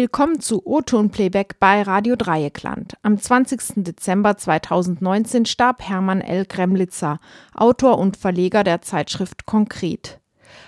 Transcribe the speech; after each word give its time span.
Willkommen 0.00 0.40
zu 0.40 0.66
O-Ton 0.66 1.10
Playback 1.10 1.60
bei 1.60 1.82
Radio 1.82 2.16
Dreieckland. 2.16 2.94
Am 3.02 3.18
20. 3.18 3.84
Dezember 3.84 4.38
2019 4.38 5.44
starb 5.44 5.82
Hermann 5.82 6.22
L. 6.22 6.46
Gremlitzer, 6.46 7.20
Autor 7.52 7.98
und 7.98 8.16
Verleger 8.16 8.64
der 8.64 8.80
Zeitschrift 8.80 9.44
Konkret. 9.44 10.18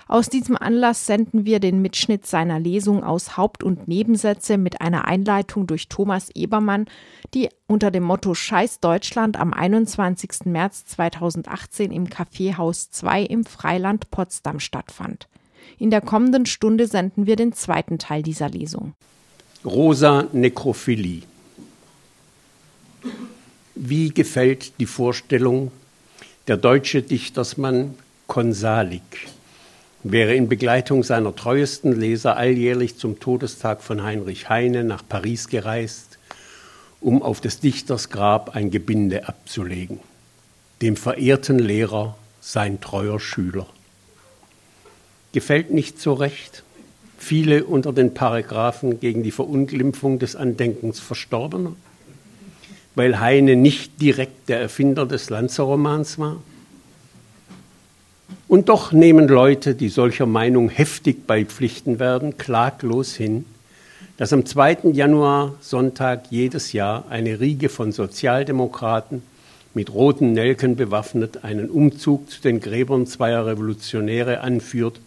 Aus 0.07 0.29
diesem 0.29 0.55
Anlass 0.55 1.07
senden 1.07 1.47
wir 1.47 1.59
den 1.59 1.81
Mitschnitt 1.81 2.27
seiner 2.27 2.59
Lesung 2.59 3.03
aus 3.03 3.35
Haupt- 3.35 3.63
und 3.63 3.87
Nebensätze 3.87 4.59
mit 4.59 4.81
einer 4.81 5.05
Einleitung 5.05 5.65
durch 5.65 5.89
Thomas 5.89 6.29
Ebermann, 6.35 6.85
die 7.33 7.49
unter 7.65 7.89
dem 7.89 8.03
Motto 8.03 8.35
Scheiß 8.35 8.81
Deutschland 8.81 9.39
am 9.39 9.51
21. 9.51 10.45
März 10.45 10.85
2018 10.85 11.91
im 11.91 12.07
Kaffeehaus 12.07 12.91
2 12.91 13.23
im 13.23 13.45
Freiland 13.45 14.11
Potsdam 14.11 14.59
stattfand. 14.59 15.27
In 15.79 15.89
der 15.89 16.01
kommenden 16.01 16.45
Stunde 16.45 16.85
senden 16.85 17.25
wir 17.25 17.35
den 17.35 17.51
zweiten 17.51 17.97
Teil 17.97 18.21
dieser 18.21 18.49
Lesung. 18.49 18.93
Rosa 19.65 20.27
Nekrophilie. 20.33 21.21
Wie 23.75 24.09
gefällt 24.09 24.73
die 24.79 24.85
Vorstellung, 24.85 25.71
der 26.47 26.57
deutsche 26.57 27.01
Dichtersmann 27.01 27.95
Konsalik 28.27 29.29
wäre 30.03 30.35
in 30.35 30.49
Begleitung 30.49 31.03
seiner 31.03 31.33
treuesten 31.33 31.97
Leser 31.97 32.35
alljährlich 32.35 32.97
zum 32.97 33.21
Todestag 33.21 33.81
von 33.81 34.03
Heinrich 34.03 34.49
Heine 34.49 34.83
nach 34.83 35.01
Paris 35.07 35.47
gereist, 35.47 36.19
um 36.99 37.23
auf 37.23 37.39
des 37.39 37.61
Dichters 37.61 38.09
Grab 38.09 38.57
ein 38.57 38.69
Gebinde 38.69 39.29
abzulegen. 39.29 39.99
Dem 40.81 40.97
verehrten 40.97 41.59
Lehrer 41.59 42.17
sein 42.41 42.81
treuer 42.81 43.21
Schüler. 43.21 43.67
Gefällt 45.31 45.71
nicht 45.71 46.01
so 46.01 46.13
recht? 46.13 46.63
Viele 47.23 47.63
unter 47.63 47.93
den 47.93 48.13
Paragraphen 48.13 48.99
gegen 48.99 49.23
die 49.23 49.31
Verunglimpfung 49.31 50.19
des 50.19 50.35
Andenkens 50.35 50.99
Verstorbener? 50.99 51.71
Weil 52.95 53.21
Heine 53.21 53.55
nicht 53.55 54.01
direkt 54.01 54.49
der 54.49 54.59
Erfinder 54.59 55.05
des 55.05 55.29
Lanzerromans 55.29 56.19
war? 56.19 56.41
Und 58.49 58.67
doch 58.67 58.91
nehmen 58.91 59.29
Leute, 59.29 59.73
die 59.73 59.87
solcher 59.87 60.25
Meinung 60.25 60.67
heftig 60.67 61.25
beipflichten 61.25 61.97
werden, 61.97 62.37
klaglos 62.37 63.15
hin, 63.15 63.45
dass 64.17 64.33
am 64.33 64.45
2. 64.45 64.89
Januar 64.91 65.55
Sonntag 65.61 66.25
jedes 66.29 66.73
Jahr 66.73 67.05
eine 67.09 67.39
Riege 67.39 67.69
von 67.69 67.93
Sozialdemokraten 67.93 69.21
mit 69.73 69.93
roten 69.93 70.33
Nelken 70.33 70.75
bewaffnet 70.75 71.45
einen 71.45 71.69
Umzug 71.69 72.29
zu 72.29 72.41
den 72.41 72.59
Gräbern 72.59 73.07
zweier 73.07 73.45
Revolutionäre 73.45 74.41
anführt, 74.41 74.99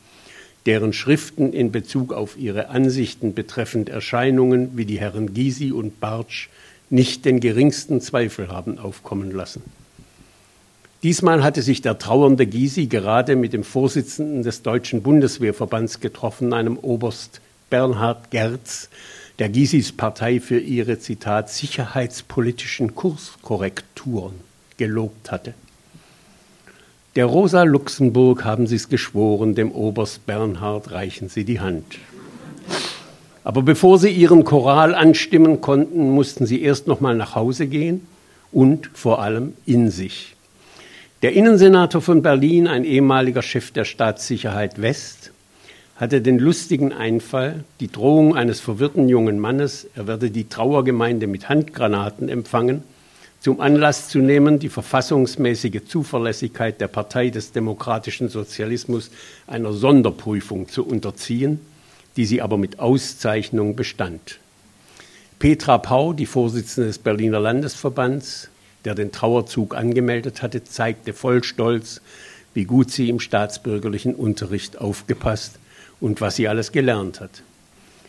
deren 0.66 0.92
Schriften 0.92 1.52
in 1.52 1.72
Bezug 1.72 2.12
auf 2.12 2.36
ihre 2.36 2.68
Ansichten 2.68 3.34
betreffend 3.34 3.88
Erscheinungen 3.88 4.76
wie 4.76 4.84
die 4.84 4.98
Herren 4.98 5.32
Gysi 5.32 5.72
und 5.72 6.00
Bartsch 6.00 6.48
nicht 6.90 7.24
den 7.24 7.40
geringsten 7.40 8.00
Zweifel 8.00 8.48
haben 8.48 8.78
aufkommen 8.78 9.30
lassen. 9.30 9.62
Diesmal 11.02 11.44
hatte 11.44 11.62
sich 11.62 11.82
der 11.82 11.98
trauernde 11.98 12.46
Gysi 12.46 12.86
gerade 12.86 13.36
mit 13.36 13.52
dem 13.52 13.64
Vorsitzenden 13.64 14.42
des 14.42 14.62
Deutschen 14.62 15.02
Bundeswehrverbands 15.02 16.00
getroffen, 16.00 16.52
einem 16.52 16.76
Oberst 16.76 17.40
Bernhard 17.70 18.30
Gerz, 18.30 18.88
der 19.38 19.48
Gysis 19.48 19.92
Partei 19.92 20.40
für 20.40 20.58
ihre, 20.58 20.98
Zitat, 20.98 21.50
sicherheitspolitischen 21.50 22.94
Kurskorrekturen 22.94 24.34
gelobt 24.78 25.30
hatte. 25.30 25.54
Der 27.16 27.24
Rosa 27.24 27.62
Luxemburg 27.62 28.44
haben 28.44 28.66
Sie 28.66 28.76
es 28.76 28.90
geschworen, 28.90 29.54
dem 29.54 29.72
Oberst 29.72 30.26
Bernhard 30.26 30.90
reichen 30.90 31.30
Sie 31.30 31.44
die 31.44 31.60
Hand. 31.60 31.96
Aber 33.42 33.62
bevor 33.62 33.98
Sie 33.98 34.10
Ihren 34.10 34.44
Choral 34.44 34.94
anstimmen 34.94 35.62
konnten, 35.62 36.10
mussten 36.10 36.44
Sie 36.44 36.60
erst 36.60 36.86
noch 36.86 37.00
mal 37.00 37.16
nach 37.16 37.34
Hause 37.34 37.68
gehen 37.68 38.06
und 38.52 38.90
vor 38.92 39.22
allem 39.22 39.54
in 39.64 39.90
sich. 39.90 40.36
Der 41.22 41.32
Innensenator 41.32 42.02
von 42.02 42.20
Berlin, 42.20 42.66
ein 42.66 42.84
ehemaliger 42.84 43.40
Chef 43.40 43.70
der 43.70 43.86
Staatssicherheit 43.86 44.82
West, 44.82 45.32
hatte 45.96 46.20
den 46.20 46.38
lustigen 46.38 46.92
Einfall, 46.92 47.64
die 47.80 47.90
Drohung 47.90 48.36
eines 48.36 48.60
verwirrten 48.60 49.08
jungen 49.08 49.38
Mannes, 49.38 49.86
er 49.94 50.06
werde 50.06 50.28
die 50.28 50.50
Trauergemeinde 50.50 51.26
mit 51.26 51.48
Handgranaten 51.48 52.28
empfangen, 52.28 52.82
zum 53.40 53.60
Anlass 53.60 54.08
zu 54.08 54.18
nehmen, 54.18 54.58
die 54.58 54.68
verfassungsmäßige 54.68 55.84
Zuverlässigkeit 55.86 56.80
der 56.80 56.88
Partei 56.88 57.30
des 57.30 57.52
demokratischen 57.52 58.28
Sozialismus 58.28 59.10
einer 59.46 59.72
Sonderprüfung 59.72 60.68
zu 60.68 60.84
unterziehen, 60.84 61.60
die 62.16 62.26
sie 62.26 62.42
aber 62.42 62.58
mit 62.58 62.78
Auszeichnung 62.78 63.76
bestand. 63.76 64.38
Petra 65.38 65.78
Pau, 65.78 66.12
die 66.12 66.26
Vorsitzende 66.26 66.88
des 66.88 66.98
Berliner 66.98 67.40
Landesverbands, 67.40 68.48
der 68.84 68.94
den 68.94 69.12
Trauerzug 69.12 69.74
angemeldet 69.76 70.42
hatte, 70.42 70.64
zeigte 70.64 71.12
voll 71.12 71.44
Stolz, 71.44 72.00
wie 72.54 72.64
gut 72.64 72.90
sie 72.90 73.10
im 73.10 73.20
staatsbürgerlichen 73.20 74.14
Unterricht 74.14 74.78
aufgepasst 74.78 75.58
und 76.00 76.20
was 76.20 76.36
sie 76.36 76.48
alles 76.48 76.72
gelernt 76.72 77.20
hat. 77.20 77.42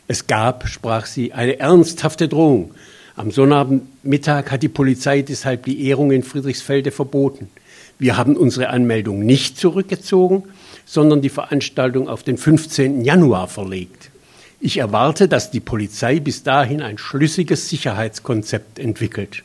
Es 0.08 0.28
gab, 0.28 0.70
sprach 0.70 1.06
sie, 1.06 1.34
eine 1.34 1.60
ernsthafte 1.60 2.30
Drohung. 2.30 2.74
Am 3.18 3.32
Sonnabendmittag 3.32 4.52
hat 4.52 4.62
die 4.62 4.70
Polizei 4.70 5.24
deshalb 5.24 5.66
die 5.66 5.88
Ehrung 5.88 6.12
in 6.12 6.22
Friedrichsfelde 6.22 6.92
verboten. 6.92 7.50
Wir 7.98 8.16
haben 8.16 8.38
unsere 8.38 8.70
Anmeldung 8.70 9.26
nicht 9.26 9.58
zurückgezogen, 9.58 10.44
sondern 10.86 11.24
die 11.24 11.30
Veranstaltung 11.30 12.10
auf 12.10 12.22
den 12.22 12.38
15. 12.38 13.04
Januar 13.04 13.48
verlegt. 13.48 14.12
Ich 14.60 14.78
erwarte, 14.78 15.28
dass 15.28 15.50
die 15.50 15.60
Polizei 15.60 16.20
bis 16.20 16.44
dahin 16.44 16.80
ein 16.84 17.00
schlüssiges 17.00 17.70
Sicherheitskonzept 17.70 18.78
entwickelt. 18.78 19.44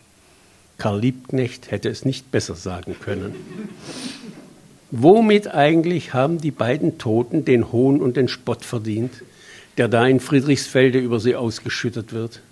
Karl 0.76 1.00
Liebknecht 1.00 1.70
hätte 1.70 1.88
es 1.88 2.04
nicht 2.04 2.30
besser 2.30 2.56
sagen 2.56 2.96
können. 3.00 3.34
Womit 4.90 5.48
eigentlich 5.48 6.12
haben 6.12 6.42
die 6.42 6.50
beiden 6.50 6.98
Toten 6.98 7.46
den 7.46 7.72
Hohn 7.72 8.02
und 8.02 8.18
den 8.18 8.28
Spott 8.28 8.66
verdient, 8.66 9.22
der 9.78 9.88
da 9.88 10.06
in 10.06 10.20
Friedrichsfelde 10.20 10.98
über 10.98 11.20
sie 11.20 11.36
ausgeschüttet 11.36 12.12
wird? 12.12 12.42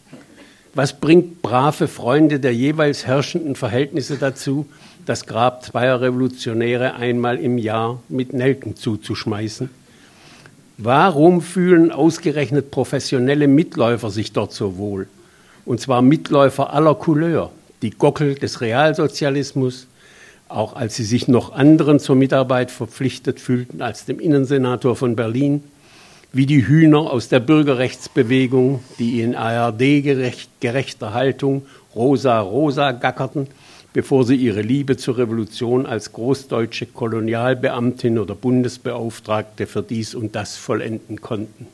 Was 0.72 0.92
bringt 1.00 1.42
brave 1.42 1.88
Freunde 1.88 2.38
der 2.38 2.54
jeweils 2.54 3.06
herrschenden 3.06 3.56
Verhältnisse 3.56 4.18
dazu, 4.18 4.66
das 5.04 5.26
Grab 5.26 5.64
zweier 5.64 6.00
Revolutionäre 6.00 6.94
einmal 6.94 7.38
im 7.38 7.58
Jahr 7.58 8.00
mit 8.08 8.32
Nelken 8.32 8.76
zuzuschmeißen? 8.76 9.68
Warum 10.78 11.42
fühlen 11.42 11.90
ausgerechnet 11.90 12.70
professionelle 12.70 13.48
Mitläufer 13.48 14.10
sich 14.10 14.32
dort 14.32 14.52
so 14.52 14.76
wohl? 14.78 15.08
Und 15.64 15.80
zwar 15.80 16.02
Mitläufer 16.02 16.72
aller 16.72 16.94
Couleur 16.94 17.50
die 17.82 17.90
Gockel 17.90 18.34
des 18.34 18.60
Realsozialismus, 18.60 19.88
auch 20.48 20.74
als 20.74 20.96
sie 20.96 21.04
sich 21.04 21.28
noch 21.28 21.52
anderen 21.52 21.98
zur 21.98 22.16
Mitarbeit 22.16 22.70
verpflichtet 22.70 23.40
fühlten 23.40 23.82
als 23.82 24.04
dem 24.04 24.20
Innensenator 24.20 24.96
von 24.96 25.16
Berlin, 25.16 25.64
wie 26.32 26.46
die 26.46 26.66
Hühner 26.66 27.10
aus 27.10 27.28
der 27.28 27.40
Bürgerrechtsbewegung, 27.40 28.82
die 28.98 29.20
in 29.20 29.34
ARD-gerechter 29.34 31.12
Haltung 31.12 31.66
rosa-rosa 31.94 32.92
gackerten, 32.92 33.48
bevor 33.92 34.24
sie 34.24 34.36
ihre 34.36 34.62
Liebe 34.62 34.96
zur 34.96 35.18
Revolution 35.18 35.86
als 35.86 36.12
großdeutsche 36.12 36.86
Kolonialbeamtin 36.86 38.18
oder 38.18 38.36
Bundesbeauftragte 38.36 39.66
für 39.66 39.82
dies 39.82 40.14
und 40.14 40.36
das 40.36 40.56
vollenden 40.56 41.20
konnten. 41.20 41.66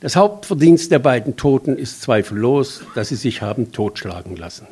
Das 0.00 0.16
Hauptverdienst 0.16 0.90
der 0.90 0.98
beiden 0.98 1.36
Toten 1.36 1.76
ist 1.76 2.02
zweifellos, 2.02 2.82
dass 2.94 3.08
sie 3.08 3.16
sich 3.16 3.42
haben 3.42 3.72
totschlagen 3.72 4.36
lassen. 4.36 4.66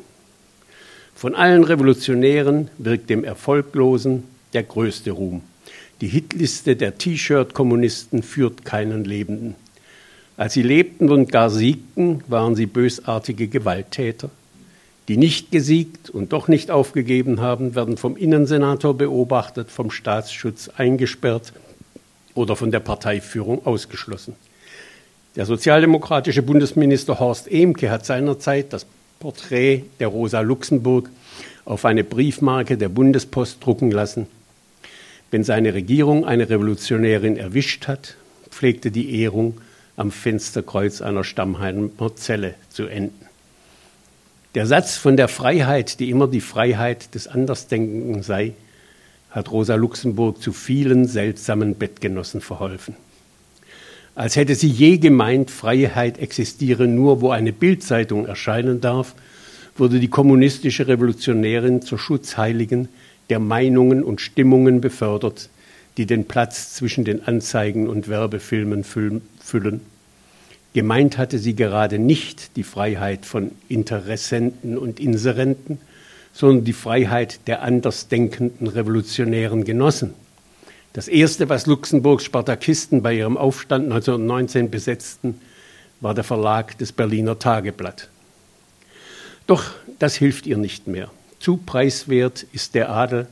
Von 1.15 1.35
allen 1.35 1.63
Revolutionären 1.63 2.69
wirkt 2.77 3.09
dem 3.09 3.23
Erfolglosen 3.23 4.23
der 4.53 4.63
größte 4.63 5.11
Ruhm. 5.11 5.41
Die 6.01 6.07
Hitliste 6.07 6.75
der 6.75 6.97
T-Shirt-Kommunisten 6.97 8.21
führt 8.21 8.65
keinen 8.65 9.05
Lebenden. 9.05 9.55
Als 10.35 10.53
sie 10.53 10.61
lebten 10.61 11.09
und 11.09 11.31
gar 11.31 11.49
siegten, 11.49 12.21
waren 12.27 12.55
sie 12.55 12.65
bösartige 12.65 13.47
Gewalttäter. 13.47 14.29
Die 15.07 15.15
nicht 15.15 15.51
gesiegt 15.51 16.09
und 16.09 16.33
doch 16.33 16.49
nicht 16.49 16.69
aufgegeben 16.69 17.39
haben, 17.39 17.75
werden 17.75 17.95
vom 17.95 18.17
Innensenator 18.17 18.97
beobachtet, 18.97 19.71
vom 19.71 19.89
Staatsschutz 19.89 20.69
eingesperrt 20.75 21.53
oder 22.33 22.57
von 22.57 22.71
der 22.71 22.81
Parteiführung 22.81 23.65
ausgeschlossen. 23.65 24.35
Der 25.37 25.45
sozialdemokratische 25.45 26.41
Bundesminister 26.41 27.19
Horst 27.19 27.49
Ehmke 27.49 27.89
hat 27.89 28.05
seinerzeit 28.05 28.73
das 28.73 28.85
Porträt 29.19 29.83
der 29.99 30.07
Rosa 30.09 30.41
Luxemburg 30.41 31.09
auf 31.63 31.85
eine 31.85 32.03
Briefmarke 32.03 32.77
der 32.77 32.89
Bundespost 32.89 33.63
drucken 33.63 33.91
lassen. 33.91 34.27
Wenn 35.31 35.43
seine 35.43 35.73
Regierung 35.73 36.25
eine 36.25 36.49
Revolutionärin 36.49 37.37
erwischt 37.37 37.87
hat, 37.87 38.15
pflegte 38.49 38.91
die 38.91 39.21
Ehrung 39.21 39.59
am 39.97 40.11
Fensterkreuz 40.11 41.01
einer 41.01 41.23
Stammheimer 41.23 42.15
Zelle 42.15 42.55
zu 42.69 42.87
enden. 42.87 43.25
Der 44.55 44.65
Satz 44.65 44.95
von 44.95 45.17
der 45.17 45.27
Freiheit, 45.27 45.99
die 45.99 46.09
immer 46.09 46.27
die 46.27 46.41
Freiheit 46.41 47.13
des 47.13 47.27
Andersdenkenden 47.27 48.23
sei, 48.23 48.53
hat 49.29 49.51
Rosa 49.51 49.75
Luxemburg 49.75 50.41
zu 50.41 50.53
vielen 50.53 51.07
seltsamen 51.07 51.75
Bettgenossen 51.75 52.39
verholfen. 52.39 52.95
Als 54.15 54.37
hätte 54.37 54.55
sie 54.55 54.69
je 54.69 54.97
gemeint, 54.97 55.51
Freiheit 55.51 56.19
existiere 56.19 56.87
nur, 56.87 57.19
wo 57.19 57.31
eine 57.31 57.51
Bildzeitung 57.51 58.25
erscheinen 58.25 58.79
darf, 58.79 59.13
wurde 59.77 59.99
die 59.99 60.07
kommunistische 60.07 60.87
Revolutionärin 60.87 61.81
zur 61.81 61.99
Schutzheiligen 61.99 62.87
der 63.29 63.39
Meinungen 63.39 64.03
und 64.03 64.21
Stimmungen 64.21 64.81
befördert, 64.81 65.49
die 65.97 66.05
den 66.05 66.25
Platz 66.25 66.73
zwischen 66.73 67.05
den 67.05 67.25
Anzeigen 67.25 67.87
und 67.87 68.07
Werbefilmen 68.07 68.83
füllen. 68.83 69.81
Gemeint 70.73 71.17
hatte 71.17 71.39
sie 71.39 71.55
gerade 71.55 71.99
nicht 71.99 72.57
die 72.57 72.63
Freiheit 72.63 73.25
von 73.25 73.51
Interessenten 73.69 74.77
und 74.77 74.99
Inserenten, 74.99 75.79
sondern 76.33 76.65
die 76.65 76.73
Freiheit 76.73 77.47
der 77.47 77.61
andersdenkenden 77.61 78.67
revolutionären 78.67 79.63
Genossen. 79.63 80.13
Das 80.91 81.07
erste, 81.07 81.47
was 81.47 81.65
Luxemburgs 81.65 82.25
Spartakisten 82.25 83.01
bei 83.01 83.13
ihrem 83.13 83.37
Aufstand 83.37 83.85
1919 83.85 84.69
besetzten, 84.69 85.39
war 86.01 86.13
der 86.13 86.25
Verlag 86.25 86.77
des 86.77 86.91
Berliner 86.91 87.39
Tageblatt. 87.39 88.09
Doch 89.47 89.63
das 89.99 90.15
hilft 90.15 90.45
ihr 90.45 90.57
nicht 90.57 90.87
mehr. 90.87 91.09
Zu 91.39 91.57
preiswert 91.57 92.45
ist 92.53 92.75
der 92.75 92.89
Adel, 92.89 93.27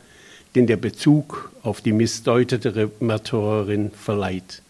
den 0.55 0.67
der 0.67 0.77
Bezug 0.77 1.51
auf 1.63 1.81
die 1.81 1.93
missdeutete 1.93 2.91
Märtyrerin 2.99 3.91
verleiht. 3.91 4.61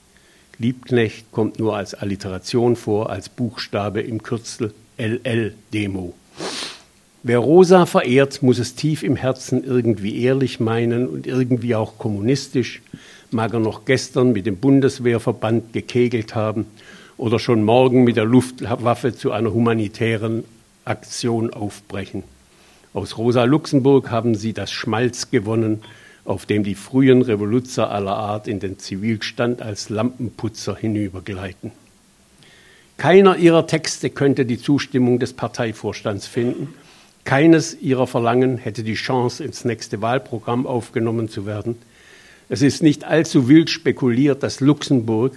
Liebknecht 0.59 1.31
kommt 1.31 1.59
nur 1.59 1.75
als 1.75 1.93
Alliteration 1.93 2.75
vor, 2.75 3.09
als 3.09 3.27
Buchstabe 3.29 4.01
im 4.01 4.23
Kürzel 4.23 4.73
LL-Demo. 4.97 6.13
Wer 7.23 7.39
Rosa 7.39 7.85
verehrt, 7.85 8.43
muss 8.43 8.59
es 8.59 8.75
tief 8.75 9.01
im 9.01 9.15
Herzen 9.15 9.63
irgendwie 9.63 10.21
ehrlich 10.23 10.59
meinen 10.59 11.07
und 11.07 11.25
irgendwie 11.25 11.73
auch 11.73 11.97
kommunistisch, 11.97 12.81
mag 13.31 13.53
er 13.53 13.59
noch 13.59 13.85
gestern 13.85 14.33
mit 14.33 14.45
dem 14.45 14.57
Bundeswehrverband 14.57 15.73
gekegelt 15.73 16.35
haben 16.35 16.65
oder 17.17 17.39
schon 17.39 17.63
morgen 17.63 18.03
mit 18.03 18.17
der 18.17 18.25
Luftwaffe 18.25 19.15
zu 19.15 19.31
einer 19.31 19.53
humanitären 19.53 20.43
Aktion 20.85 21.53
aufbrechen. 21.53 22.23
Aus 22.93 23.17
Rosa 23.17 23.43
Luxemburg 23.43 24.11
haben 24.11 24.35
sie 24.35 24.53
das 24.53 24.71
Schmalz 24.71 25.31
gewonnen, 25.31 25.81
auf 26.25 26.45
dem 26.45 26.63
die 26.63 26.75
frühen 26.75 27.21
Revoluzer 27.21 27.91
aller 27.91 28.15
Art 28.15 28.47
in 28.47 28.59
den 28.59 28.79
Zivilstand 28.79 29.61
als 29.61 29.89
Lampenputzer 29.89 30.75
hinübergleiten. 30.75 31.71
Keiner 32.97 33.37
ihrer 33.37 33.67
Texte 33.67 34.09
könnte 34.09 34.45
die 34.45 34.59
Zustimmung 34.59 35.19
des 35.19 35.33
Parteivorstands 35.33 36.27
finden 36.27 36.73
keines 37.23 37.79
ihrer 37.79 38.05
Verlangen 38.05 38.57
hätte 38.57 38.83
die 38.83 38.95
Chance, 38.95 39.43
ins 39.43 39.63
nächste 39.63 40.01
Wahlprogramm 40.01 40.67
aufgenommen 40.67 41.29
zu 41.29 41.45
werden. 41.45 41.77
Es 42.49 42.61
ist 42.61 42.83
nicht 42.83 43.05
allzu 43.05 43.47
wild 43.47 43.69
spekuliert, 43.69 44.43
dass 44.43 44.59
Luxemburg 44.59 45.33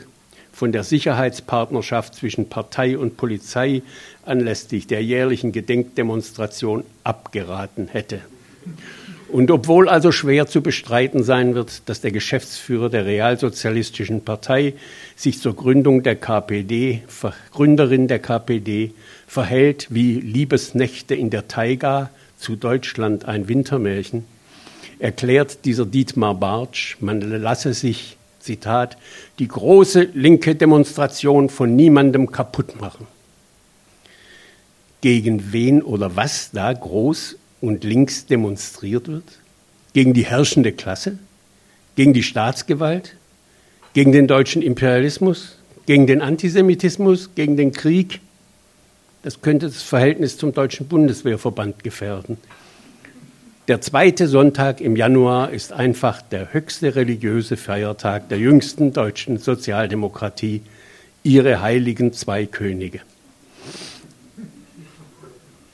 von 0.56 0.72
der 0.72 0.84
Sicherheitspartnerschaft 0.84 2.14
zwischen 2.14 2.48
Partei 2.48 2.96
und 2.96 3.18
Polizei 3.18 3.82
anlässlich 4.24 4.86
der 4.86 5.04
jährlichen 5.04 5.52
Gedenkdemonstration 5.52 6.82
abgeraten 7.04 7.88
hätte. 7.88 8.22
Und 9.28 9.50
obwohl 9.50 9.86
also 9.90 10.12
schwer 10.12 10.46
zu 10.46 10.62
bestreiten 10.62 11.22
sein 11.22 11.54
wird, 11.54 11.86
dass 11.90 12.00
der 12.00 12.10
Geschäftsführer 12.10 12.88
der 12.88 13.04
Realsozialistischen 13.04 14.24
Partei 14.24 14.72
sich 15.14 15.40
zur 15.40 15.54
Gründung 15.54 16.02
der 16.02 16.16
KPD, 16.16 17.02
Gründerin 17.52 18.08
der 18.08 18.20
KPD, 18.20 18.92
verhält 19.26 19.88
wie 19.90 20.20
Liebesnächte 20.20 21.14
in 21.14 21.28
der 21.28 21.48
Taiga, 21.48 22.08
zu 22.38 22.56
Deutschland 22.56 23.26
ein 23.26 23.46
Wintermärchen, 23.46 24.24
erklärt 25.00 25.66
dieser 25.66 25.84
Dietmar 25.84 26.34
Bartsch, 26.34 26.96
man 27.00 27.20
lasse 27.20 27.74
sich, 27.74 28.16
Zitat, 28.46 28.96
die 29.38 29.48
große 29.48 30.08
linke 30.14 30.54
Demonstration 30.54 31.50
von 31.50 31.76
niemandem 31.76 32.30
kaputt 32.32 32.80
machen. 32.80 33.06
Gegen 35.02 35.52
wen 35.52 35.82
oder 35.82 36.16
was 36.16 36.50
da 36.52 36.72
groß 36.72 37.36
und 37.60 37.84
links 37.84 38.26
demonstriert 38.26 39.08
wird? 39.08 39.38
Gegen 39.92 40.14
die 40.14 40.24
herrschende 40.24 40.72
Klasse? 40.72 41.18
Gegen 41.96 42.12
die 42.12 42.22
Staatsgewalt? 42.22 43.16
Gegen 43.92 44.12
den 44.12 44.26
deutschen 44.26 44.62
Imperialismus? 44.62 45.58
Gegen 45.86 46.06
den 46.06 46.22
Antisemitismus? 46.22 47.30
Gegen 47.34 47.56
den 47.56 47.72
Krieg? 47.72 48.20
Das 49.22 49.40
könnte 49.40 49.66
das 49.66 49.82
Verhältnis 49.82 50.36
zum 50.38 50.52
Deutschen 50.52 50.86
Bundeswehrverband 50.86 51.82
gefährden. 51.82 52.38
Der 53.68 53.80
zweite 53.80 54.28
Sonntag 54.28 54.80
im 54.80 54.94
Januar 54.94 55.50
ist 55.50 55.72
einfach 55.72 56.22
der 56.22 56.52
höchste 56.52 56.94
religiöse 56.94 57.56
Feiertag 57.56 58.28
der 58.28 58.38
jüngsten 58.38 58.92
deutschen 58.92 59.38
Sozialdemokratie, 59.38 60.62
ihre 61.24 61.60
heiligen 61.60 62.12
zwei 62.12 62.46
Könige. 62.46 63.00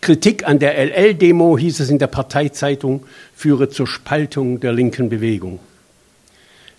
Kritik 0.00 0.48
an 0.48 0.58
der 0.58 0.78
LL-Demo, 0.78 1.58
hieß 1.58 1.80
es 1.80 1.90
in 1.90 1.98
der 1.98 2.06
Parteizeitung, 2.06 3.04
führe 3.36 3.68
zur 3.68 3.86
Spaltung 3.86 4.58
der 4.60 4.72
linken 4.72 5.10
Bewegung. 5.10 5.60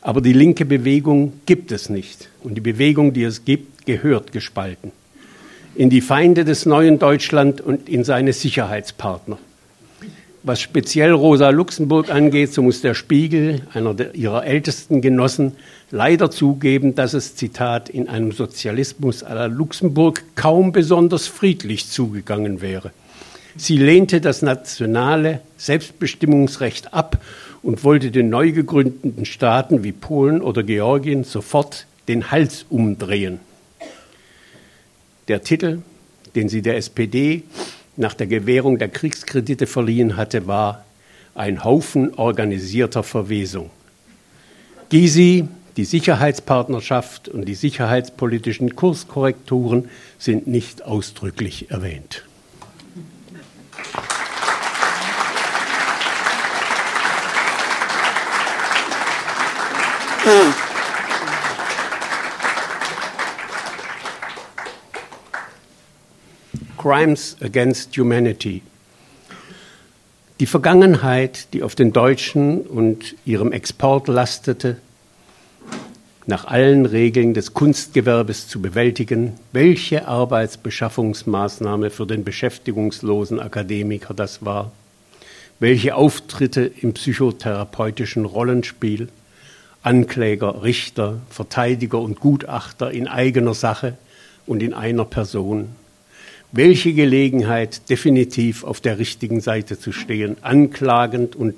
Aber 0.02 0.20
die 0.20 0.34
linke 0.34 0.66
Bewegung 0.66 1.34
gibt 1.46 1.72
es 1.72 1.90
nicht. 1.90 2.30
Und 2.42 2.56
die 2.56 2.62
Bewegung, 2.62 3.14
die 3.14 3.24
es 3.24 3.46
gibt, 3.46 3.86
gehört 3.86 4.32
gespalten 4.32 4.92
in 5.76 5.90
die 5.90 6.02
Feinde 6.02 6.46
des 6.46 6.66
neuen 6.66 7.00
Deutschland 7.00 7.62
und 7.62 7.90
in 7.90 8.04
seine 8.04 8.34
Sicherheitspartner. 8.34 9.38
Was 10.46 10.60
speziell 10.60 11.14
Rosa 11.14 11.52
Luxemburg 11.52 12.10
angeht, 12.10 12.52
so 12.52 12.62
muss 12.62 12.82
der 12.82 12.96
Spiegel, 12.96 13.62
einer 13.74 13.94
der, 13.94 14.14
ihrer 14.14 14.46
ältesten 14.46 15.00
Genossen, 15.00 15.54
leider 15.90 16.32
zugeben, 16.32 16.96
dass 16.96 17.14
es, 17.14 17.38
Zitat, 17.38 17.88
in 17.88 18.10
einem 18.10 18.34
Sozialismus 18.34 19.24
à 19.24 19.36
la 19.36 19.46
Luxemburg 19.46 20.22
kaum 20.36 20.74
besonders 20.74 21.28
friedlich 21.28 21.88
zugegangen 21.88 22.60
wäre. 22.60 22.92
Sie 23.56 23.78
lehnte 23.78 24.20
das 24.20 24.42
nationale 24.42 25.40
Selbstbestimmungsrecht 25.56 26.94
ab 26.94 27.24
und 27.62 27.86
wollte 27.86 28.12
den 28.12 28.28
neu 28.28 28.52
gegründeten 28.52 29.24
Staaten 29.24 29.86
wie 29.86 29.94
Polen 29.94 30.42
oder 30.42 30.64
Georgien 30.64 31.24
sofort 31.24 31.88
den 32.10 32.32
Hals 32.32 32.66
umdrehen. 32.70 33.40
Der 35.30 35.42
Titel, 35.42 35.84
den 36.36 36.50
sie 36.50 36.62
der 36.62 36.76
SPD 36.76 37.44
nach 37.96 38.14
der 38.14 38.28
Gewährung 38.28 38.78
der 38.78 38.90
Kriegskredite 38.90 39.68
verliehen 39.68 40.18
hatte, 40.18 40.48
war 40.48 40.86
Ein 41.36 41.64
Haufen 41.64 42.14
organisierter 42.14 43.04
Verwesung. 43.04 43.72
Gysi, 44.90 45.48
die 45.78 45.86
Sicherheitspartnerschaft 45.86 47.28
und 47.28 47.46
die 47.46 47.56
sicherheitspolitischen 47.56 48.76
Kurskorrekturen 48.76 49.90
sind 50.20 50.46
nicht 50.46 50.84
ausdrücklich 50.84 51.72
erwähnt. 51.72 52.24
Crimes 66.84 67.38
Against 67.40 67.96
Humanity. 67.96 68.62
Die 70.42 70.46
Vergangenheit, 70.46 71.54
die 71.54 71.64
auf 71.64 71.76
den 71.76 71.94
Deutschen 71.94 72.60
und 72.60 73.16
ihrem 73.24 73.54
Export 73.54 74.10
lastete, 74.10 74.76
nach 76.26 76.44
allen 76.44 76.86
Regeln 76.86 77.34
des 77.34 77.54
Kunstgewerbes 77.54 78.50
zu 78.50 78.62
bewältigen, 78.62 79.40
welche 79.54 80.10
Arbeitsbeschaffungsmaßnahme 80.10 81.90
für 81.90 82.06
den 82.06 82.26
beschäftigungslosen 82.26 83.40
Akademiker 83.40 84.14
das 84.14 84.44
war, 84.44 84.74
welche 85.62 85.96
Auftritte 85.96 86.70
im 86.82 86.92
psychotherapeutischen 86.96 88.26
Rollenspiel, 88.26 89.08
Ankläger, 89.84 90.64
Richter, 90.64 91.22
Verteidiger 91.30 92.02
und 92.02 92.20
Gutachter 92.20 92.92
in 92.92 93.08
eigener 93.08 93.54
Sache 93.54 93.96
und 94.46 94.62
in 94.62 94.74
einer 94.74 95.06
Person, 95.06 95.78
welche 96.54 96.94
Gelegenheit, 96.94 97.90
definitiv 97.90 98.64
auf 98.64 98.80
der 98.80 99.00
richtigen 99.00 99.42
Seite 99.42 99.78
zu 99.78 99.92
stehen, 99.92 100.38
anklagend 100.42 101.36
und 101.36 101.56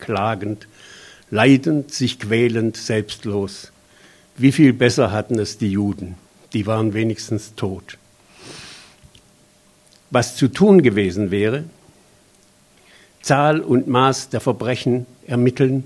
klagend, 0.00 0.66
leidend, 1.30 1.92
sich 1.92 2.18
quälend, 2.18 2.76
selbstlos. 2.76 3.72
Wie 4.36 4.50
viel 4.50 4.72
besser 4.72 5.12
hatten 5.12 5.38
es 5.38 5.58
die 5.58 5.70
Juden? 5.70 6.16
Die 6.52 6.66
waren 6.66 6.92
wenigstens 6.92 7.54
tot. 7.54 7.98
Was 10.10 10.36
zu 10.36 10.48
tun 10.48 10.82
gewesen 10.82 11.30
wäre, 11.30 11.64
Zahl 13.22 13.60
und 13.60 13.86
Maß 13.86 14.30
der 14.30 14.40
Verbrechen 14.40 15.06
ermitteln, 15.24 15.84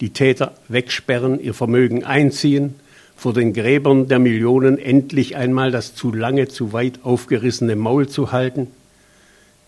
die 0.00 0.10
Täter 0.10 0.54
wegsperren, 0.68 1.40
ihr 1.40 1.52
Vermögen 1.52 2.04
einziehen, 2.04 2.76
vor 3.18 3.34
den 3.34 3.52
Gräbern 3.52 4.08
der 4.08 4.18
Millionen 4.18 4.78
endlich 4.78 5.36
einmal 5.36 5.70
das 5.70 5.94
zu 5.94 6.10
lange, 6.14 6.48
zu 6.48 6.72
weit 6.72 7.00
aufgerissene 7.02 7.76
Maul 7.76 8.08
zu 8.08 8.32
halten, 8.32 8.68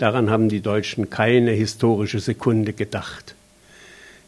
Daran 0.00 0.30
haben 0.30 0.49
die 0.49 0.62
Deutschen 0.62 1.11
keine 1.11 1.50
historische 1.50 2.21
Sekunde 2.21 2.73
gedacht. 2.73 3.35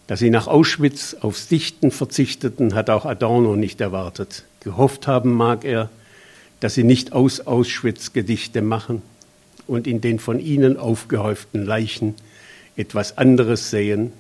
Dass 0.06 0.18
sie 0.18 0.28
nach 0.28 0.46
Auschwitz 0.46 1.16
aufs 1.18 1.48
Dichten 1.48 1.90
verzichteten, 1.90 2.74
hat 2.74 2.90
auch 2.90 3.06
Adorno 3.06 3.56
nicht 3.56 3.80
erwartet. 3.80 4.44
Gehofft 4.60 5.06
haben 5.06 5.32
mag 5.32 5.64
er, 5.64 5.88
dass 6.60 6.74
sie 6.74 6.84
nicht 6.84 7.14
aus 7.14 7.46
Auschwitz 7.46 8.12
Gedichte 8.12 8.60
machen 8.60 9.00
und 9.66 9.86
in 9.86 10.02
den 10.02 10.18
von 10.18 10.40
ihnen 10.40 10.76
aufgehäuften 10.76 11.64
Leichen 11.64 12.16
etwas 12.76 13.16
anderes 13.16 13.70
sehen 13.70 14.12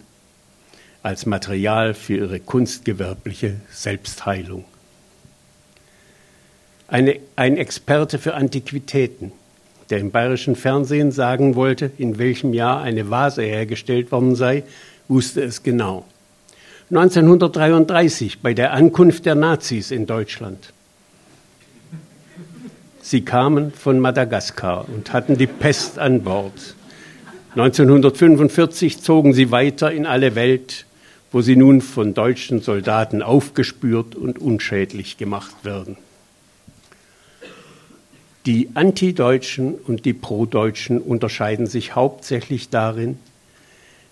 als 1.02 1.26
Material 1.26 1.92
für 1.92 2.16
ihre 2.16 2.40
kunstgewerbliche 2.40 3.56
Selbstheilung. 3.70 4.64
Eine, 6.92 7.20
ein 7.36 7.56
Experte 7.56 8.18
für 8.18 8.34
Antiquitäten, 8.34 9.32
der 9.88 9.98
im 9.98 10.10
bayerischen 10.10 10.56
Fernsehen 10.56 11.10
sagen 11.10 11.54
wollte, 11.54 11.90
in 11.96 12.18
welchem 12.18 12.52
Jahr 12.52 12.82
eine 12.82 13.08
Vase 13.08 13.40
hergestellt 13.40 14.12
worden 14.12 14.36
sei, 14.36 14.64
wusste 15.08 15.40
es 15.40 15.62
genau. 15.62 16.04
1933 16.90 18.40
bei 18.40 18.52
der 18.52 18.74
Ankunft 18.74 19.24
der 19.24 19.36
Nazis 19.36 19.90
in 19.90 20.04
Deutschland. 20.04 20.74
Sie 23.00 23.22
kamen 23.22 23.72
von 23.72 23.98
Madagaskar 23.98 24.86
und 24.94 25.14
hatten 25.14 25.38
die 25.38 25.46
Pest 25.46 25.98
an 25.98 26.22
Bord. 26.22 26.74
1945 27.56 29.00
zogen 29.00 29.32
sie 29.32 29.50
weiter 29.50 29.90
in 29.90 30.04
alle 30.04 30.34
Welt, 30.34 30.84
wo 31.30 31.40
sie 31.40 31.56
nun 31.56 31.80
von 31.80 32.12
deutschen 32.12 32.60
Soldaten 32.60 33.22
aufgespürt 33.22 34.14
und 34.14 34.38
unschädlich 34.38 35.16
gemacht 35.16 35.64
werden. 35.64 35.96
Die 38.44 38.70
Antideutschen 38.74 39.76
und 39.76 40.04
die 40.04 40.14
Prodeutschen 40.14 41.00
unterscheiden 41.00 41.68
sich 41.68 41.94
hauptsächlich 41.94 42.70
darin, 42.70 43.20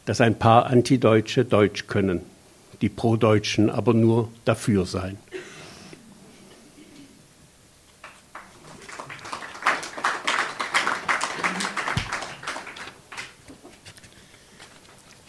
dass 0.05 0.21
ein 0.21 0.39
paar 0.39 0.67
Antideutsche 0.67 1.45
Deutsch 1.45 1.89
können, 1.89 2.21
die 2.81 2.89
Prodeutschen 2.89 3.71
aber 3.71 3.93
nur 3.93 4.29
dafür 4.45 4.87
sein. 4.87 5.19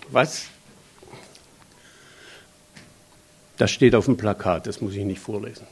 Was? 0.09 0.45
Das 3.57 3.71
steht 3.71 3.95
auf 3.95 4.05
dem 4.05 4.17
Plakat, 4.17 4.67
das 4.67 4.79
muss 4.79 4.93
ich 4.93 5.05
nicht 5.05 5.21
vorlesen. 5.21 5.65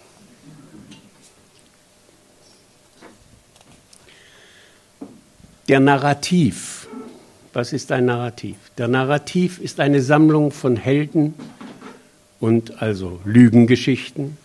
Der 5.69 5.79
Narrativ. 5.79 6.87
Was 7.53 7.73
ist 7.73 7.91
ein 7.91 8.05
Narrativ? 8.05 8.57
Der 8.79 8.87
Narrativ 8.87 9.59
ist 9.59 9.79
eine 9.79 10.01
Sammlung 10.01 10.49
von 10.49 10.75
Helden 10.75 11.35
und 12.39 12.81
also 12.81 13.19
Lügengeschichten, 13.23 14.39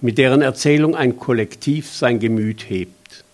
mit 0.00 0.16
deren 0.16 0.40
Erzählung 0.40 0.96
ein 0.96 1.18
Kollektiv 1.18 1.92
sein 1.92 2.18
Gemüt 2.18 2.70
hebt. 2.70 3.24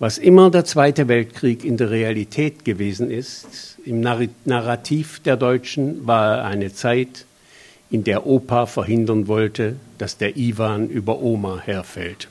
Was 0.00 0.18
immer 0.18 0.50
der 0.50 0.64
Zweite 0.64 1.06
Weltkrieg 1.06 1.64
in 1.64 1.76
der 1.76 1.92
Realität 1.92 2.64
gewesen 2.64 3.12
ist, 3.12 3.78
im 3.84 4.00
Narrativ 4.00 5.20
der 5.20 5.36
Deutschen 5.36 6.04
war 6.04 6.42
eine 6.42 6.74
Zeit, 6.74 7.26
in 7.92 8.02
der 8.02 8.26
Opa 8.26 8.66
verhindern 8.66 9.28
wollte, 9.28 9.76
dass 9.98 10.18
der 10.18 10.36
Iwan 10.36 10.88
über 10.88 11.22
Oma 11.22 11.60
herfällt. 11.60 12.26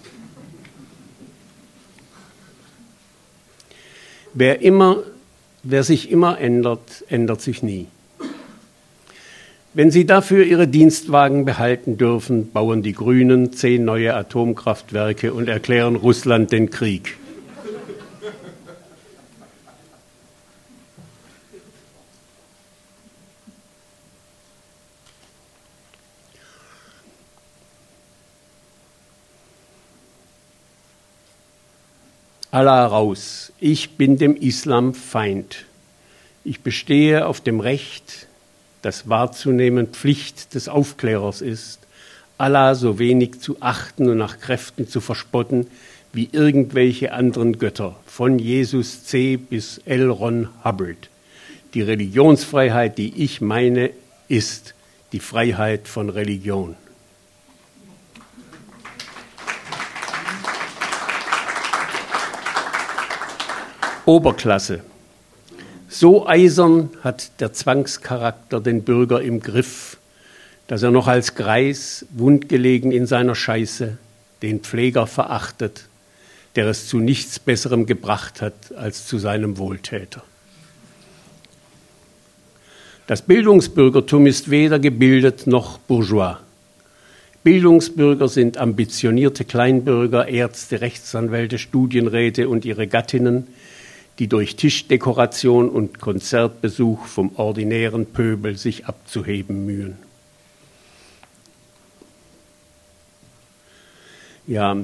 Wer, 4.35 4.61
immer, 4.61 5.03
wer 5.61 5.83
sich 5.83 6.09
immer 6.09 6.39
ändert, 6.39 7.03
ändert 7.07 7.41
sich 7.41 7.61
nie. 7.61 7.87
Wenn 9.75 9.91
Sie 9.91 10.05
dafür 10.05 10.43
Ihre 10.43 10.67
Dienstwagen 10.67 11.45
behalten 11.45 11.97
dürfen, 11.97 12.51
bauen 12.51 12.83
die 12.83 12.93
Grünen 12.93 13.53
zehn 13.53 13.85
neue 13.85 14.15
Atomkraftwerke 14.15 15.33
und 15.33 15.47
erklären 15.49 15.95
Russland 15.95 16.51
den 16.51 16.69
Krieg. 16.69 17.17
Allah 32.53 32.85
raus, 32.85 33.51
ich 33.59 33.97
bin 33.97 34.19
dem 34.19 34.35
Islam 34.35 34.93
Feind. 34.93 35.65
Ich 36.43 36.59
bestehe 36.59 37.25
auf 37.25 37.41
dem 37.41 37.59
Recht, 37.59 38.27
das 38.83 39.09
wahrzunehmen 39.09 39.87
Pflicht 39.87 40.53
des 40.53 40.69
Aufklärers 40.69 41.41
ist, 41.41 41.79
Allah 42.37 42.75
so 42.75 42.99
wenig 42.99 43.39
zu 43.39 43.57
achten 43.59 44.07
und 44.07 44.19
nach 44.19 44.39
Kräften 44.39 44.87
zu 44.87 45.01
verspotten 45.01 45.65
wie 46.11 46.29
irgendwelche 46.31 47.13
anderen 47.13 47.57
Götter, 47.57 47.95
von 48.05 48.37
Jesus 48.37 49.03
C. 49.03 49.37
bis 49.37 49.79
L. 49.85 50.11
Ron 50.11 50.47
Hubbard. 50.63 51.09
Die 51.73 51.81
Religionsfreiheit, 51.81 52.99
die 52.99 53.23
ich 53.23 53.41
meine, 53.41 53.89
ist 54.27 54.75
die 55.11 55.21
Freiheit 55.21 55.87
von 55.87 56.07
Religion. 56.11 56.75
Oberklasse. 64.05 64.81
So 65.87 66.27
eisern 66.27 66.89
hat 67.03 67.39
der 67.39 67.53
Zwangscharakter 67.53 68.59
den 68.59 68.83
Bürger 68.83 69.21
im 69.21 69.39
Griff, 69.39 69.97
dass 70.67 70.83
er 70.83 70.91
noch 70.91 71.07
als 71.07 71.35
Greis, 71.35 72.05
wundgelegen 72.09 72.91
in 72.91 73.05
seiner 73.05 73.35
Scheiße, 73.35 73.97
den 74.41 74.59
Pfleger 74.59 75.07
verachtet, 75.07 75.85
der 76.55 76.67
es 76.67 76.87
zu 76.87 76.99
nichts 76.99 77.39
Besserem 77.39 77.85
gebracht 77.85 78.41
hat 78.41 78.53
als 78.75 79.07
zu 79.07 79.17
seinem 79.17 79.57
Wohltäter. 79.57 80.23
Das 83.07 83.21
Bildungsbürgertum 83.21 84.27
ist 84.27 84.49
weder 84.49 84.79
gebildet 84.79 85.47
noch 85.47 85.77
bourgeois. 85.77 86.37
Bildungsbürger 87.43 88.29
sind 88.29 88.57
ambitionierte 88.57 89.43
Kleinbürger, 89.43 90.27
Ärzte, 90.27 90.79
Rechtsanwälte, 90.79 91.57
Studienräte 91.57 92.47
und 92.47 92.63
ihre 92.63 92.87
Gattinnen, 92.87 93.47
die 94.19 94.27
durch 94.27 94.55
Tischdekoration 94.55 95.69
und 95.69 95.99
Konzertbesuch 95.99 97.05
vom 97.05 97.31
ordinären 97.35 98.05
Pöbel 98.05 98.57
sich 98.57 98.85
abzuheben 98.85 99.65
mühen. 99.65 99.97
Ja, 104.45 104.75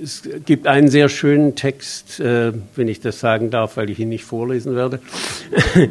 es 0.00 0.22
gibt 0.44 0.68
einen 0.68 0.88
sehr 0.88 1.08
schönen 1.08 1.56
Text, 1.56 2.20
äh, 2.20 2.52
wenn 2.76 2.86
ich 2.86 3.00
das 3.00 3.18
sagen 3.18 3.50
darf, 3.50 3.76
weil 3.76 3.90
ich 3.90 3.98
ihn 3.98 4.08
nicht 4.08 4.24
vorlesen 4.24 4.74
werde. 4.74 5.00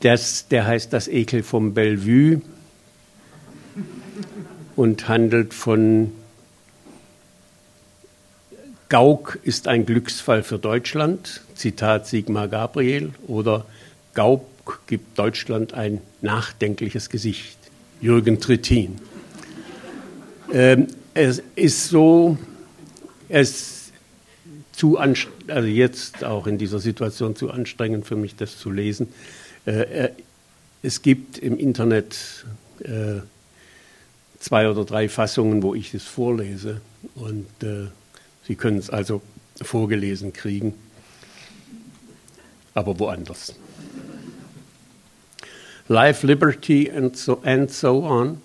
Das, 0.00 0.46
der 0.46 0.64
heißt 0.64 0.92
Das 0.92 1.08
Ekel 1.08 1.42
vom 1.42 1.74
Bellevue 1.74 2.40
und 4.76 5.08
handelt 5.08 5.54
von 5.54 6.12
Gauck 8.88 9.38
ist 9.42 9.68
ein 9.68 9.84
Glücksfall 9.84 10.42
für 10.42 10.58
Deutschland, 10.58 11.42
Zitat 11.54 12.06
Sigmar 12.06 12.48
Gabriel, 12.48 13.12
oder 13.26 13.66
Gauck 14.14 14.80
gibt 14.86 15.18
Deutschland 15.18 15.74
ein 15.74 16.00
nachdenkliches 16.22 17.10
Gesicht, 17.10 17.58
Jürgen 18.00 18.40
Trittin. 18.40 18.98
Ähm, 20.52 20.86
es 21.12 21.42
ist 21.54 21.88
so, 21.88 22.38
es 23.28 23.92
zu 24.72 24.96
also 24.96 25.66
jetzt 25.66 26.24
auch 26.24 26.46
in 26.46 26.56
dieser 26.56 26.78
Situation 26.78 27.36
zu 27.36 27.50
anstrengend 27.50 28.06
für 28.06 28.16
mich, 28.16 28.36
das 28.36 28.58
zu 28.58 28.70
lesen. 28.70 29.12
Äh, 29.66 29.80
äh 30.04 30.10
es 30.80 31.02
gibt 31.02 31.38
im 31.38 31.58
Internet 31.58 32.46
äh, 32.84 33.20
zwei 34.38 34.70
oder 34.70 34.84
drei 34.84 35.08
Fassungen, 35.08 35.64
wo 35.64 35.74
ich 35.74 35.92
es 35.92 36.04
vorlese 36.04 36.80
und 37.16 37.48
äh, 37.64 37.88
Sie 38.48 38.56
können 38.56 38.78
es 38.78 38.88
also 38.88 39.20
vorgelesen 39.60 40.32
kriegen, 40.32 40.72
aber 42.72 42.98
woanders. 42.98 43.54
Life, 45.86 46.26
Liberty 46.26 46.90
and 46.90 47.14
so, 47.16 47.40
and 47.44 47.70
so 47.70 48.04
on. 48.04 48.40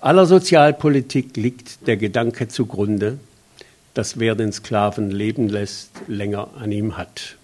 Aller 0.00 0.24
Sozialpolitik 0.24 1.36
liegt 1.36 1.86
der 1.86 1.98
Gedanke 1.98 2.48
zugrunde, 2.48 3.18
dass 3.92 4.18
wer 4.18 4.34
den 4.34 4.52
Sklaven 4.52 5.10
leben 5.10 5.50
lässt, 5.50 5.90
länger 6.06 6.48
an 6.58 6.72
ihm 6.72 6.96
hat. 6.96 7.36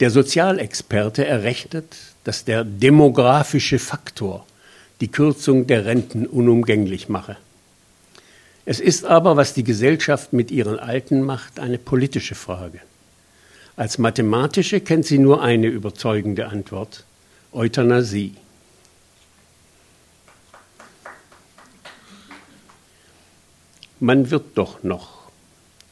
Der 0.00 0.10
Sozialexperte 0.10 1.24
errechnet, 1.24 1.96
dass 2.24 2.44
der 2.44 2.64
demografische 2.64 3.78
Faktor 3.78 4.44
die 5.00 5.08
Kürzung 5.08 5.68
der 5.68 5.84
Renten 5.84 6.26
unumgänglich 6.26 7.08
mache. 7.08 7.36
Es 8.64 8.78
ist 8.78 9.04
aber, 9.04 9.36
was 9.36 9.54
die 9.54 9.64
Gesellschaft 9.64 10.32
mit 10.32 10.52
ihren 10.52 10.78
Alten 10.78 11.22
macht, 11.22 11.58
eine 11.58 11.78
politische 11.78 12.36
Frage. 12.36 12.78
Als 13.74 13.98
mathematische 13.98 14.80
kennt 14.80 15.06
sie 15.06 15.18
nur 15.18 15.42
eine 15.42 15.66
überzeugende 15.66 16.46
Antwort, 16.46 17.04
Euthanasie. 17.52 18.34
Man 23.98 24.30
wird 24.30 24.56
doch 24.56 24.82
noch. 24.82 25.22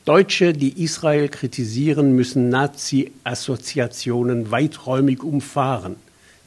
Deutsche, 0.04 0.52
die 0.52 0.82
Israel 0.82 1.28
kritisieren, 1.28 2.14
müssen 2.14 2.48
Nazi-Assoziationen 2.48 4.50
weiträumig 4.50 5.22
umfahren, 5.22 5.96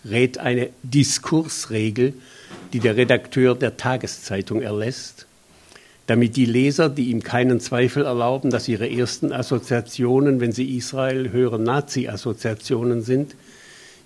rät 0.05 0.37
eine 0.37 0.69
Diskursregel, 0.83 2.13
die 2.73 2.79
der 2.79 2.97
Redakteur 2.97 3.55
der 3.55 3.77
Tageszeitung 3.77 4.61
erlässt, 4.61 5.25
damit 6.07 6.35
die 6.35 6.45
Leser, 6.45 6.89
die 6.89 7.09
ihm 7.11 7.23
keinen 7.23 7.59
Zweifel 7.59 8.05
erlauben, 8.05 8.49
dass 8.49 8.67
ihre 8.67 8.89
ersten 8.89 9.31
Assoziationen, 9.31 10.39
wenn 10.41 10.51
sie 10.51 10.75
Israel 10.75 11.31
hören, 11.31 11.63
Nazi-Assoziationen 11.63 13.01
sind, 13.01 13.35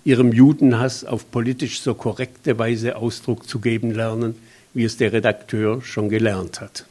ihrem 0.04 0.32
Judenhass 0.32 1.04
auf 1.04 1.30
politisch 1.30 1.80
so 1.80 1.94
korrekte 1.94 2.58
Weise 2.58 2.96
Ausdruck 2.96 3.48
zu 3.48 3.58
geben 3.58 3.90
lernen, 3.90 4.36
wie 4.74 4.84
es 4.84 4.96
der 4.96 5.12
Redakteur 5.12 5.82
schon 5.82 6.08
gelernt 6.08 6.60
hat. 6.60 6.86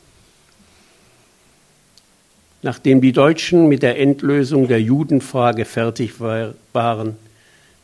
Nachdem 2.63 3.01
die 3.01 3.13
Deutschen 3.13 3.69
mit 3.69 3.83
der 3.83 3.99
Endlösung 3.99 4.67
der 4.67 4.81
Judenfrage 4.81 5.63
fertig 5.63 6.19
war, 6.19 6.53
waren, 6.73 7.15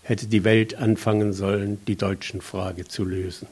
hätte 0.02 0.28
die 0.28 0.44
Welt 0.44 0.76
anfangen 0.76 1.32
sollen, 1.32 1.78
die 1.88 1.96
deutschen 1.96 2.42
Frage 2.42 2.86
zu 2.86 3.06
lösen. 3.06 3.48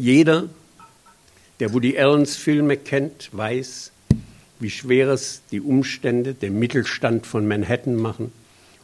Jeder, 0.00 0.48
der 1.60 1.74
Woody 1.74 1.98
Allens 1.98 2.34
Filme 2.34 2.78
kennt, 2.78 3.28
weiß, 3.32 3.92
wie 4.58 4.70
schwer 4.70 5.10
es 5.10 5.42
die 5.50 5.60
Umstände, 5.60 6.32
der 6.32 6.50
Mittelstand 6.50 7.26
von 7.26 7.46
Manhattan 7.46 7.96
machen, 7.96 8.32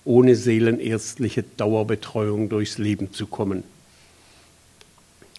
ohne 0.05 0.37
seelenärztliche 0.37 1.43
Dauerbetreuung 1.43 2.51
durchs 2.51 2.77
Leben 2.77 3.15
zu 3.15 3.27
kommen. 3.27 3.65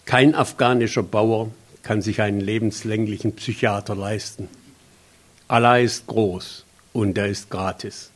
Kein 0.04 0.34
afghanischer 0.34 1.04
Bauer 1.04 1.52
kann 1.84 2.02
sich 2.02 2.22
einen 2.22 2.40
lebenslänglichen 2.40 3.36
Psychiater 3.36 3.94
leisten. 3.94 4.48
Allah 5.46 5.78
ist 5.78 6.08
groß 6.08 6.64
und 6.92 7.16
er 7.16 7.28
ist 7.28 7.50
gratis. 7.50 8.10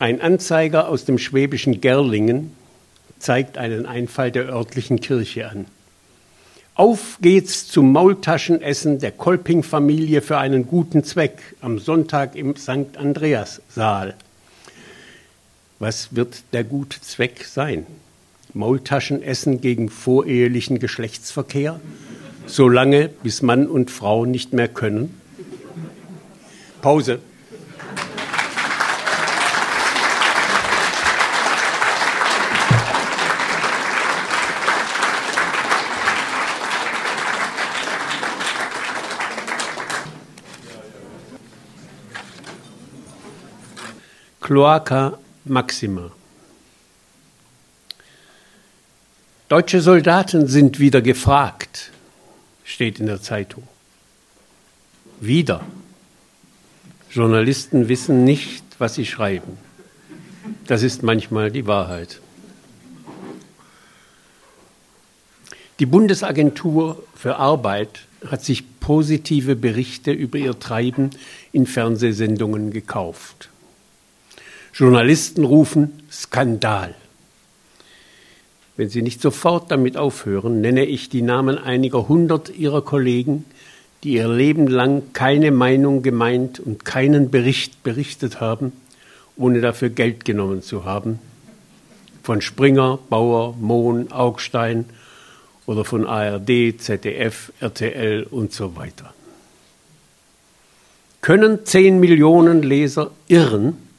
Ein 0.00 0.20
Anzeiger 0.20 0.88
aus 0.88 1.04
dem 1.04 1.18
schwäbischen 1.18 1.80
Gerlingen 1.80 2.50
zeigt 3.22 3.56
einen 3.56 3.86
Einfall 3.86 4.30
der 4.32 4.48
örtlichen 4.48 5.00
Kirche 5.00 5.48
an. 5.48 5.66
Auf 6.74 7.18
geht's 7.20 7.68
zum 7.68 7.92
Maultaschenessen 7.92 8.98
der 8.98 9.12
Kolping-Familie 9.12 10.22
für 10.22 10.38
einen 10.38 10.66
guten 10.66 11.04
Zweck 11.04 11.54
am 11.60 11.78
Sonntag 11.78 12.34
im 12.34 12.56
St. 12.56 12.96
Andreas-Saal. 12.96 14.14
Was 15.78 16.16
wird 16.16 16.42
der 16.52 16.64
gute 16.64 17.00
Zweck 17.00 17.44
sein? 17.44 17.86
Maultaschenessen 18.54 19.60
gegen 19.60 19.88
vorehelichen 19.88 20.78
Geschlechtsverkehr, 20.78 21.80
solange 22.46 23.08
bis 23.08 23.42
Mann 23.42 23.66
und 23.66 23.90
Frau 23.90 24.24
nicht 24.24 24.52
mehr 24.52 24.68
können? 24.68 25.20
Pause. 26.80 27.20
Cloaca 44.52 45.18
Maxima. 45.46 46.10
Deutsche 49.48 49.80
Soldaten 49.80 50.46
sind 50.46 50.78
wieder 50.78 51.00
gefragt, 51.00 51.90
steht 52.62 53.00
in 53.00 53.06
der 53.06 53.22
Zeitung. 53.22 53.66
Wieder. 55.20 55.64
Journalisten 57.10 57.88
wissen 57.88 58.24
nicht, 58.24 58.62
was 58.76 58.92
sie 58.92 59.06
schreiben. 59.06 59.56
Das 60.66 60.82
ist 60.82 61.02
manchmal 61.02 61.50
die 61.50 61.66
Wahrheit. 61.66 62.20
Die 65.78 65.86
Bundesagentur 65.86 67.02
für 67.14 67.36
Arbeit 67.36 68.00
hat 68.30 68.44
sich 68.44 68.78
positive 68.80 69.56
Berichte 69.56 70.12
über 70.12 70.36
ihr 70.36 70.58
Treiben 70.58 71.08
in 71.52 71.64
Fernsehsendungen 71.64 72.70
gekauft. 72.70 73.48
Journalisten 74.72 75.44
rufen 75.44 76.02
Skandal. 76.10 76.94
Wenn 78.76 78.88
Sie 78.88 79.02
nicht 79.02 79.20
sofort 79.20 79.70
damit 79.70 79.98
aufhören, 79.98 80.62
nenne 80.62 80.86
ich 80.86 81.10
die 81.10 81.20
Namen 81.20 81.58
einiger 81.58 82.08
hundert 82.08 82.48
Ihrer 82.56 82.80
Kollegen, 82.80 83.44
die 84.02 84.14
ihr 84.14 84.28
Leben 84.28 84.66
lang 84.66 85.12
keine 85.12 85.50
Meinung 85.50 86.02
gemeint 86.02 86.58
und 86.58 86.86
keinen 86.86 87.30
Bericht 87.30 87.82
berichtet 87.82 88.40
haben, 88.40 88.72
ohne 89.36 89.60
dafür 89.60 89.90
Geld 89.90 90.24
genommen 90.24 90.62
zu 90.62 90.86
haben. 90.86 91.18
Von 92.22 92.40
Springer, 92.40 92.98
Bauer, 93.10 93.54
Mohn, 93.60 94.10
Augstein 94.10 94.86
oder 95.66 95.84
von 95.84 96.06
ARD, 96.06 96.80
ZDF, 96.80 97.52
RTL 97.60 98.26
und 98.30 98.52
so 98.52 98.74
weiter. 98.74 99.12
Können 101.20 101.64
zehn 101.66 102.00
Millionen 102.00 102.62
Leser 102.62 103.10
irren? 103.28 103.91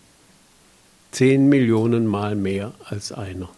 Zehn 1.14 1.48
Millionen 1.48 2.06
Mal 2.06 2.36
mehr 2.36 2.74
als 2.90 3.12
einer. 3.12 3.50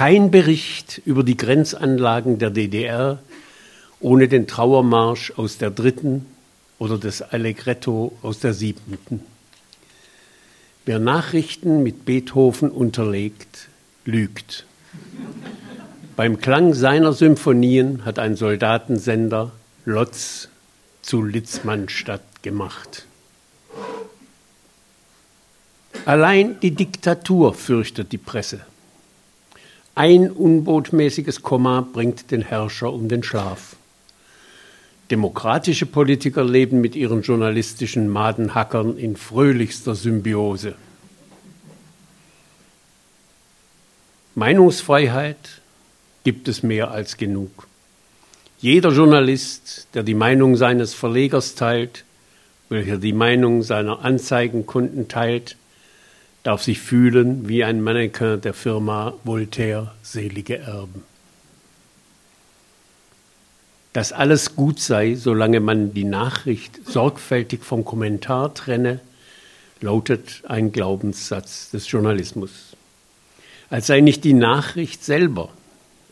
kein 0.00 0.30
Bericht 0.30 1.02
über 1.04 1.22
die 1.22 1.36
Grenzanlagen 1.36 2.38
der 2.38 2.48
DDR 2.48 3.18
ohne 4.00 4.28
den 4.28 4.46
Trauermarsch 4.46 5.34
aus 5.36 5.58
der 5.58 5.70
dritten 5.70 6.24
oder 6.78 6.96
das 6.96 7.20
Allegretto 7.20 8.16
aus 8.22 8.38
der 8.38 8.54
siebenten. 8.54 9.20
Wer 10.86 11.00
Nachrichten 11.00 11.82
mit 11.82 12.06
Beethoven 12.06 12.70
unterlegt, 12.70 13.68
lügt. 14.06 14.64
Beim 16.16 16.38
Klang 16.38 16.72
seiner 16.72 17.12
Symphonien 17.12 18.06
hat 18.06 18.18
ein 18.18 18.36
Soldatensender 18.36 19.52
Lotz 19.84 20.48
zu 21.02 21.22
Litzmannstadt 21.22 22.42
gemacht. 22.42 23.04
Allein 26.06 26.58
die 26.60 26.70
Diktatur 26.70 27.54
fürchtet 27.54 28.12
die 28.12 28.18
Presse. 28.18 28.60
Ein 29.94 30.30
unbotmäßiges 30.30 31.42
Komma 31.42 31.80
bringt 31.80 32.30
den 32.30 32.42
Herrscher 32.42 32.92
um 32.92 33.08
den 33.08 33.22
Schlaf. 33.22 33.76
Demokratische 35.10 35.86
Politiker 35.86 36.44
leben 36.44 36.80
mit 36.80 36.94
ihren 36.94 37.22
journalistischen 37.22 38.08
Madenhackern 38.08 38.96
in 38.96 39.16
fröhlichster 39.16 39.94
Symbiose. 39.94 40.74
Meinungsfreiheit 44.36 45.60
gibt 46.22 46.48
es 46.48 46.62
mehr 46.62 46.92
als 46.92 47.16
genug. 47.16 47.66
Jeder 48.60 48.90
Journalist, 48.90 49.88
der 49.94 50.02
die 50.02 50.14
Meinung 50.14 50.56
seines 50.56 50.94
Verlegers 50.94 51.56
teilt, 51.56 52.04
welcher 52.68 52.98
die 52.98 53.12
Meinung 53.12 53.62
seiner 53.62 54.04
Anzeigenkunden 54.04 55.08
teilt, 55.08 55.56
darf 56.42 56.62
sich 56.62 56.80
fühlen 56.80 57.48
wie 57.48 57.64
ein 57.64 57.82
Mannequin 57.82 58.40
der 58.40 58.54
Firma 58.54 59.14
Voltaire 59.24 59.92
selige 60.02 60.58
Erben. 60.58 61.02
Dass 63.92 64.12
alles 64.12 64.54
gut 64.54 64.78
sei, 64.78 65.16
solange 65.16 65.60
man 65.60 65.92
die 65.92 66.04
Nachricht 66.04 66.86
sorgfältig 66.86 67.64
vom 67.64 67.84
Kommentar 67.84 68.54
trenne, 68.54 69.00
lautet 69.80 70.42
ein 70.46 70.70
Glaubenssatz 70.72 71.70
des 71.70 71.90
Journalismus. 71.90 72.76
Als 73.68 73.88
sei 73.88 74.00
nicht 74.00 74.24
die 74.24 74.32
Nachricht 74.32 75.04
selber 75.04 75.50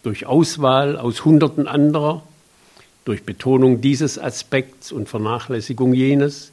durch 0.03 0.27
Auswahl 0.27 0.97
aus 0.97 1.25
Hunderten 1.25 1.69
anderer, 1.69 2.23
durch 3.05 3.25
Betonung 3.25 3.81
dieses 3.81 4.19
Aspekts 4.19 4.93
und 4.93 5.09
Vernachlässigung 5.09 5.95
jenes, 5.95 6.53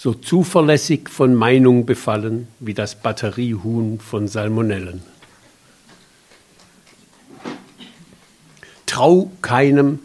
so 0.00 0.14
zuverlässig 0.14 1.08
von 1.08 1.34
Meinung 1.34 1.84
befallen 1.84 2.46
wie 2.60 2.72
das 2.72 2.94
Batteriehuhn 2.94 3.98
von 3.98 4.28
Salmonellen. 4.28 5.02
Trau 8.86 9.32
keinem, 9.42 9.98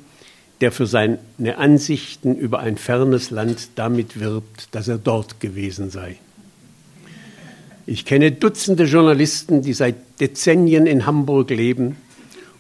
der 0.62 0.72
für 0.72 0.88
seine 0.88 1.20
Ansichten 1.58 2.36
über 2.36 2.60
ein 2.62 2.78
fernes 2.78 3.30
Land 3.30 3.70
damit 3.76 4.20
wirbt, 4.20 4.70
dass 4.72 4.88
er 4.88 4.98
dort 4.98 5.40
gewesen 5.40 5.92
sei. 5.92 6.18
Ich 7.86 8.04
kenne 8.04 8.32
Dutzende 8.32 8.86
Journalisten, 8.86 9.62
die 9.62 9.74
seit 9.74 10.20
Dezennien 10.20 10.88
in 10.88 11.06
Hamburg 11.06 11.52
leben 11.52 11.98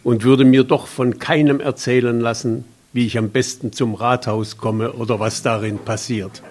und 0.03 0.23
würde 0.23 0.45
mir 0.45 0.65
doch 0.65 0.85
von 0.85 1.17
keinem 1.17 1.59
erzählen 1.59 2.19
lassen, 2.19 2.65
wie 2.91 3.07
ich 3.07 3.17
am 3.17 3.29
besten 3.29 3.71
zum 3.71 3.95
Rathaus 3.95 4.57
komme 4.57 4.93
oder 4.93 5.19
was 5.19 5.41
darin 5.41 5.79
passiert. 5.79 6.43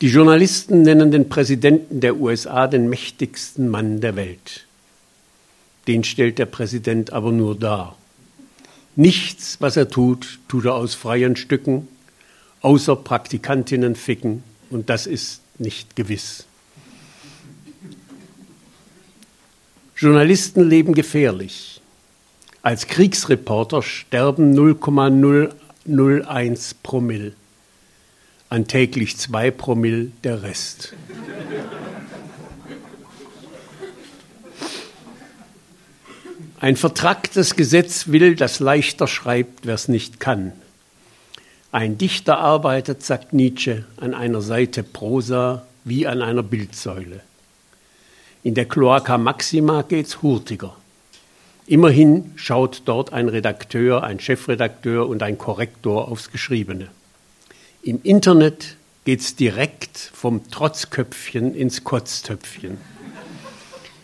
Die 0.00 0.08
Journalisten 0.08 0.80
nennen 0.80 1.10
den 1.10 1.28
Präsidenten 1.28 2.00
der 2.00 2.16
USA 2.16 2.66
den 2.66 2.88
mächtigsten 2.88 3.68
Mann 3.68 4.00
der 4.00 4.16
Welt. 4.16 4.64
Den 5.86 6.04
stellt 6.04 6.38
der 6.38 6.46
Präsident 6.46 7.12
aber 7.12 7.32
nur 7.32 7.54
dar. 7.54 7.98
Nichts, 8.96 9.58
was 9.60 9.76
er 9.76 9.90
tut, 9.90 10.38
tut 10.48 10.64
er 10.64 10.74
aus 10.74 10.94
freien 10.94 11.36
Stücken, 11.36 11.86
außer 12.62 12.96
Praktikantinnen 12.96 13.94
ficken, 13.94 14.42
und 14.70 14.88
das 14.88 15.06
ist 15.06 15.42
nicht 15.58 15.96
gewiss. 15.96 16.46
Journalisten 19.96 20.66
leben 20.66 20.94
gefährlich. 20.94 21.82
Als 22.62 22.86
Kriegsreporter 22.86 23.82
sterben 23.82 24.54
0,001 24.54 26.74
Promille. 26.82 27.34
An 28.50 28.66
täglich 28.66 29.16
zwei 29.16 29.52
Promille 29.52 30.10
der 30.24 30.42
Rest. 30.42 30.92
Ein 36.58 36.74
vertracktes 36.74 37.54
Gesetz 37.54 38.08
will, 38.08 38.34
dass 38.34 38.58
leichter 38.58 39.06
schreibt, 39.06 39.66
wer 39.66 39.76
es 39.76 39.86
nicht 39.86 40.18
kann. 40.18 40.52
Ein 41.70 41.96
Dichter 41.96 42.38
arbeitet, 42.38 43.04
sagt 43.04 43.32
Nietzsche, 43.32 43.84
an 43.98 44.14
einer 44.14 44.42
Seite 44.42 44.82
Prosa 44.82 45.64
wie 45.84 46.08
an 46.08 46.20
einer 46.20 46.42
Bildsäule. 46.42 47.20
In 48.42 48.54
der 48.54 48.64
Cloaca 48.64 49.16
Maxima 49.16 49.82
geht's 49.82 50.22
hurtiger. 50.22 50.74
Immerhin 51.68 52.32
schaut 52.34 52.82
dort 52.86 53.12
ein 53.12 53.28
Redakteur, 53.28 54.02
ein 54.02 54.18
Chefredakteur 54.18 55.08
und 55.08 55.22
ein 55.22 55.38
Korrektor 55.38 56.08
aufs 56.08 56.32
Geschriebene. 56.32 56.88
Im 57.82 58.00
Internet 58.02 58.76
geht's 59.04 59.36
direkt 59.36 59.96
vom 59.96 60.50
Trotzköpfchen 60.50 61.54
ins 61.54 61.82
Kotztöpfchen. 61.82 62.76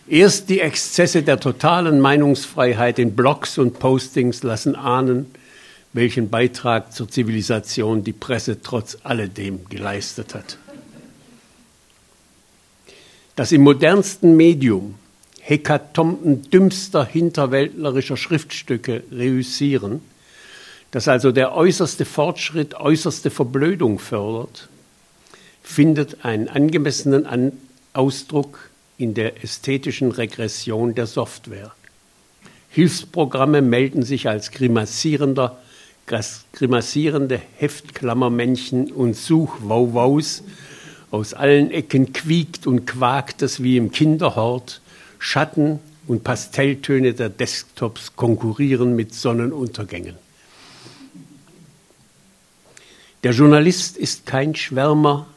Erst 0.07 0.49
die 0.49 0.61
Exzesse 0.61 1.21
der 1.21 1.39
totalen 1.39 1.99
Meinungsfreiheit 1.99 2.97
in 2.97 3.15
Blogs 3.15 3.59
und 3.59 3.77
Postings 3.77 4.41
lassen 4.41 4.75
ahnen, 4.75 5.27
welchen 5.93 6.29
Beitrag 6.29 6.91
zur 6.91 7.07
Zivilisation 7.07 8.03
die 8.03 8.13
Presse 8.13 8.61
trotz 8.63 8.97
alledem 9.03 9.65
geleistet 9.69 10.33
hat. 10.33 10.57
Dass 13.35 13.51
im 13.51 13.61
modernsten 13.61 14.35
Medium 14.35 14.95
Hekatomben 15.39 16.49
dümmster 16.49 17.05
hinterwäldlerischer 17.05 18.17
Schriftstücke 18.17 19.03
reüssieren, 19.11 20.01
dass 20.91 21.07
also 21.07 21.31
der 21.31 21.55
äußerste 21.55 22.05
Fortschritt 22.05 22.75
äußerste 22.75 23.29
Verblödung 23.29 23.99
fördert, 23.99 24.69
findet 25.61 26.23
einen 26.23 26.47
angemessenen 26.47 27.25
An 27.25 27.51
Ausdruck 27.93 28.69
in 28.97 29.13
der 29.13 29.43
ästhetischen 29.43 30.11
Regression 30.11 30.95
der 30.95 31.07
Software. 31.07 31.71
Hilfsprogramme 32.69 33.61
melden 33.61 34.03
sich 34.03 34.29
als 34.29 34.51
grimassierender 34.51 35.57
grimassierende 36.53 37.41
Heftklammermännchen 37.57 38.91
und 38.91 39.15
Suchwauwaus. 39.15 40.43
Aus 41.11 41.33
allen 41.33 41.71
Ecken 41.71 42.13
quiekt 42.13 42.65
und 42.65 42.85
quakt 42.85 43.41
es 43.41 43.61
wie 43.61 43.77
im 43.77 43.91
Kinderhort. 43.91 44.81
Schatten 45.19 45.79
und 46.07 46.23
Pastelltöne 46.23 47.13
der 47.13 47.29
Desktops 47.29 48.15
konkurrieren 48.15 48.95
mit 48.95 49.13
Sonnenuntergängen. 49.13 50.15
Der 53.27 53.33
Journalist 53.33 53.97
ist 53.97 54.25
kein 54.25 54.55
Schwärmer, 54.55 55.27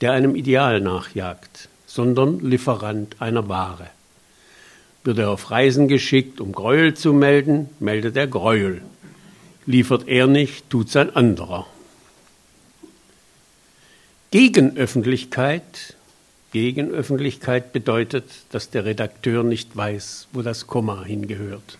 der 0.00 0.10
einem 0.10 0.34
Ideal 0.34 0.80
nachjagt, 0.80 1.68
sondern 1.86 2.40
Lieferant 2.40 3.14
einer 3.22 3.48
Ware. 3.48 3.90
Wird 5.04 5.18
er 5.18 5.30
auf 5.30 5.52
Reisen 5.52 5.86
geschickt, 5.86 6.40
um 6.40 6.50
Gräuel 6.50 6.94
zu 6.94 7.12
melden, 7.12 7.68
meldet 7.78 8.16
er 8.16 8.26
Gräuel 8.26 8.82
liefert 9.68 10.08
er 10.08 10.26
nicht, 10.26 10.68
tut 10.70 10.96
ein 10.96 11.14
anderer. 11.14 11.66
Gegenöffentlichkeit, 14.32 15.94
Gegenöffentlichkeit 16.52 17.72
bedeutet, 17.72 18.24
dass 18.50 18.70
der 18.70 18.84
Redakteur 18.86 19.44
nicht 19.44 19.76
weiß, 19.76 20.26
wo 20.32 20.42
das 20.42 20.66
Komma 20.66 21.04
hingehört. 21.04 21.78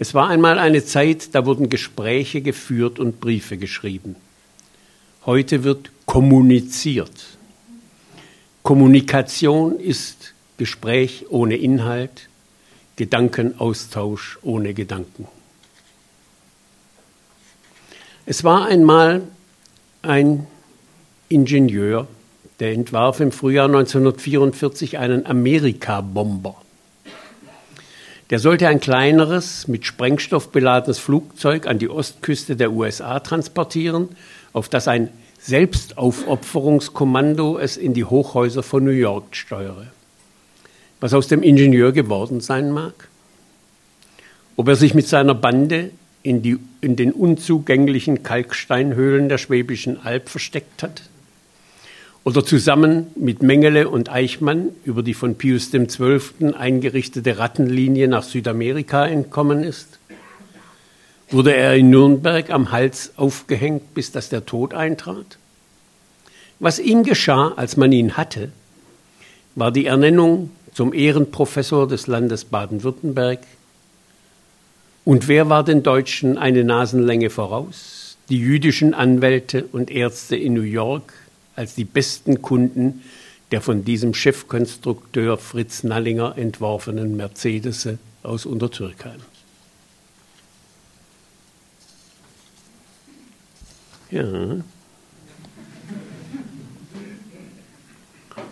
Es 0.00 0.14
war 0.14 0.28
einmal 0.28 0.58
eine 0.58 0.84
Zeit, 0.84 1.34
da 1.34 1.44
wurden 1.44 1.68
Gespräche 1.68 2.40
geführt 2.40 3.00
und 3.00 3.20
Briefe 3.20 3.56
geschrieben. 3.56 4.14
Heute 5.26 5.64
wird 5.64 5.90
kommuniziert. 6.06 7.38
Kommunikation 8.62 9.80
ist 9.80 10.34
Gespräch 10.56 11.26
ohne 11.30 11.56
Inhalt, 11.56 12.28
Gedankenaustausch 12.96 14.38
ohne 14.42 14.72
Gedanken. 14.72 15.26
Es 18.24 18.44
war 18.44 18.66
einmal 18.66 19.22
ein 20.02 20.46
Ingenieur, 21.28 22.06
der 22.60 22.72
entwarf 22.72 23.20
im 23.20 23.32
Frühjahr 23.32 23.66
1944 23.66 24.98
einen 24.98 25.26
Amerika-Bomber. 25.26 26.56
Der 28.30 28.38
sollte 28.38 28.68
ein 28.68 28.80
kleineres, 28.80 29.68
mit 29.68 29.86
Sprengstoff 29.86 30.50
beladenes 30.50 30.98
Flugzeug 30.98 31.66
an 31.66 31.78
die 31.78 31.88
Ostküste 31.88 32.56
der 32.56 32.72
USA 32.72 33.20
transportieren, 33.20 34.10
auf 34.52 34.68
das 34.68 34.88
ein 34.88 35.08
Selbstaufopferungskommando 35.40 37.58
es 37.58 37.76
in 37.76 37.94
die 37.94 38.04
Hochhäuser 38.04 38.62
von 38.62 38.84
New 38.84 38.90
York 38.90 39.36
steuere 39.36 39.86
was 41.00 41.14
aus 41.14 41.28
dem 41.28 41.42
Ingenieur 41.42 41.92
geworden 41.92 42.40
sein 42.40 42.70
mag? 42.70 43.08
Ob 44.56 44.68
er 44.68 44.76
sich 44.76 44.94
mit 44.94 45.06
seiner 45.06 45.34
Bande 45.34 45.90
in, 46.22 46.42
die, 46.42 46.58
in 46.80 46.96
den 46.96 47.12
unzugänglichen 47.12 48.22
Kalksteinhöhlen 48.22 49.28
der 49.28 49.38
Schwäbischen 49.38 50.04
Alb 50.04 50.28
versteckt 50.28 50.82
hat? 50.82 51.02
Oder 52.28 52.44
zusammen 52.44 53.06
mit 53.16 53.42
Mengele 53.42 53.88
und 53.88 54.10
Eichmann 54.10 54.68
über 54.84 55.02
die 55.02 55.14
von 55.14 55.36
Pius 55.36 55.70
XII. 55.70 56.52
eingerichtete 56.52 57.38
Rattenlinie 57.38 58.06
nach 58.06 58.22
Südamerika 58.22 59.06
entkommen 59.06 59.64
ist? 59.64 59.98
Wurde 61.30 61.54
er 61.54 61.74
in 61.74 61.88
Nürnberg 61.88 62.50
am 62.50 62.70
Hals 62.70 63.12
aufgehängt, 63.16 63.94
bis 63.94 64.12
dass 64.12 64.28
der 64.28 64.44
Tod 64.44 64.74
eintrat? 64.74 65.38
Was 66.58 66.78
ihm 66.78 67.02
geschah, 67.02 67.54
als 67.56 67.78
man 67.78 67.92
ihn 67.92 68.18
hatte, 68.18 68.52
war 69.54 69.72
die 69.72 69.86
Ernennung 69.86 70.50
zum 70.74 70.92
Ehrenprofessor 70.92 71.88
des 71.88 72.08
Landes 72.08 72.44
Baden-Württemberg. 72.44 73.38
Und 75.06 75.28
wer 75.28 75.48
war 75.48 75.64
den 75.64 75.82
Deutschen 75.82 76.36
eine 76.36 76.62
Nasenlänge 76.62 77.30
voraus? 77.30 78.18
Die 78.28 78.36
jüdischen 78.36 78.92
Anwälte 78.92 79.64
und 79.72 79.90
Ärzte 79.90 80.36
in 80.36 80.52
New 80.52 80.60
York 80.60 81.14
als 81.58 81.74
die 81.74 81.84
besten 81.84 82.40
Kunden 82.40 83.02
der 83.50 83.60
von 83.60 83.84
diesem 83.84 84.14
Chefkonstrukteur 84.14 85.38
Fritz 85.38 85.82
Nallinger 85.82 86.38
entworfenen 86.38 87.16
Mercedes 87.16 87.88
aus 88.22 88.46
Untertürkheim. 88.46 89.20
Ja. 94.10 94.56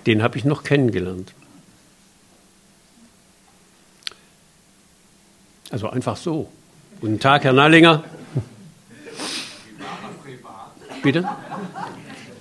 Den 0.07 0.23
habe 0.23 0.39
ich 0.39 0.45
noch 0.45 0.65
kennengelernt. 0.65 1.33
Also 5.71 5.91
einfach 5.91 6.17
so. 6.17 6.51
Guten 7.01 7.21
Tag, 7.21 7.45
Herr 7.45 7.53
Nallinger. 7.53 8.03
Bitte? 11.03 11.29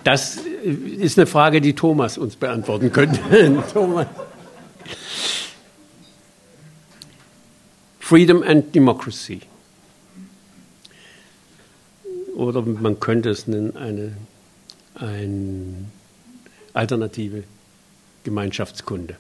Das 0.04 0.39
ist 0.65 1.19
eine 1.19 1.28
Frage, 1.28 1.62
die 1.62 1.73
Thomas 1.73 2.17
uns 2.17 2.36
beantworten 2.36 2.91
könnte. 2.91 3.19
Thomas. 3.73 4.08
Freedom 7.99 8.43
and 8.43 8.73
Democracy. 8.73 9.41
Oder 12.36 12.62
man 12.62 12.99
könnte 12.99 13.30
es 13.30 13.47
nennen, 13.47 13.78
eine, 13.78 14.17
eine 14.95 15.86
alternative 16.73 17.43
Gemeinschaftskunde. 18.23 19.15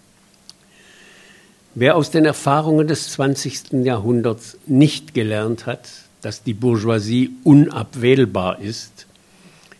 Wer 1.75 1.95
aus 1.95 2.09
den 2.11 2.25
Erfahrungen 2.25 2.87
des 2.87 3.11
20. 3.11 3.83
Jahrhunderts 3.83 4.57
nicht 4.65 5.13
gelernt 5.13 5.65
hat, 5.65 5.89
dass 6.21 6.43
die 6.43 6.53
Bourgeoisie 6.53 7.31
unabwählbar 7.43 8.59
ist, 8.59 9.05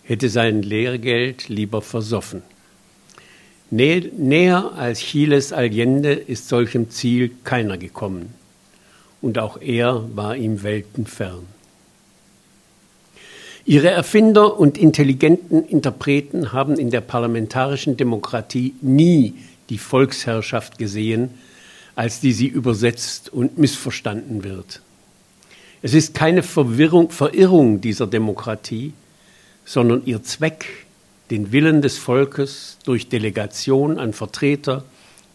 hätte 0.05 0.29
sein 0.29 0.61
Lehrgeld 0.61 1.49
lieber 1.49 1.81
versoffen. 1.81 2.41
Näher 3.71 4.71
als 4.77 4.99
Chiles 4.99 5.51
Allende 5.51 6.13
ist 6.13 6.47
solchem 6.47 6.89
Ziel 6.89 7.31
keiner 7.43 7.77
gekommen. 7.77 8.33
Und 9.21 9.39
auch 9.39 9.59
er 9.59 10.05
war 10.15 10.35
ihm 10.35 10.61
weltenfern. 10.61 11.47
Ihre 13.65 13.89
Erfinder 13.89 14.59
und 14.59 14.77
intelligenten 14.77 15.65
Interpreten 15.67 16.53
haben 16.53 16.77
in 16.77 16.91
der 16.91 17.01
parlamentarischen 17.01 17.97
Demokratie 17.97 18.75
nie 18.81 19.33
die 19.69 19.79
Volksherrschaft 19.79 20.77
gesehen, 20.77 21.31
als 21.95 22.19
die 22.19 22.33
sie 22.33 22.45
übersetzt 22.45 23.33
und 23.33 23.57
missverstanden 23.57 24.43
wird. 24.43 24.81
Es 25.81 25.95
ist 25.95 26.13
keine 26.13 26.43
Verwirrung, 26.43 27.09
Verirrung 27.09 27.81
dieser 27.81 28.05
Demokratie, 28.05 28.93
sondern 29.65 30.05
ihr 30.05 30.23
Zweck, 30.23 30.85
den 31.31 31.51
Willen 31.51 31.81
des 31.81 31.97
Volkes 31.97 32.77
durch 32.85 33.09
Delegation 33.09 33.97
an 33.97 34.13
Vertreter, 34.13 34.85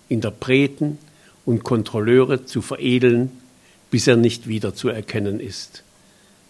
Interpreten 0.08 0.98
und 1.44 1.64
Kontrolleure 1.64 2.46
zu 2.46 2.62
veredeln, 2.62 3.32
bis 3.90 4.06
er 4.06 4.16
nicht 4.16 4.46
wieder 4.46 4.72
zu 4.72 4.88
erkennen 4.88 5.40
ist. 5.40 5.82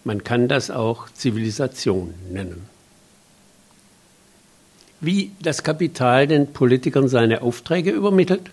Man 0.03 0.23
kann 0.23 0.47
das 0.47 0.69
auch 0.69 1.09
Zivilisation 1.09 2.13
nennen. 2.31 2.69
Wie 4.99 5.31
das 5.41 5.63
Kapital 5.63 6.27
den 6.27 6.53
Politikern 6.53 7.07
seine 7.07 7.41
Aufträge 7.41 7.89
übermittelt? 7.89 8.51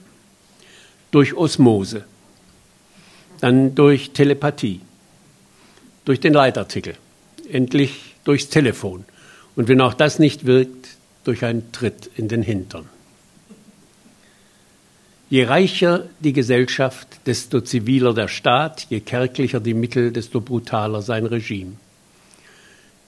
Durch 1.10 1.34
Osmose, 1.34 2.04
dann 3.40 3.74
durch 3.74 4.10
Telepathie, 4.10 4.80
durch 6.04 6.20
den 6.20 6.32
Leitartikel, 6.32 6.96
endlich 7.50 8.14
durchs 8.24 8.48
Telefon 8.48 9.04
und 9.58 9.66
wenn 9.66 9.80
auch 9.80 9.94
das 9.94 10.20
nicht 10.20 10.46
wirkt, 10.46 10.90
durch 11.24 11.44
einen 11.44 11.72
Tritt 11.72 12.08
in 12.14 12.28
den 12.28 12.42
Hintern. 12.42 12.88
Je 15.30 15.42
reicher 15.42 16.04
die 16.20 16.32
Gesellschaft, 16.32 17.08
desto 17.26 17.60
ziviler 17.60 18.14
der 18.14 18.28
Staat, 18.28 18.86
je 18.88 19.00
kärglicher 19.00 19.58
die 19.58 19.74
Mittel, 19.74 20.12
desto 20.12 20.40
brutaler 20.40 21.02
sein 21.02 21.26
Regime. 21.26 21.72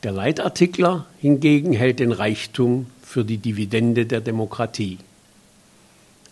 Der 0.03 0.11
Leitartikler 0.11 1.07
hingegen 1.21 1.73
hält 1.73 2.01
den 2.01 2.11
Reichtum 2.11 2.87
für 3.01 3.25
die 3.25 3.39
Dividende 3.39 4.05
der 4.05 4.21
Demokratie. 4.21 4.99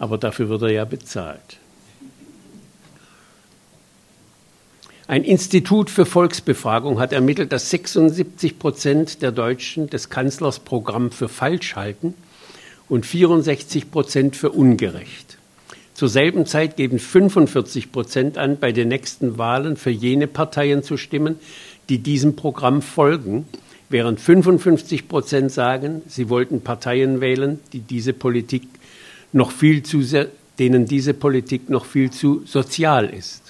Aber 0.01 0.19
dafür 0.19 0.49
wird 0.49 0.63
er 0.63 0.73
ja 0.73 0.85
bezahlt. 0.85 1.59
Ein 5.09 5.25
Institut 5.25 5.89
für 5.89 6.05
Volksbefragung 6.05 7.01
hat 7.01 7.15
ermittelt, 7.15 7.51
dass 7.51 7.71
76 7.71 8.59
Prozent 8.59 9.23
der 9.23 9.33
Deutschen 9.33 9.89
des 9.89 10.11
Kanzlers 10.11 10.59
Programm 10.59 11.13
für 11.13 11.31
falsch 11.31 11.77
halten 11.77 12.13
und 12.91 13.07
64 13.07 13.91
Prozent 13.91 14.37
für 14.37 14.51
ungerecht. 14.51 15.39
Zur 15.95 16.11
selben 16.11 16.45
Zeit 16.45 16.77
geben 16.77 16.99
45 16.99 17.91
Prozent 17.91 18.37
an, 18.37 18.59
bei 18.59 18.71
den 18.71 18.89
nächsten 18.89 19.39
Wahlen 19.39 19.79
für 19.79 19.89
jene 19.89 20.27
Parteien 20.27 20.83
zu 20.83 20.99
stimmen, 20.99 21.37
die 21.89 22.01
diesem 22.01 22.37
Programm 22.37 22.83
folgen, 22.83 23.47
während 23.89 24.21
55 24.21 25.09
Prozent 25.09 25.51
sagen, 25.51 26.03
sie 26.07 26.29
wollten 26.29 26.61
Parteien 26.61 27.23
wählen, 27.23 27.61
die 27.73 27.81
diese 27.81 28.13
Politik 28.13 28.65
noch 29.33 29.53
viel 29.53 29.83
zu 29.83 30.03
denen 30.59 30.85
diese 30.85 31.15
Politik 31.15 31.71
noch 31.71 31.87
viel 31.87 32.11
zu 32.11 32.43
sozial 32.45 33.09
ist. 33.09 33.48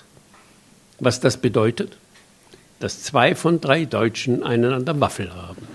Was 1.01 1.21
das 1.21 1.37
bedeutet? 1.37 1.97
Dass 2.81 3.03
zwei 3.03 3.35
von 3.35 3.61
drei 3.61 3.85
Deutschen 3.85 4.43
einen 4.43 4.73
an 4.73 4.85
der 4.85 5.01
Waffel 5.01 5.33
haben. 5.35 5.69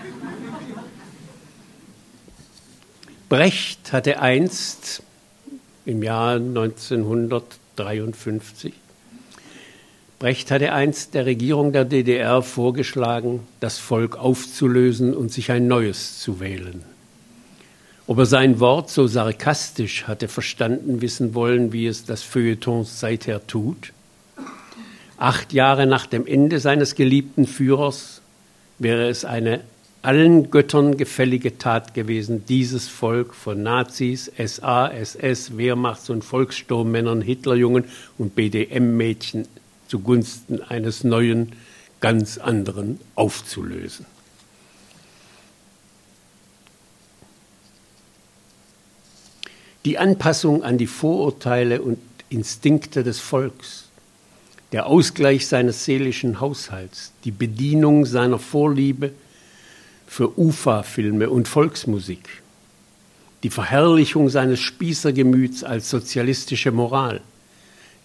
Brecht 3.30 3.94
hatte 3.94 4.20
einst 4.20 5.02
im 5.86 6.04
Jahr 6.04 6.36
1953. 6.36 8.74
Brecht 10.20 10.52
hatte 10.52 10.72
einst 10.72 11.16
der 11.16 11.26
Regierung 11.26 11.74
der 11.74 11.84
DDR 11.84 12.42
vorgeschlagen, 12.42 13.42
das 13.60 13.80
Volk 13.80 14.18
aufzulösen 14.18 15.14
und 15.14 15.34
sich 15.34 15.52
ein 15.52 15.68
neues 15.68 16.20
zu 16.20 16.40
wählen. 16.40 16.86
Ob 18.08 18.20
er 18.20 18.26
sein 18.26 18.60
Wort 18.60 18.90
so 18.90 19.08
sarkastisch 19.08 20.08
hatte 20.08 20.28
verstanden 20.28 21.02
wissen 21.02 21.34
wollen, 21.34 21.72
wie 21.74 21.88
es 21.88 22.06
das 22.06 22.24
Feuilleton 22.24 22.84
seither 22.84 23.48
tut? 23.48 23.94
Acht 25.24 25.54
Jahre 25.54 25.88
nach 25.88 26.06
dem 26.06 26.28
Ende 26.28 26.60
seines 26.60 26.96
geliebten 26.96 27.48
Führers 27.48 28.20
wäre 28.78 29.08
es 29.08 29.24
eine 29.24 29.62
allen 30.02 30.52
Göttern 30.52 30.98
gefällige 30.98 31.58
Tat 31.58 31.94
gewesen, 31.94 32.44
dieses 32.46 32.90
Volk 32.90 33.34
von 33.34 33.64
Nazis, 33.64 34.30
SA, 34.38 34.90
SS, 34.90 35.56
Wehrmachts- 35.56 36.10
und 36.10 36.26
Volkssturmmännern, 36.26 37.22
Hitlerjungen 37.22 37.86
und 38.18 38.36
BDM-Mädchen 38.36 39.48
zugunsten 39.88 40.62
eines 40.62 41.06
neuen, 41.06 41.54
ganz 42.02 42.38
anderen 42.38 43.00
aufzulösen. 43.16 44.06
Die 49.86 49.98
Anpassung 49.98 50.64
an 50.64 50.78
die 50.78 50.88
Vorurteile 50.88 51.82
und 51.82 52.00
Instinkte 52.28 53.06
des 53.06 53.22
Volks, 53.22 53.83
der 54.74 54.88
Ausgleich 54.88 55.48
seines 55.48 55.86
seelischen 55.86 56.42
Haushalts, 56.42 57.14
die 57.26 57.32
Bedienung 57.32 58.08
seiner 58.08 58.40
Vorliebe 58.40 59.12
für 60.08 60.38
UFA-Filme 60.38 61.30
und 61.30 61.48
Volksmusik, 61.48 62.42
die 63.44 63.52
Verherrlichung 63.52 64.30
seines 64.30 64.60
Spießergemüts 64.62 65.64
als 65.64 65.92
sozialistische 65.92 66.72
Moral, 66.72 67.22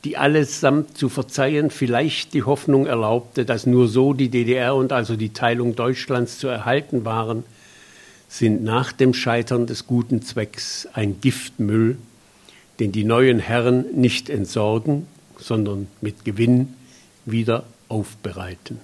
die 0.05 0.19
allesamt 0.19 0.99
zu 0.99 1.09
verzeihen 1.09 1.71
vielleicht 1.71 2.35
die 2.35 2.43
Hoffnung 2.43 2.85
erlaubte, 2.85 3.47
dass 3.47 3.65
nur 3.65 3.89
so 3.89 4.13
die 4.13 4.29
DDR 4.29 4.75
und 4.75 4.93
also 4.93 5.17
die 5.17 5.33
Teilung 5.33 5.75
Deutschlands 5.75 6.39
zu 6.39 6.49
erhalten 6.49 7.07
waren, 7.07 7.45
sind 8.29 8.63
nach 8.63 8.93
dem 8.93 9.15
Scheitern 9.15 9.67
des 9.67 9.87
guten 9.87 10.21
Zwecks 10.21 10.87
ein 10.93 11.19
Giftmüll, 11.23 11.97
den 12.79 12.93
die 12.93 13.05
neuen 13.05 13.39
Herren 13.39 13.87
nicht 13.95 14.29
entsorgen, 14.29 15.07
sondern 15.39 15.89
mit 16.01 16.25
Gewinn 16.25 16.75
wieder 17.25 17.65
aufbereiten. 17.89 18.81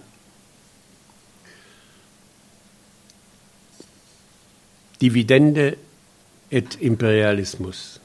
Dividende 5.00 5.76
et 6.50 6.80
Imperialismus. 6.80 8.00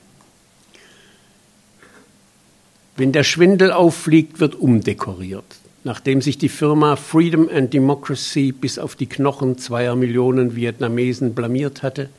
Wenn 2.98 3.12
der 3.14 3.24
Schwindel 3.24 3.72
auffliegt, 3.72 4.40
wird 4.40 4.56
umdekoriert. 4.56 5.46
Nachdem 5.86 6.22
sich 6.22 6.38
die 6.38 6.50
Firma 6.50 6.98
Freedom 6.98 7.48
and 7.48 7.74
Democracy 7.74 8.52
bis 8.52 8.78
auf 8.78 8.96
die 8.96 9.06
Knochen 9.06 9.58
zweier 9.58 9.96
Millionen 9.96 10.56
Vietnamesen 10.58 11.34
blamiert 11.34 11.84
hatte, 11.84 12.10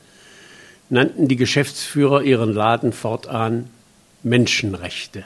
nannten 0.89 1.27
die 1.27 1.35
Geschäftsführer 1.35 2.23
ihren 2.23 2.51
Laden 2.51 2.91
fortan 2.91 3.69
Menschenrechte. 4.23 5.25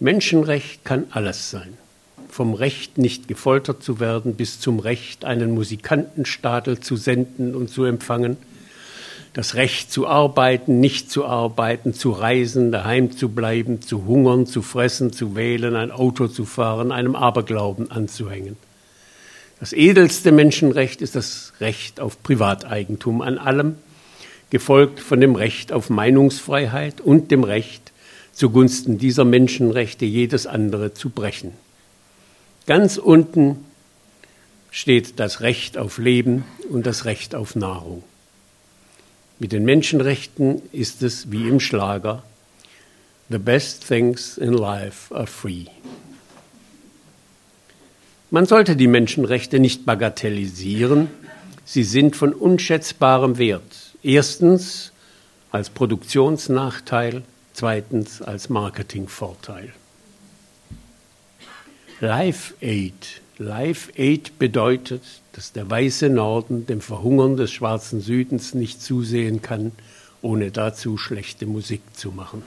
Menschenrecht 0.00 0.84
kann 0.84 1.06
alles 1.10 1.50
sein 1.50 1.76
vom 2.38 2.54
Recht, 2.54 2.98
nicht 2.98 3.26
gefoltert 3.26 3.82
zu 3.82 3.98
werden, 3.98 4.34
bis 4.34 4.60
zum 4.60 4.78
Recht, 4.78 5.24
einen 5.24 5.50
Musikantenstadel 5.52 6.78
zu 6.78 6.96
senden 6.96 7.54
und 7.54 7.68
zu 7.68 7.84
empfangen, 7.84 8.36
das 9.32 9.54
Recht 9.54 9.92
zu 9.92 10.06
arbeiten, 10.06 10.80
nicht 10.80 11.10
zu 11.10 11.24
arbeiten, 11.24 11.94
zu 11.94 12.10
reisen, 12.12 12.70
daheim 12.72 13.10
zu 13.10 13.28
bleiben, 13.28 13.82
zu 13.82 14.06
hungern, 14.06 14.46
zu 14.46 14.62
fressen, 14.62 15.12
zu 15.12 15.36
wählen, 15.36 15.74
ein 15.74 15.90
Auto 15.90 16.28
zu 16.28 16.44
fahren, 16.44 16.92
einem 16.92 17.16
Aberglauben 17.16 17.90
anzuhängen. 17.90 18.56
Das 19.60 19.72
edelste 19.72 20.30
Menschenrecht 20.30 21.02
ist 21.02 21.16
das 21.16 21.52
Recht 21.60 22.00
auf 22.00 22.22
Privateigentum 22.22 23.20
an 23.20 23.38
allem, 23.38 23.74
gefolgt 24.50 25.00
von 25.00 25.20
dem 25.20 25.34
Recht 25.34 25.72
auf 25.72 25.90
Meinungsfreiheit 25.90 27.00
und 27.00 27.30
dem 27.30 27.44
Recht, 27.44 27.87
zugunsten 28.38 28.98
dieser 28.98 29.24
Menschenrechte 29.24 30.04
jedes 30.04 30.46
andere 30.46 30.94
zu 30.94 31.10
brechen. 31.10 31.54
Ganz 32.66 32.96
unten 32.96 33.64
steht 34.70 35.18
das 35.18 35.40
Recht 35.40 35.76
auf 35.76 35.98
Leben 35.98 36.44
und 36.70 36.86
das 36.86 37.04
Recht 37.04 37.34
auf 37.34 37.56
Nahrung. 37.56 38.04
Mit 39.40 39.50
den 39.50 39.64
Menschenrechten 39.64 40.62
ist 40.70 41.02
es 41.02 41.32
wie 41.32 41.48
im 41.48 41.58
Schlager, 41.58 42.22
The 43.28 43.38
best 43.38 43.86
things 43.88 44.38
in 44.38 44.52
life 44.52 45.12
are 45.12 45.26
free. 45.26 45.64
Man 48.30 48.46
sollte 48.46 48.76
die 48.76 48.86
Menschenrechte 48.86 49.58
nicht 49.58 49.84
bagatellisieren, 49.84 51.08
sie 51.64 51.82
sind 51.82 52.14
von 52.14 52.32
unschätzbarem 52.32 53.36
Wert. 53.36 53.96
Erstens 54.04 54.92
als 55.50 55.70
Produktionsnachteil, 55.70 57.24
zweitens 57.58 58.22
als 58.22 58.48
Marketingvorteil. 58.48 59.72
Live 62.00 62.54
Aid 62.60 63.20
Live 63.40 63.92
Aid 63.96 64.38
bedeutet, 64.38 65.02
dass 65.32 65.52
der 65.52 65.68
weiße 65.68 66.08
Norden 66.08 66.66
dem 66.66 66.80
Verhungern 66.80 67.36
des 67.36 67.52
schwarzen 67.52 68.00
Südens 68.00 68.54
nicht 68.54 68.80
zusehen 68.80 69.42
kann, 69.42 69.72
ohne 70.22 70.52
dazu 70.52 70.96
schlechte 70.96 71.46
Musik 71.46 71.82
zu 71.92 72.12
machen. 72.12 72.42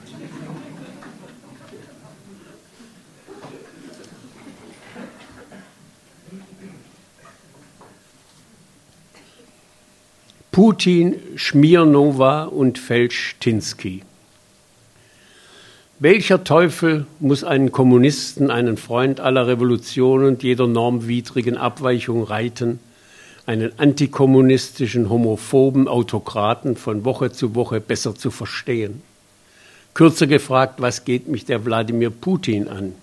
Putin, 10.50 11.16
Schmirnova 11.36 12.44
und 12.44 12.78
Felschtinsky. 12.78 14.02
Welcher 16.02 16.42
Teufel 16.42 17.06
muss 17.20 17.44
einen 17.44 17.70
Kommunisten, 17.70 18.50
einen 18.50 18.76
Freund 18.76 19.20
aller 19.20 19.46
Revolutionen 19.46 20.26
und 20.26 20.42
jeder 20.42 20.66
normwidrigen 20.66 21.56
Abweichung 21.56 22.24
reiten, 22.24 22.80
einen 23.46 23.78
antikommunistischen, 23.78 25.08
homophoben 25.08 25.86
Autokraten 25.86 26.74
von 26.74 27.04
Woche 27.04 27.30
zu 27.30 27.54
Woche 27.54 27.80
besser 27.80 28.16
zu 28.16 28.32
verstehen? 28.32 29.00
Kürzer 29.94 30.26
gefragt, 30.26 30.80
was 30.80 31.04
geht 31.04 31.28
mich 31.28 31.44
der 31.44 31.64
Wladimir 31.64 32.10
Putin 32.10 32.66
an? 32.66 32.96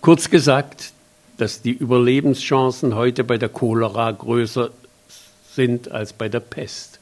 Kurz 0.00 0.28
gesagt, 0.28 0.94
dass 1.36 1.62
die 1.62 1.70
Überlebenschancen 1.70 2.96
heute 2.96 3.22
bei 3.22 3.38
der 3.38 3.48
Cholera 3.48 4.10
größer 4.10 4.70
sind 5.54 5.92
als 5.92 6.14
bei 6.14 6.28
der 6.28 6.40
Pest. 6.40 6.97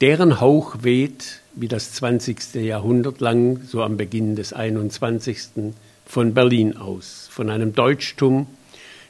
Deren 0.00 0.40
Hauch 0.40 0.76
weht, 0.82 1.40
wie 1.54 1.66
das 1.66 1.92
20. 1.94 2.54
Jahrhundert 2.54 3.20
lang, 3.20 3.62
so 3.66 3.82
am 3.82 3.96
Beginn 3.96 4.36
des 4.36 4.52
21. 4.52 5.72
von 6.06 6.34
Berlin 6.34 6.76
aus, 6.76 7.28
von 7.32 7.50
einem 7.50 7.74
Deutschtum, 7.74 8.46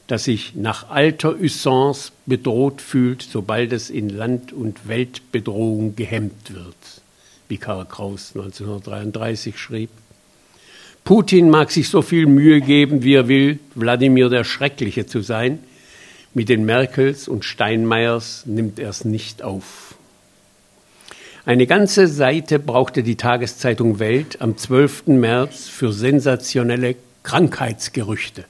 das 0.07 0.25
sich 0.25 0.55
nach 0.55 0.89
alter 0.89 1.39
Usance 1.39 2.13
bedroht 2.25 2.81
fühlt, 2.81 3.21
sobald 3.21 3.75
es 3.75 3.91
in 3.91 4.09
Land- 4.09 4.55
und 4.55 4.89
Weltbedrohung 4.89 5.95
gehemmt 5.95 6.55
wird, 6.55 7.03
wie 7.49 7.59
Karl 7.59 7.85
Kraus 7.85 8.33
1933 8.35 9.59
schrieb. 9.59 9.91
Putin 11.05 11.51
mag 11.51 11.71
sich 11.71 11.91
so 11.91 12.01
viel 12.01 12.25
Mühe 12.25 12.63
geben, 12.63 13.03
wie 13.03 13.13
er 13.13 13.29
will, 13.29 13.59
Wladimir 13.75 14.31
der 14.31 14.45
Schreckliche 14.45 15.05
zu 15.05 15.21
sein, 15.21 15.59
mit 16.33 16.49
den 16.49 16.65
Merkels 16.65 17.29
und 17.29 17.45
Steinmeiers 17.45 18.45
nimmt 18.47 18.79
er 18.79 18.89
es 18.89 19.05
nicht 19.05 19.43
auf. 19.43 19.88
Eine 21.49 21.67
ganze 21.67 22.09
Seite 22.09 22.59
brauchte 22.59 23.03
die 23.03 23.17
Tageszeitung 23.17 23.99
Welt 24.01 24.43
am 24.43 24.59
12. 24.59 25.07
März 25.07 25.67
für 25.67 25.95
sensationelle 25.95 26.95
Krankheitsgerüchte. 27.23 28.45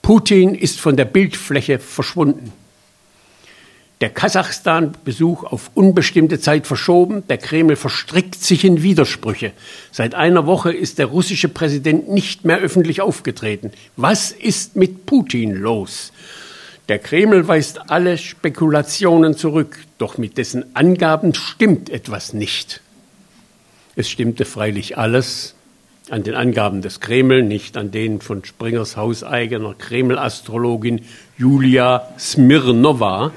Putin 0.00 0.54
ist 0.54 0.80
von 0.80 0.96
der 0.96 1.04
Bildfläche 1.04 1.78
verschwunden. 1.78 2.54
Der 4.00 4.08
Kasachstan-Besuch 4.08 5.44
auf 5.44 5.72
unbestimmte 5.74 6.40
Zeit 6.40 6.66
verschoben. 6.66 7.22
Der 7.28 7.36
Kreml 7.36 7.76
verstrickt 7.76 8.42
sich 8.42 8.64
in 8.64 8.82
Widersprüche. 8.82 9.52
Seit 9.92 10.14
einer 10.14 10.46
Woche 10.46 10.72
ist 10.72 10.98
der 10.98 11.04
russische 11.04 11.50
Präsident 11.50 12.08
nicht 12.08 12.46
mehr 12.46 12.60
öffentlich 12.60 13.02
aufgetreten. 13.02 13.72
Was 13.98 14.32
ist 14.32 14.74
mit 14.74 15.04
Putin 15.04 15.52
los? 15.52 16.12
Der 16.90 16.98
Kreml 16.98 17.46
weist 17.46 17.88
alle 17.88 18.18
Spekulationen 18.18 19.36
zurück, 19.36 19.78
doch 19.98 20.18
mit 20.18 20.38
dessen 20.38 20.74
Angaben 20.74 21.34
stimmt 21.34 21.88
etwas 21.88 22.32
nicht. 22.32 22.80
Es 23.94 24.10
stimmte 24.10 24.44
freilich 24.44 24.98
alles 24.98 25.54
an 26.10 26.24
den 26.24 26.34
Angaben 26.34 26.82
des 26.82 26.98
Kreml, 26.98 27.44
nicht 27.44 27.76
an 27.76 27.92
denen 27.92 28.20
von 28.20 28.44
Springers 28.44 28.96
hauseigener 28.96 29.74
Kreml-Astrologin 29.78 31.02
Julia 31.38 32.08
Smirnova 32.18 33.30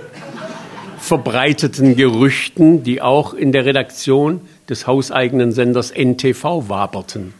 verbreiteten 0.97 1.95
Gerüchten, 1.95 2.83
die 2.83 3.03
auch 3.03 3.35
in 3.35 3.51
der 3.51 3.65
Redaktion 3.65 4.41
des 4.67 4.87
hauseigenen 4.87 5.51
Senders 5.51 5.91
NTV 5.91 6.69
waberten. 6.69 7.35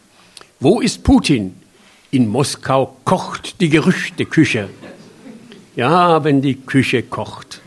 Wo 0.60 0.80
ist 0.80 1.04
Putin? 1.04 1.56
In 2.12 2.28
Moskau 2.28 2.98
kocht 3.04 3.62
die 3.62 3.70
Gerüchteküche. 3.70 4.70
Ja, 5.76 6.24
wenn 6.24 6.42
die 6.42 6.56
Küche 6.56 7.02
kocht. 7.02 7.62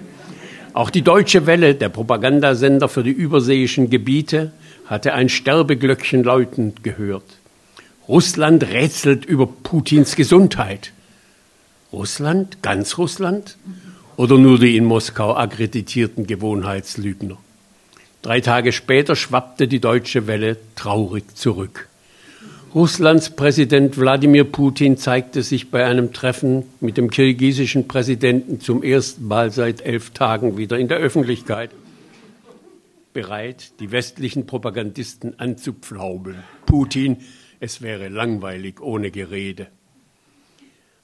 Auch 0.72 0.90
die 0.90 1.02
Deutsche 1.02 1.46
Welle, 1.46 1.74
der 1.74 1.88
Propagandasender 1.88 2.88
für 2.88 3.02
die 3.02 3.10
überseeischen 3.10 3.90
Gebiete, 3.90 4.52
hatte 4.86 5.12
ein 5.14 5.28
Sterbeglöckchen 5.28 6.22
läutend 6.22 6.84
gehört. 6.84 7.24
Russland 8.08 8.62
rätselt 8.62 9.24
über 9.24 9.46
Putins 9.46 10.14
Gesundheit. 10.14 10.92
Russland? 11.92 12.62
Ganz 12.62 12.96
Russland? 12.96 13.56
Oder 14.16 14.38
nur 14.38 14.60
die 14.60 14.76
in 14.76 14.84
Moskau 14.84 15.34
akkreditierten 15.34 16.28
Gewohnheitslügner? 16.28 17.36
Drei 18.22 18.40
Tage 18.40 18.72
später 18.72 19.16
schwappte 19.16 19.66
die 19.66 19.80
Deutsche 19.80 20.28
Welle 20.28 20.56
traurig 20.76 21.36
zurück. 21.36 21.88
Russlands 22.76 23.30
Präsident 23.30 23.96
Wladimir 23.96 24.44
Putin 24.44 24.98
zeigte 24.98 25.42
sich 25.42 25.70
bei 25.70 25.86
einem 25.86 26.12
Treffen 26.12 26.64
mit 26.82 26.98
dem 26.98 27.08
kirgisischen 27.08 27.88
Präsidenten 27.88 28.60
zum 28.60 28.82
ersten 28.82 29.26
Mal 29.26 29.50
seit 29.50 29.80
elf 29.80 30.10
Tagen 30.10 30.58
wieder 30.58 30.78
in 30.78 30.86
der 30.86 30.98
Öffentlichkeit, 30.98 31.70
bereit, 33.14 33.72
die 33.80 33.92
westlichen 33.92 34.46
Propagandisten 34.46 35.38
anzupflaumeln. 35.38 36.36
Putin, 36.66 37.16
es 37.60 37.80
wäre 37.80 38.08
langweilig 38.08 38.82
ohne 38.82 39.10
Gerede. 39.10 39.68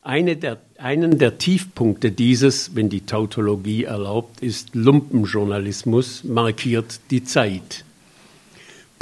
Eine 0.02 0.36
der, 0.36 0.58
einen 0.76 1.16
der 1.16 1.38
Tiefpunkte 1.38 2.12
dieses, 2.12 2.76
wenn 2.76 2.90
die 2.90 3.06
Tautologie 3.06 3.84
erlaubt, 3.84 4.42
ist 4.42 4.74
Lumpenjournalismus, 4.74 6.22
markiert 6.24 7.00
die 7.10 7.24
Zeit. 7.24 7.86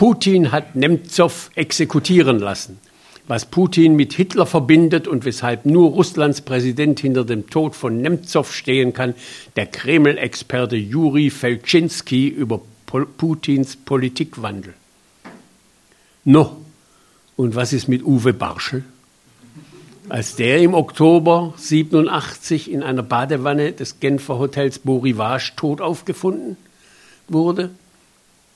Putin 0.00 0.50
hat 0.50 0.76
Nemtsov 0.76 1.50
exekutieren 1.56 2.38
lassen. 2.38 2.78
Was 3.28 3.44
Putin 3.44 3.96
mit 3.96 4.14
Hitler 4.14 4.46
verbindet 4.46 5.06
und 5.06 5.26
weshalb 5.26 5.66
nur 5.66 5.90
Russlands 5.90 6.40
Präsident 6.40 7.00
hinter 7.00 7.22
dem 7.22 7.50
Tod 7.50 7.76
von 7.76 8.00
Nemtsov 8.00 8.54
stehen 8.54 8.94
kann, 8.94 9.12
der 9.56 9.66
Kreml-Experte 9.66 10.76
Juri 10.76 11.28
Felczynski 11.28 12.28
über 12.28 12.62
Putins 12.86 13.76
Politikwandel. 13.76 14.72
No, 16.24 16.56
und 17.36 17.54
was 17.54 17.74
ist 17.74 17.86
mit 17.86 18.02
Uwe 18.02 18.32
Barschel? 18.32 18.84
Als 20.08 20.34
der 20.34 20.60
im 20.60 20.72
Oktober 20.72 21.52
87 21.58 22.70
in 22.70 22.82
einer 22.82 23.02
Badewanne 23.02 23.72
des 23.72 24.00
Genfer 24.00 24.38
Hotels 24.38 24.78
Beau 24.78 24.96
Rivage 24.96 25.52
tot 25.56 25.82
aufgefunden 25.82 26.56
wurde, 27.28 27.68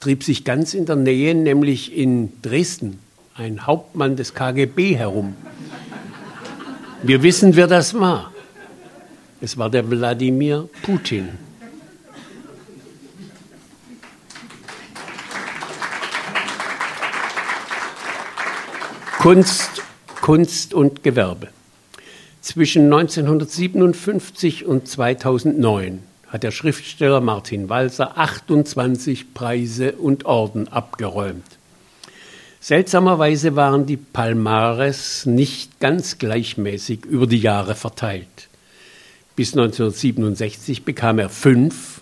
trieb 0.05 0.23
sich 0.23 0.45
ganz 0.45 0.75
in 0.75 0.85
der 0.85 0.97
Nähe, 0.97 1.35
nämlich 1.35 1.97
in 1.97 2.31
Dresden, 2.43 2.99
ein 3.37 3.67
Hauptmann 3.67 4.17
des 4.17 4.35
KGB 4.35 4.97
herum. 4.97 5.35
Wir 7.03 7.23
wissen, 7.23 7.57
wer 7.57 7.67
das 7.67 7.95
war. 7.95 8.31
Es 9.41 9.57
war 9.57 9.71
der 9.71 9.89
Wladimir 9.89 10.69
Putin. 10.83 11.31
Kunst, 19.21 19.71
Kunst 20.21 20.75
und 20.75 21.03
Gewerbe. 21.03 21.49
Zwischen 22.43 22.93
1957 22.93 24.67
und 24.67 24.87
2009 24.87 26.01
hat 26.35 26.43
der 26.43 26.51
Schriftsteller 26.51 27.21
Martin 27.21 27.69
Walser 27.69 28.19
28 28.19 29.35
Preise 29.35 29.93
und 29.93 30.25
Orden 30.25 30.67
abgeräumt. 30.67 31.47
Seltsamerweise 32.59 33.55
waren 33.55 33.87
die 33.87 33.97
Palmares 33.97 35.27
nicht 35.27 35.79
ganz 35.79 36.19
gleichmäßig 36.19 37.05
über 37.05 37.29
die 37.29 37.39
Jahre 37.39 37.77
verteilt. 37.77 38.49
Bis 39.37 39.53
1967 39.53 40.85
bekam 40.85 41.21
er 41.21 41.29
fünf, 41.29 42.01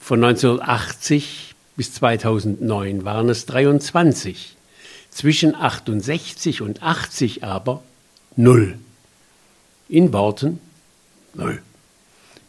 von 0.00 0.24
1980 0.24 1.54
bis 1.76 1.94
2009 1.94 3.04
waren 3.04 3.28
es 3.28 3.46
23, 3.46 4.56
zwischen 5.10 5.54
68 5.54 6.62
und 6.62 6.82
80 6.82 7.44
aber 7.44 7.84
null. 8.34 8.76
In 9.88 10.12
Worten 10.12 10.58
null. 11.34 11.62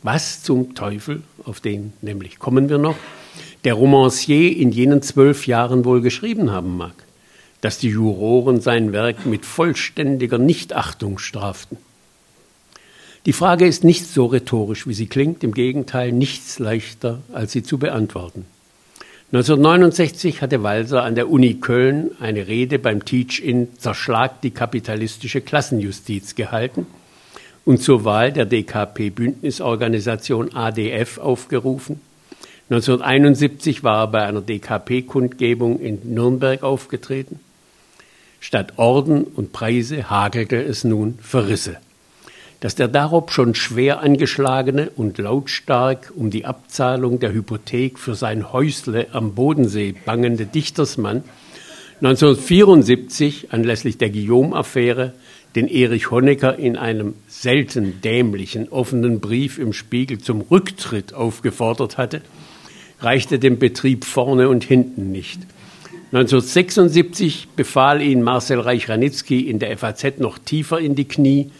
Was 0.03 0.41
zum 0.41 0.73
Teufel, 0.73 1.21
auf 1.43 1.59
den 1.59 1.93
nämlich 2.01 2.39
kommen 2.39 2.69
wir 2.69 2.79
noch, 2.79 2.97
der 3.63 3.75
Romancier 3.75 4.57
in 4.57 4.71
jenen 4.71 5.03
zwölf 5.03 5.45
Jahren 5.45 5.85
wohl 5.85 6.01
geschrieben 6.01 6.51
haben 6.51 6.75
mag, 6.75 6.95
dass 7.61 7.77
die 7.77 7.89
Juroren 7.89 8.61
sein 8.61 8.93
Werk 8.93 9.27
mit 9.27 9.45
vollständiger 9.45 10.39
Nichtachtung 10.39 11.19
straften. 11.19 11.77
Die 13.27 13.33
Frage 13.33 13.67
ist 13.67 13.83
nicht 13.83 14.07
so 14.07 14.25
rhetorisch, 14.25 14.87
wie 14.87 14.95
sie 14.95 15.05
klingt, 15.05 15.43
im 15.43 15.53
Gegenteil 15.53 16.11
nichts 16.11 16.57
leichter, 16.57 17.19
als 17.31 17.51
sie 17.51 17.61
zu 17.61 17.77
beantworten. 17.77 18.47
1969 19.31 20.41
hatte 20.41 20.63
Walser 20.63 21.03
an 21.03 21.13
der 21.13 21.29
Uni 21.29 21.53
Köln 21.61 22.09
eine 22.19 22.47
Rede 22.47 22.79
beim 22.79 23.05
Teach-in 23.05 23.77
Zerschlag 23.77 24.41
die 24.41 24.51
kapitalistische 24.51 25.41
Klassenjustiz 25.41 26.33
gehalten– 26.33 26.87
und 27.65 27.81
zur 27.81 28.05
Wahl 28.05 28.31
der 28.31 28.45
DKP-Bündnisorganisation 28.45 30.53
ADF 30.53 31.17
aufgerufen. 31.17 31.99
1971 32.69 33.83
war 33.83 34.03
er 34.03 34.07
bei 34.07 34.23
einer 34.23 34.41
DKP-Kundgebung 34.41 35.79
in 35.79 36.13
Nürnberg 36.13 36.63
aufgetreten. 36.63 37.39
Statt 38.39 38.73
Orden 38.77 39.23
und 39.23 39.51
Preise 39.51 40.09
hagelte 40.09 40.61
es 40.61 40.83
nun 40.83 41.19
Verrisse. 41.21 41.77
Dass 42.61 42.75
der 42.75 42.87
darob 42.87 43.31
schon 43.31 43.55
schwer 43.55 44.01
angeschlagene 44.01 44.89
und 44.95 45.17
lautstark 45.17 46.13
um 46.15 46.31
die 46.31 46.45
Abzahlung 46.45 47.19
der 47.19 47.33
Hypothek 47.33 47.99
für 47.99 48.15
sein 48.15 48.53
Häusle 48.53 49.07
am 49.11 49.35
Bodensee 49.35 49.93
bangende 50.05 50.45
Dichtersmann 50.45 51.23
1974 52.01 53.53
anlässlich 53.53 53.99
der 53.99 54.09
Guillaume-Affäre 54.09 55.13
den 55.55 55.67
Erich 55.67 56.09
Honecker 56.09 56.57
in 56.57 56.75
einem 56.75 57.13
selten 57.27 58.01
dämlichen 58.01 58.69
offenen 58.69 59.19
Brief 59.19 59.59
im 59.59 59.71
Spiegel 59.71 60.17
zum 60.17 60.41
Rücktritt 60.41 61.13
aufgefordert 61.13 61.99
hatte, 61.99 62.21
reichte 63.01 63.37
dem 63.37 63.59
Betrieb 63.59 64.05
vorne 64.05 64.49
und 64.49 64.63
hinten 64.63 65.11
nicht. 65.11 65.41
1976 66.11 67.49
befahl 67.55 68.01
ihn 68.01 68.23
Marcel 68.23 68.59
Reich-Ranitzky 68.59 69.41
in 69.41 69.59
der 69.59 69.77
FAZ 69.77 70.17
noch 70.17 70.39
tiefer 70.39 70.79
in 70.79 70.95
die 70.95 71.07
Knie, 71.07 71.51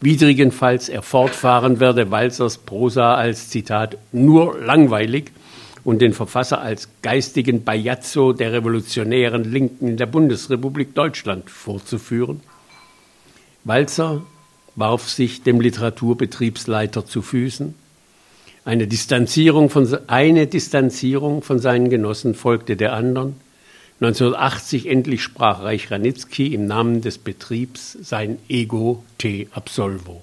widrigenfalls 0.00 0.88
er 0.88 1.02
fortfahren 1.02 1.80
werde, 1.80 2.12
Walzers 2.12 2.58
Prosa 2.58 3.16
als 3.16 3.48
Zitat 3.48 3.98
nur 4.12 4.60
langweilig 4.60 5.32
und 5.84 6.00
den 6.00 6.12
Verfasser 6.12 6.60
als 6.60 6.88
geistigen 7.02 7.64
Bajazzo 7.64 8.32
der 8.32 8.52
revolutionären 8.52 9.44
Linken 9.44 9.88
in 9.88 9.96
der 9.96 10.06
Bundesrepublik 10.06 10.94
Deutschland 10.94 11.50
vorzuführen. 11.50 12.40
Walzer 13.64 14.22
warf 14.76 15.08
sich 15.08 15.42
dem 15.42 15.60
Literaturbetriebsleiter 15.60 17.04
zu 17.04 17.22
Füßen. 17.22 17.74
Eine 18.64 18.86
Distanzierung 18.86 19.70
von, 19.70 19.88
eine 20.08 20.46
Distanzierung 20.46 21.42
von 21.42 21.58
seinen 21.58 21.90
Genossen 21.90 22.34
folgte 22.34 22.76
der 22.76 22.92
anderen. 22.92 23.36
1980 24.00 24.86
endlich 24.86 25.22
sprach 25.22 25.62
Reich 25.62 25.90
Ranitzky 25.90 26.54
im 26.54 26.66
Namen 26.66 27.00
des 27.00 27.18
Betriebs 27.18 27.98
sein 28.00 28.38
Ego 28.48 29.02
te 29.18 29.48
absolvo. 29.52 30.22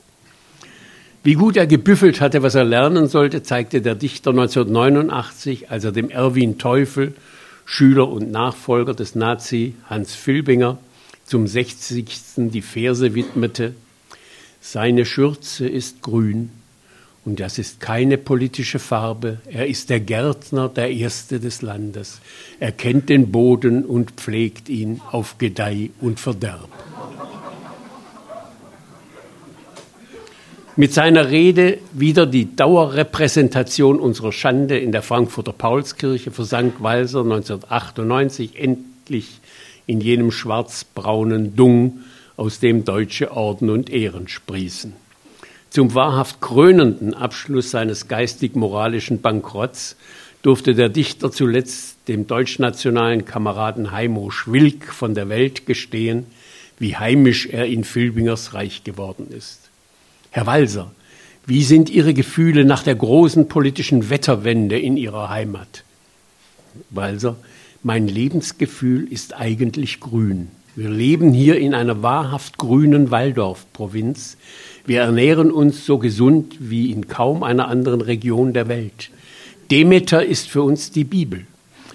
Wie 1.25 1.33
gut 1.33 1.57
er 1.57 1.65
gebüffelt 1.65 2.21
hatte, 2.21 2.43
was 2.43 2.53
er 2.53 2.65
lernen 2.65 3.07
sollte, 3.07 3.41
zeigte 3.41 3.81
der 3.81 3.95
Dichter 3.95 4.29
1989, 4.29 5.71
als 5.71 5.83
er 5.83 5.91
dem 5.91 6.11
Erwin 6.11 6.59
Teufel, 6.59 7.15
Schüler 7.65 8.07
und 8.07 8.29
Nachfolger 8.29 8.93
des 8.93 9.15
Nazi 9.15 9.73
Hans 9.89 10.13
Filbinger, 10.13 10.77
zum 11.25 11.47
60. 11.47 12.05
die 12.51 12.61
Verse 12.61 13.15
widmete. 13.15 13.73
Seine 14.61 15.03
Schürze 15.03 15.67
ist 15.67 16.03
grün, 16.03 16.51
und 17.25 17.39
das 17.39 17.57
ist 17.57 17.79
keine 17.79 18.19
politische 18.19 18.77
Farbe. 18.77 19.39
Er 19.47 19.65
ist 19.65 19.89
der 19.89 20.01
Gärtner, 20.01 20.69
der 20.69 20.91
Erste 20.91 21.39
des 21.39 21.63
Landes. 21.63 22.21
Er 22.59 22.71
kennt 22.71 23.09
den 23.09 23.31
Boden 23.31 23.83
und 23.83 24.11
pflegt 24.11 24.69
ihn 24.69 25.01
auf 25.11 25.39
Gedeih 25.39 25.89
und 26.01 26.19
Verderb. 26.19 26.69
Mit 30.77 30.93
seiner 30.93 31.31
Rede 31.31 31.77
wieder 31.93 32.25
die 32.25 32.53
Dauerrepräsentation 32.53 33.97
unserer 33.97 34.33
Schande 34.33 34.77
in 34.77 34.91
der 34.91 35.03
Frankfurter 35.03 35.53
Paulskirche 35.53 36.31
versank 36.31 36.83
Walser 36.83 37.21
1998 37.21 38.59
endlich 38.59 39.39
in 39.85 40.01
jenem 40.01 40.31
schwarzbraunen 40.31 41.55
Dung, 41.55 42.01
aus 42.35 42.59
dem 42.59 42.83
deutsche 42.83 43.31
Orden 43.31 43.69
und 43.69 43.89
Ehren 43.89 44.27
sprießen. 44.27 44.91
Zum 45.69 45.93
wahrhaft 45.93 46.41
krönenden 46.41 47.13
Abschluss 47.13 47.71
seines 47.71 48.09
geistig-moralischen 48.09 49.21
Bankrotts 49.21 49.95
durfte 50.41 50.75
der 50.75 50.89
Dichter 50.89 51.31
zuletzt 51.31 51.99
dem 52.09 52.27
deutschnationalen 52.27 53.23
Kameraden 53.23 53.93
Heimo 53.93 54.29
Schwilk 54.29 54.91
von 54.91 55.15
der 55.15 55.29
Welt 55.29 55.65
gestehen, 55.65 56.25
wie 56.79 56.97
heimisch 56.97 57.45
er 57.45 57.65
in 57.65 57.85
Filbingers 57.85 58.53
Reich 58.53 58.83
geworden 58.83 59.27
ist. 59.31 59.64
Herr 60.35 60.47
Walser, 60.47 60.91
wie 61.45 61.63
sind 61.63 61.89
Ihre 61.89 62.13
Gefühle 62.13 62.65
nach 62.65 62.83
der 62.83 62.95
großen 62.95 63.47
politischen 63.47 64.09
Wetterwende 64.09 64.77
in 64.77 64.97
Ihrer 64.97 65.29
Heimat? 65.29 65.85
Walser, 66.89 67.37
mein 67.83 68.09
Lebensgefühl 68.09 69.07
ist 69.09 69.33
eigentlich 69.33 70.01
grün. 70.01 70.49
Wir 70.75 70.89
leben 70.89 71.31
hier 71.31 71.57
in 71.57 71.73
einer 71.73 72.03
wahrhaft 72.03 72.57
grünen 72.57 73.11
Waldorf-Provinz. 73.11 74.35
Wir 74.85 75.03
ernähren 75.03 75.51
uns 75.51 75.85
so 75.85 75.99
gesund 75.99 76.57
wie 76.59 76.91
in 76.91 77.07
kaum 77.07 77.41
einer 77.41 77.69
anderen 77.69 78.01
Region 78.01 78.51
der 78.51 78.67
Welt. 78.67 79.11
Demeter 79.71 80.25
ist 80.25 80.49
für 80.49 80.63
uns 80.63 80.91
die 80.91 81.05
Bibel. 81.05 81.47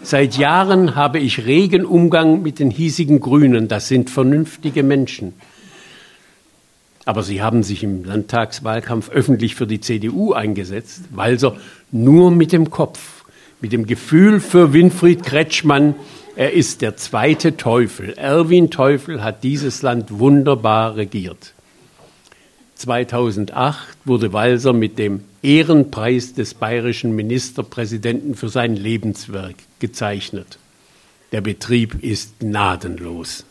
Seit 0.02 0.38
Jahren 0.38 0.94
habe 0.94 1.18
ich 1.18 1.44
regen 1.44 1.84
Umgang 1.84 2.40
mit 2.40 2.58
den 2.58 2.70
hiesigen 2.70 3.20
Grünen. 3.20 3.68
Das 3.68 3.88
sind 3.88 4.08
vernünftige 4.08 4.82
Menschen. 4.82 5.34
Aber 7.10 7.24
sie 7.24 7.42
haben 7.42 7.64
sich 7.64 7.82
im 7.82 8.04
Landtagswahlkampf 8.04 9.10
öffentlich 9.10 9.56
für 9.56 9.66
die 9.66 9.80
CDU 9.80 10.32
eingesetzt, 10.32 11.02
weil 11.10 11.40
sie 11.40 11.52
nur 11.90 12.30
mit 12.30 12.52
dem 12.52 12.70
Kopf, 12.70 13.24
mit 13.60 13.72
dem 13.72 13.84
Gefühl 13.84 14.38
für 14.38 14.72
Winfried 14.72 15.24
Kretschmann 15.24 15.96
er 16.36 16.52
ist 16.52 16.82
der 16.82 16.96
zweite 16.96 17.56
Teufel. 17.56 18.12
Erwin 18.12 18.70
Teufel 18.70 19.24
hat 19.24 19.42
dieses 19.42 19.82
Land 19.82 20.20
wunderbar 20.20 20.94
regiert. 20.94 21.52
2008 22.76 23.98
wurde 24.04 24.32
Walser 24.32 24.72
mit 24.72 24.96
dem 24.96 25.24
Ehrenpreis 25.42 26.34
des 26.34 26.54
bayerischen 26.54 27.16
Ministerpräsidenten 27.16 28.36
für 28.36 28.48
sein 28.48 28.76
Lebenswerk 28.76 29.56
gezeichnet. 29.80 30.58
Der 31.32 31.40
Betrieb 31.40 32.04
ist 32.04 32.38
gnadenlos. 32.38 33.44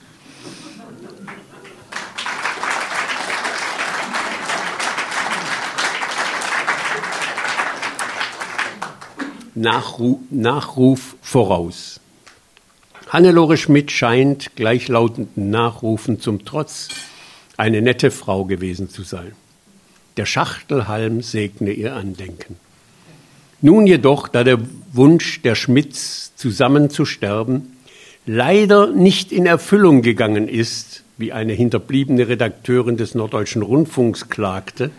Nachruf, 9.60 10.20
Nachruf 10.30 11.18
voraus. 11.22 12.00
Hannelore 13.10 13.58
Schmidt 13.58 13.92
scheint 13.92 14.56
gleichlautenden 14.56 15.50
Nachrufen 15.50 16.22
zum 16.22 16.46
Trotz 16.46 16.88
eine 17.58 17.82
nette 17.82 18.10
Frau 18.10 18.46
gewesen 18.46 18.90
zu 18.90 19.04
sein. 19.04 19.34
Der 20.16 20.26
Schachtelhalm 20.26 21.22
segne 21.22 21.72
ihr 21.72 21.94
Andenken. 21.94 22.56
Nun 23.60 23.86
jedoch, 23.86 24.30
da 24.30 24.46
der 24.46 24.60
Wunsch 24.94 25.42
der 25.42 25.56
Schmidts 25.56 26.34
zusammen 26.38 26.90
zu 26.90 27.04
sterben 27.04 27.76
leider 28.26 28.88
nicht 28.88 29.34
in 29.34 29.46
Erfüllung 29.46 30.04
gegangen 30.04 30.48
ist, 30.48 31.04
wie 31.18 31.34
eine 31.34 31.52
hinterbliebene 31.52 32.30
Redakteurin 32.30 32.96
des 32.96 33.14
Norddeutschen 33.14 33.62
Rundfunks 33.62 34.30
klagte, 34.30 34.92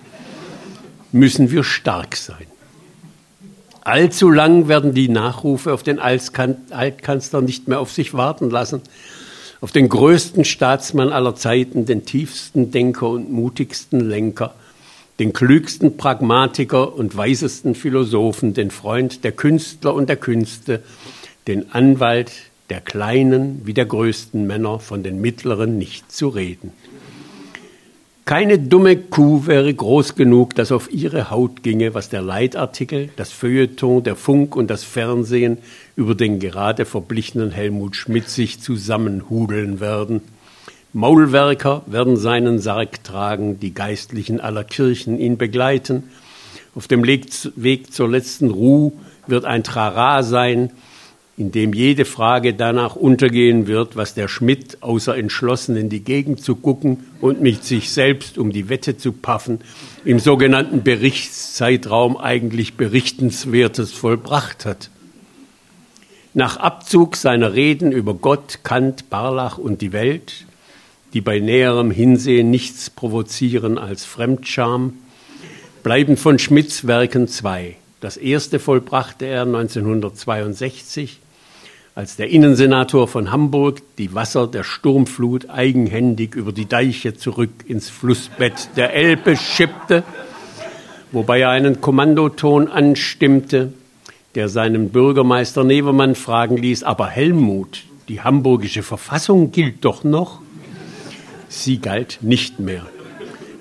müssen 1.13 1.51
wir 1.51 1.65
stark 1.65 2.15
sein. 2.15 2.47
Allzu 3.83 4.31
lang 4.31 4.69
werden 4.69 4.95
die 4.95 5.09
Nachrufe 5.09 5.73
auf 5.73 5.83
den 5.83 5.99
Altkanzler 5.99 7.41
nicht 7.41 7.67
mehr 7.67 7.81
auf 7.81 7.93
sich 7.93 8.15
warten 8.15 8.51
lassen. 8.51 8.83
Auf 9.61 9.73
den 9.73 9.89
größten 9.89 10.45
Staatsmann 10.45 11.11
aller 11.11 11.35
Zeiten, 11.35 11.87
den 11.87 12.05
tiefsten 12.05 12.71
Denker 12.71 13.09
und 13.09 13.31
mutigsten 13.31 14.01
Lenker, 14.01 14.55
den 15.19 15.33
klügsten 15.33 15.97
Pragmatiker 15.97 16.95
und 16.95 17.17
weisesten 17.17 17.75
Philosophen, 17.75 18.55
den 18.55 18.71
Freund 18.71 19.25
der 19.25 19.33
Künstler 19.33 19.95
und 19.95 20.09
der 20.09 20.17
Künste, 20.17 20.83
den 21.47 21.73
Anwalt 21.73 22.33
der 22.71 22.81
kleinen 22.81 23.63
wie 23.65 23.75
der 23.75 23.87
größten 23.87 24.47
Männer, 24.47 24.79
von 24.79 25.03
den 25.03 25.21
mittleren 25.21 25.77
nicht 25.77 26.11
zu 26.13 26.29
reden. 26.29 26.73
Keine 28.31 28.61
dumme 28.61 28.97
Kuh 28.97 29.49
wäre 29.49 29.75
groß 29.75 30.15
genug, 30.15 30.55
dass 30.55 30.71
auf 30.71 30.93
ihre 30.93 31.31
Haut 31.31 31.65
ginge, 31.65 31.95
was 31.95 32.11
der 32.11 32.23
Leitartikel, 32.23 33.11
das 33.17 33.33
Feuilleton, 33.33 34.05
der 34.05 34.15
Funk 34.15 34.55
und 34.55 34.71
das 34.71 34.85
Fernsehen 34.85 35.59
über 35.97 36.15
den 36.15 36.39
gerade 36.39 36.85
verblichenen 36.85 37.51
Helmut 37.51 37.97
Schmidt 37.97 38.29
sich 38.29 38.61
zusammenhudeln 38.61 39.81
werden. 39.81 40.21
Maulwerker 40.93 41.83
werden 41.87 42.17
seinen 42.17 42.61
Sarg 42.61 43.03
tragen, 43.03 43.59
die 43.59 43.75
Geistlichen 43.75 44.41
aller 44.41 44.63
Kirchen 44.63 45.19
ihn 45.19 45.37
begleiten. 45.37 46.05
Auf 46.77 46.87
dem 46.87 47.05
Weg 47.05 47.93
zur 47.93 48.09
letzten 48.09 48.51
Ruhe 48.51 48.93
wird 49.27 49.45
ein 49.45 49.65
Trara 49.65 50.23
sein, 50.23 50.71
in 51.41 51.51
dem 51.51 51.73
jede 51.73 52.05
Frage 52.05 52.55
danach 52.55 52.95
untergehen 52.95 53.67
wird, 53.67 53.97
was 53.97 54.15
der 54.15 54.29
Schmidt, 54.29 54.83
außer 54.83 55.17
entschlossen 55.17 55.77
in 55.77 55.89
die 55.89 56.05
Gegend 56.05 56.43
zu 56.43 56.55
gucken 56.55 57.07
und 57.21 57.41
mit 57.41 57.65
sich 57.65 57.91
selbst 57.91 58.39
um 58.39 58.53
die 58.53 58.69
Wette 58.69 58.97
zu 58.97 59.11
paffen, 59.11 59.61
im 60.05 60.21
sogenannten 60.21 60.85
Berichtszeitraum 60.85 62.17
eigentlich 62.17 62.75
Berichtenswertes 62.75 63.93
vollbracht 63.93 64.65
hat. 64.65 64.91
Nach 66.35 66.59
Abzug 66.59 67.17
seiner 67.17 67.55
Reden 67.55 67.91
über 67.91 68.15
Gott, 68.15 68.61
Kant, 68.63 69.11
Barlach 69.11 69.59
und 69.59 69.81
die 69.81 69.93
Welt 69.93 70.47
die 71.13 71.21
bei 71.21 71.41
näherem 71.41 71.91
Hinsehen 71.91 72.51
nichts 72.51 72.91
provozieren 72.91 73.79
als 73.79 74.05
Fremdscham, 74.05 74.95
bleiben 75.83 76.17
von 76.17 76.39
Schmidts 76.39 76.87
Werken 76.87 77.27
zwei. 77.29 77.77
Das 78.01 78.17
erste 78.17 78.59
vollbrachte 78.59 79.27
er 79.27 79.43
1962, 79.43 81.19
als 81.95 82.17
der 82.17 82.31
Innensenator 82.31 83.09
von 83.09 83.33
Hamburg 83.33 83.83
die 83.99 84.15
Wasser 84.15 84.47
der 84.47 84.65
Sturmflut 84.65 85.51
eigenhändig 85.51 86.35
über 86.35 86.53
die 86.53 86.67
Deiche 86.67 87.17
zurück 87.17 87.51
ins 87.67 87.91
Flussbett 87.91 88.71
der 88.77 88.95
Elbe 88.95 89.37
schippte, 89.37 90.05
wobei 91.13 91.41
er 91.41 91.51
einen 91.51 91.81
Kommandoton 91.81 92.69
anstimmte, 92.69 93.73
der 94.35 94.49
seinen 94.49 94.91
Bürgermeister 94.91 95.65
Nevermann 95.65 96.15
fragen 96.15 96.57
ließ, 96.57 96.85
aber 96.85 97.09
Helmut, 97.09 97.83
die 98.09 98.21
hamburgische 98.21 98.83
Verfassung 98.83 99.51
gilt 99.51 99.85
doch 99.85 100.05
noch? 100.05 100.41
Sie 101.49 101.79
galt 101.79 102.19
nicht 102.21 102.61
mehr. 102.61 102.87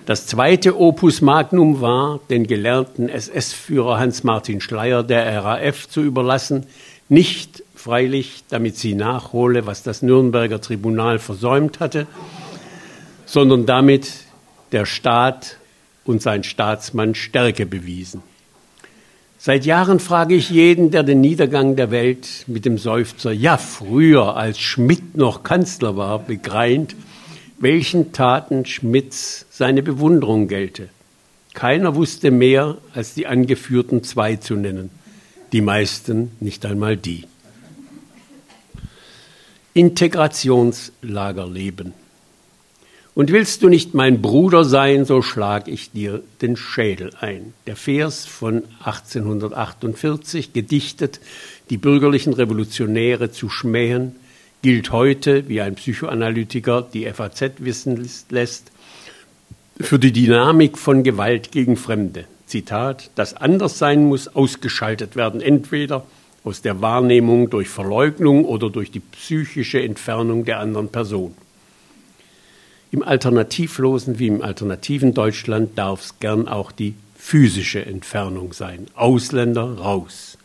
Das 0.06 0.26
zweite 0.28 0.80
Opus 0.80 1.22
Magnum 1.22 1.82
war, 1.82 2.20
den 2.30 2.48
gelernten 2.48 3.10
SS-Führer 3.10 4.00
Hans-Martin 4.00 4.62
Schleyer 4.62 5.04
der 5.04 5.44
RAF 5.44 5.88
zu 5.88 6.02
überlassen, 6.02 6.66
nicht 7.10 7.64
freilich, 7.80 8.44
damit 8.50 8.76
sie 8.76 8.94
nachhole, 8.94 9.66
was 9.66 9.84
das 9.84 10.02
Nürnberger 10.02 10.60
Tribunal 10.60 11.18
versäumt 11.18 11.80
hatte, 11.80 12.08
sondern 13.26 13.66
damit 13.66 14.12
der 14.74 14.86
Staat 14.86 15.58
und 16.04 16.22
sein 16.22 16.44
Staatsmann 16.44 17.16
Stärke 17.16 17.66
bewiesen. 17.66 18.22
Seit 19.38 19.66
Jahren 19.66 20.02
frage 20.02 20.36
ich 20.36 20.50
jeden, 20.50 20.92
der 20.92 21.04
den 21.04 21.22
Niedergang 21.22 21.78
der 21.78 21.90
Welt 21.90 22.44
mit 22.48 22.66
dem 22.66 22.78
Seufzer, 22.78 23.32
ja 23.32 23.58
früher, 23.58 24.36
als 24.36 24.60
Schmidt 24.60 25.16
noch 25.16 25.44
Kanzler 25.44 25.96
war, 25.96 26.20
begreint, 26.20 26.98
welchen 27.60 28.12
Taten 28.12 28.66
Schmidts 28.66 29.46
seine 29.50 29.82
Bewunderung 29.82 30.50
gelte. 30.50 30.90
Keiner 31.54 31.96
wusste 31.96 32.32
mehr, 32.32 32.78
als 32.94 33.14
die 33.14 33.26
angeführten 33.26 34.04
zwei 34.04 34.36
zu 34.36 34.56
nennen, 34.56 34.90
die 35.54 35.62
meisten 35.62 36.32
nicht 36.42 36.66
einmal 36.66 36.98
die. 36.98 37.24
Integrationslagerleben. 39.80 41.94
Und 43.16 43.32
willst 43.32 43.64
du 43.64 43.70
nicht 43.70 43.94
mein 43.94 44.22
Bruder 44.22 44.66
sein, 44.66 45.06
so 45.06 45.22
schlag 45.22 45.70
ich 45.70 45.92
dir 45.92 46.22
den 46.42 46.58
Schädel 46.58 47.12
ein. 47.22 47.54
Der 47.66 47.78
Vers 47.78 48.26
von 48.26 48.64
1848, 48.84 50.52
gedichtet, 50.52 51.22
die 51.70 51.78
bürgerlichen 51.78 52.34
Revolutionäre 52.34 53.32
zu 53.32 53.48
schmähen, 53.48 54.18
gilt 54.62 54.92
heute, 54.92 55.48
wie 55.48 55.62
ein 55.62 55.76
Psychoanalytiker 55.76 56.82
die 56.82 57.06
FAZ 57.06 57.52
wissen 57.60 58.06
lässt, 58.30 58.74
für 59.80 59.98
die 59.98 60.12
Dynamik 60.12 60.78
von 60.78 61.04
Gewalt 61.04 61.54
gegen 61.54 61.78
Fremde. 61.78 62.26
Zitat, 62.48 63.12
das 63.16 63.34
Anderssein 63.34 64.04
muss 64.04 64.28
ausgeschaltet 64.28 65.16
werden, 65.16 65.40
entweder 65.40 66.06
aus 66.44 66.62
der 66.62 66.82
Wahrnehmung 66.82 67.50
durch 67.50 67.70
Verleugnung 67.70 68.46
oder 68.46 68.70
durch 68.70 68.92
die 68.92 69.00
psychische 69.00 69.82
Entfernung 69.82 70.46
der 70.46 70.60
anderen 70.60 70.90
Person. 70.90 71.34
Im 72.92 73.04
alternativlosen 73.04 74.18
wie 74.18 74.28
im 74.28 74.42
alternativen 74.42 75.14
Deutschland 75.14 75.78
darf 75.78 76.02
es 76.02 76.20
gern 76.20 76.48
auch 76.48 76.72
die 76.72 76.96
physische 77.16 77.86
Entfernung 77.86 78.54
sein. 78.54 78.88
Ausländer 78.96 79.78
raus. 79.78 80.38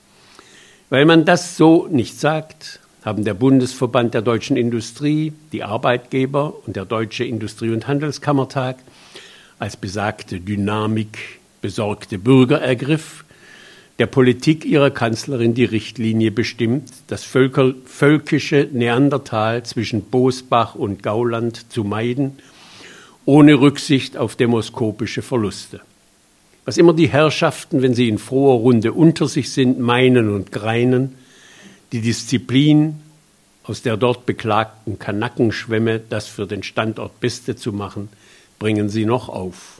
Weil 0.90 1.06
man 1.06 1.24
das 1.24 1.56
so 1.56 1.88
nicht 1.90 2.20
sagt, 2.20 2.80
haben 3.04 3.24
der 3.24 3.34
Bundesverband 3.34 4.14
der 4.14 4.22
deutschen 4.22 4.56
Industrie, 4.56 5.32
die 5.52 5.62
Arbeitgeber 5.62 6.54
und 6.66 6.76
der 6.76 6.84
Deutsche 6.84 7.24
Industrie- 7.24 7.70
und 7.70 7.86
Handelskammertag 7.86 8.76
als 9.58 9.76
besagte 9.76 10.40
Dynamik 10.40 11.40
besorgte 11.60 12.18
Bürger 12.18 12.60
ergriff, 12.60 13.23
der 13.98 14.06
Politik 14.06 14.64
ihrer 14.64 14.90
Kanzlerin 14.90 15.54
die 15.54 15.64
Richtlinie 15.64 16.30
bestimmt, 16.30 16.90
das 17.06 17.24
Völker, 17.24 17.74
völkische 17.84 18.68
Neandertal 18.72 19.62
zwischen 19.62 20.02
Bosbach 20.02 20.74
und 20.74 21.02
Gauland 21.02 21.72
zu 21.72 21.84
meiden, 21.84 22.38
ohne 23.24 23.60
Rücksicht 23.60 24.16
auf 24.16 24.36
demoskopische 24.36 25.22
Verluste. 25.22 25.80
Was 26.64 26.76
immer 26.76 26.94
die 26.94 27.08
Herrschaften, 27.08 27.82
wenn 27.82 27.94
sie 27.94 28.08
in 28.08 28.18
froher 28.18 28.60
Runde 28.60 28.92
unter 28.92 29.28
sich 29.28 29.52
sind, 29.52 29.78
meinen 29.78 30.30
und 30.30 30.50
greinen, 30.50 31.14
die 31.92 32.00
Disziplin, 32.00 32.96
aus 33.62 33.82
der 33.82 33.96
dort 33.96 34.26
beklagten 34.26 34.98
Kanackenschwemme 34.98 36.00
das 36.00 36.26
für 36.26 36.46
den 36.46 36.62
Standort 36.62 37.20
Beste 37.20 37.56
zu 37.56 37.72
machen, 37.72 38.08
bringen 38.58 38.88
sie 38.88 39.06
noch 39.06 39.28
auf. 39.28 39.73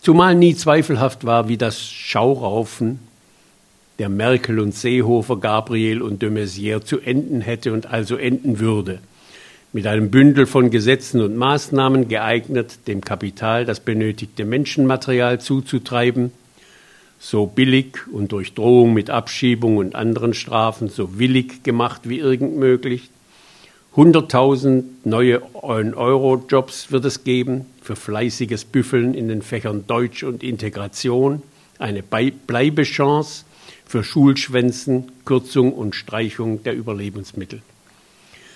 Zumal 0.00 0.34
nie 0.34 0.54
zweifelhaft 0.54 1.24
war, 1.24 1.48
wie 1.48 1.56
das 1.56 1.80
Schauraufen 1.80 3.00
der 3.98 4.08
Merkel 4.08 4.60
und 4.60 4.74
Seehofer, 4.74 5.38
Gabriel 5.38 6.02
und 6.02 6.22
de 6.22 6.30
Maizière 6.30 6.84
zu 6.84 7.00
enden 7.00 7.40
hätte 7.40 7.72
und 7.72 7.86
also 7.86 8.16
enden 8.16 8.60
würde. 8.60 9.00
Mit 9.72 9.86
einem 9.86 10.10
Bündel 10.10 10.46
von 10.46 10.70
Gesetzen 10.70 11.20
und 11.20 11.36
Maßnahmen 11.36 12.08
geeignet, 12.08 12.86
dem 12.86 13.00
Kapital 13.00 13.64
das 13.64 13.80
benötigte 13.80 14.44
Menschenmaterial 14.44 15.40
zuzutreiben, 15.40 16.32
so 17.18 17.46
billig 17.46 18.06
und 18.12 18.32
durch 18.32 18.54
Drohung 18.54 18.94
mit 18.94 19.10
Abschiebung 19.10 19.76
und 19.76 19.96
anderen 19.96 20.32
Strafen 20.32 20.88
so 20.88 21.18
willig 21.18 21.64
gemacht 21.64 22.02
wie 22.04 22.18
irgend 22.18 22.56
möglich. 22.56 23.10
100.000 23.98 24.84
neue 25.02 25.42
Euro-Jobs 25.54 26.92
wird 26.92 27.04
es 27.04 27.24
geben 27.24 27.66
für 27.82 27.96
fleißiges 27.96 28.64
Büffeln 28.64 29.12
in 29.12 29.26
den 29.26 29.42
Fächern 29.42 29.88
Deutsch 29.88 30.22
und 30.22 30.44
Integration, 30.44 31.42
eine 31.80 32.04
Bleibechance 32.04 33.44
für 33.84 34.04
Schulschwänzen, 34.04 35.10
Kürzung 35.24 35.72
und 35.72 35.96
Streichung 35.96 36.62
der 36.62 36.76
Überlebensmittel. 36.76 37.60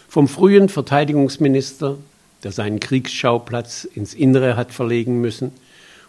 Vom 0.08 0.28
frühen 0.28 0.68
Verteidigungsminister, 0.68 1.98
der 2.44 2.52
seinen 2.52 2.78
Kriegsschauplatz 2.78 3.82
ins 3.82 4.14
Innere 4.14 4.54
hat 4.54 4.70
verlegen 4.70 5.20
müssen, 5.20 5.50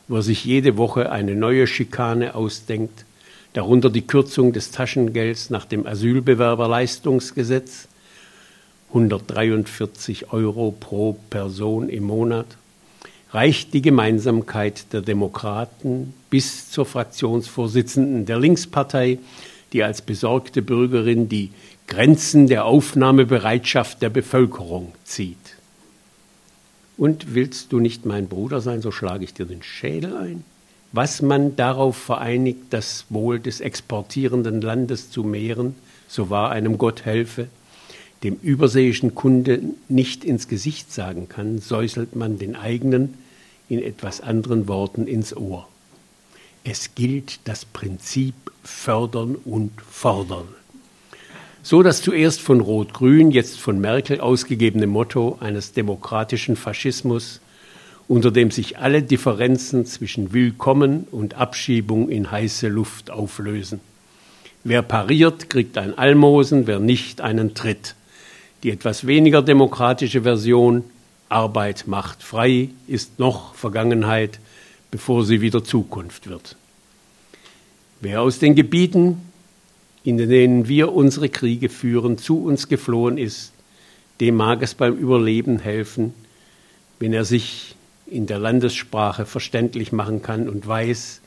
wo 0.07 0.17
er 0.17 0.21
sich 0.21 0.45
jede 0.45 0.77
Woche 0.77 1.11
eine 1.11 1.33
neue 1.33 1.65
Schikane 1.65 2.35
ausdenkt, 2.35 3.03
darunter 3.53 3.89
die 3.89 4.05
Kürzung 4.05 4.53
des 4.53 4.69
Taschengelds 4.69 5.49
nach 5.49 5.65
dem 5.65 5.87
Asylbewerberleistungsgesetz, 5.87 7.87
143 8.93 10.31
Euro 10.31 10.71
pro 10.79 11.17
Person 11.31 11.89
im 11.89 12.03
Monat, 12.03 12.45
reicht 13.31 13.73
die 13.73 13.81
Gemeinsamkeit 13.81 14.93
der 14.93 15.01
Demokraten 15.01 16.13
bis 16.29 16.69
zur 16.69 16.85
Fraktionsvorsitzenden 16.85 18.27
der 18.27 18.37
Linkspartei, 18.37 19.17
die 19.73 19.83
als 19.83 20.03
besorgte 20.03 20.61
Bürgerin 20.61 21.27
die 21.27 21.49
Grenzen 21.87 22.45
der 22.45 22.65
Aufnahmebereitschaft 22.65 24.01
der 24.03 24.09
Bevölkerung 24.09 24.93
zieht. 25.03 25.37
Und 26.95 27.33
willst 27.33 27.73
du 27.73 27.79
nicht 27.79 28.05
mein 28.05 28.27
Bruder 28.27 28.61
sein, 28.61 28.83
so 28.83 28.91
schlage 28.91 29.23
ich 29.23 29.33
dir 29.33 29.47
den 29.47 29.63
Schädel 29.63 30.15
ein. 30.15 30.43
Was 30.91 31.23
man 31.23 31.55
darauf 31.55 31.97
vereinigt, 31.97 32.65
das 32.69 33.05
Wohl 33.09 33.39
des 33.39 33.59
exportierenden 33.59 34.61
Landes 34.61 35.09
zu 35.09 35.23
mehren, 35.23 35.73
so 36.07 36.29
wahr 36.29 36.51
einem 36.51 36.77
Gott 36.77 37.03
helfe, 37.03 37.47
dem 38.23 38.37
überseeischen 38.41 39.15
Kunde 39.15 39.61
nicht 39.89 40.23
ins 40.23 40.47
Gesicht 40.47 40.91
sagen 40.93 41.29
kann, 41.29 41.59
säuselt 41.59 42.15
man 42.15 42.37
den 42.37 42.55
eigenen 42.55 43.15
in 43.69 43.81
etwas 43.81 44.21
anderen 44.21 44.67
Worten 44.67 45.07
ins 45.07 45.35
Ohr. 45.35 45.67
Es 46.63 46.95
gilt 46.95 47.39
das 47.45 47.65
Prinzip 47.65 48.35
fördern 48.63 49.35
und 49.35 49.71
fordern 49.81 50.47
so 51.65 51.81
das 51.81 52.01
zuerst 52.01 52.41
von 52.41 52.59
Rot-Grün, 52.59 53.31
jetzt 53.31 53.57
von 53.57 53.79
Merkel 53.79 54.19
ausgegebene 54.19 54.85
Motto 54.85 55.37
eines 55.39 55.71
demokratischen 55.71 56.57
Faschismus, 56.57 57.39
unter 58.09 58.31
dem 58.31 58.51
sich 58.51 58.79
alle 58.79 59.01
Differenzen 59.01 59.85
zwischen 59.85 60.33
Willkommen 60.33 61.07
und 61.09 61.35
Abschiebung 61.35 62.09
in 62.09 62.29
heiße 62.29 62.67
Luft 62.67 63.11
auflösen. 63.11 63.79
Wer 64.65 64.81
pariert, 64.81 65.49
kriegt 65.49 65.77
ein 65.77 65.97
Almosen, 65.97 66.67
wer 66.67 66.79
nicht 66.79 67.21
einen 67.21 67.53
Tritt. 67.53 67.95
Die 68.63 68.71
etwas 68.71 69.05
weniger 69.05 69.41
demokratische 69.41 70.21
Version 70.21 70.85
Arbeit 71.27 71.85
macht 71.87 72.23
frei 72.23 72.69
ist 72.87 73.19
noch 73.19 73.55
Vergangenheit, 73.55 74.39
bevor 74.89 75.25
sie 75.25 75.41
wieder 75.41 75.63
Zukunft 75.63 76.29
wird. 76.29 76.55
Wer 77.99 78.21
aus 78.21 78.39
den 78.39 78.55
Gebieten, 78.55 79.17
in 80.03 80.17
denen 80.17 80.67
wir 80.67 80.93
unsere 80.93 81.29
Kriege 81.29 81.69
führen, 81.69 82.17
zu 82.17 82.43
uns 82.43 82.69
geflohen 82.69 83.17
ist, 83.17 83.51
dem 84.21 84.35
mag 84.35 84.61
es 84.61 84.75
beim 84.75 84.95
Überleben 84.95 85.59
helfen, 85.59 86.13
wenn 86.99 87.11
er 87.11 87.25
sich 87.25 87.75
in 88.05 88.27
der 88.27 88.39
Landessprache 88.39 89.25
verständlich 89.25 89.91
machen 89.91 90.21
kann 90.21 90.47
und 90.47 90.67
weiß, 90.67 91.21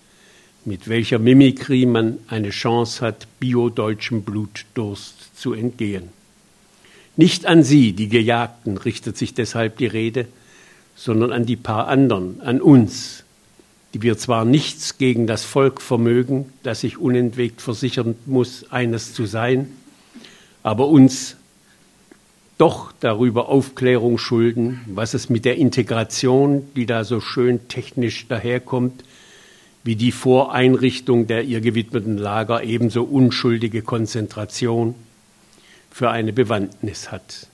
mit 0.65 0.89
welcher 0.89 1.19
Mimikrie 1.19 1.87
man 1.87 2.19
eine 2.29 2.51
Chance 2.51 3.05
hat, 3.05 3.27
biodeutschem 3.41 4.23
Blutdurst 4.23 5.39
zu 5.39 5.53
entgehen. 5.53 6.17
Nicht 7.17 7.47
an 7.47 7.63
Sie, 7.63 7.93
die 7.93 8.09
Gejagten, 8.09 8.77
richtet 8.77 9.17
sich 9.17 9.33
deshalb 9.33 9.79
die 9.79 9.87
Rede, 9.87 10.27
sondern 10.95 11.33
an 11.33 11.47
die 11.47 11.57
paar 11.57 11.89
anderen, 11.89 12.43
an 12.43 12.61
uns, 12.61 13.25
die 13.95 14.03
wir 14.03 14.19
zwar 14.19 14.45
nichts 14.45 14.99
gegen 14.99 15.27
das 15.27 15.45
Volk 15.45 15.81
vermögen, 15.81 16.53
das 16.63 16.83
sich 16.83 16.99
unentwegt 16.99 17.63
versichern 17.63 18.17
muss, 18.27 18.71
eines 18.71 19.15
zu 19.15 19.25
sein, 19.25 19.69
aber 20.63 20.89
uns 20.89 21.37
doch 22.59 22.93
darüber 23.01 23.49
Aufklärung 23.49 24.19
schulden, 24.19 24.81
was 24.87 25.15
es 25.15 25.31
mit 25.31 25.45
der 25.45 25.57
Integration, 25.57 26.69
die 26.77 26.85
da 26.85 27.05
so 27.05 27.21
schön 27.21 27.69
technisch 27.69 28.27
daherkommt, 28.29 29.05
wie 29.85 29.97
die 29.97 30.13
Voreinrichtung 30.13 31.27
der 31.27 31.45
ihr 31.45 31.61
gewidmeten 31.61 32.19
Lager 32.19 32.63
ebenso 32.63 33.05
unschuldige 33.05 33.83
Konzentration 33.83 34.95
für 35.97 36.11
eine 36.11 36.35
Bewandtnis 36.35 37.11
hat. 37.11 37.47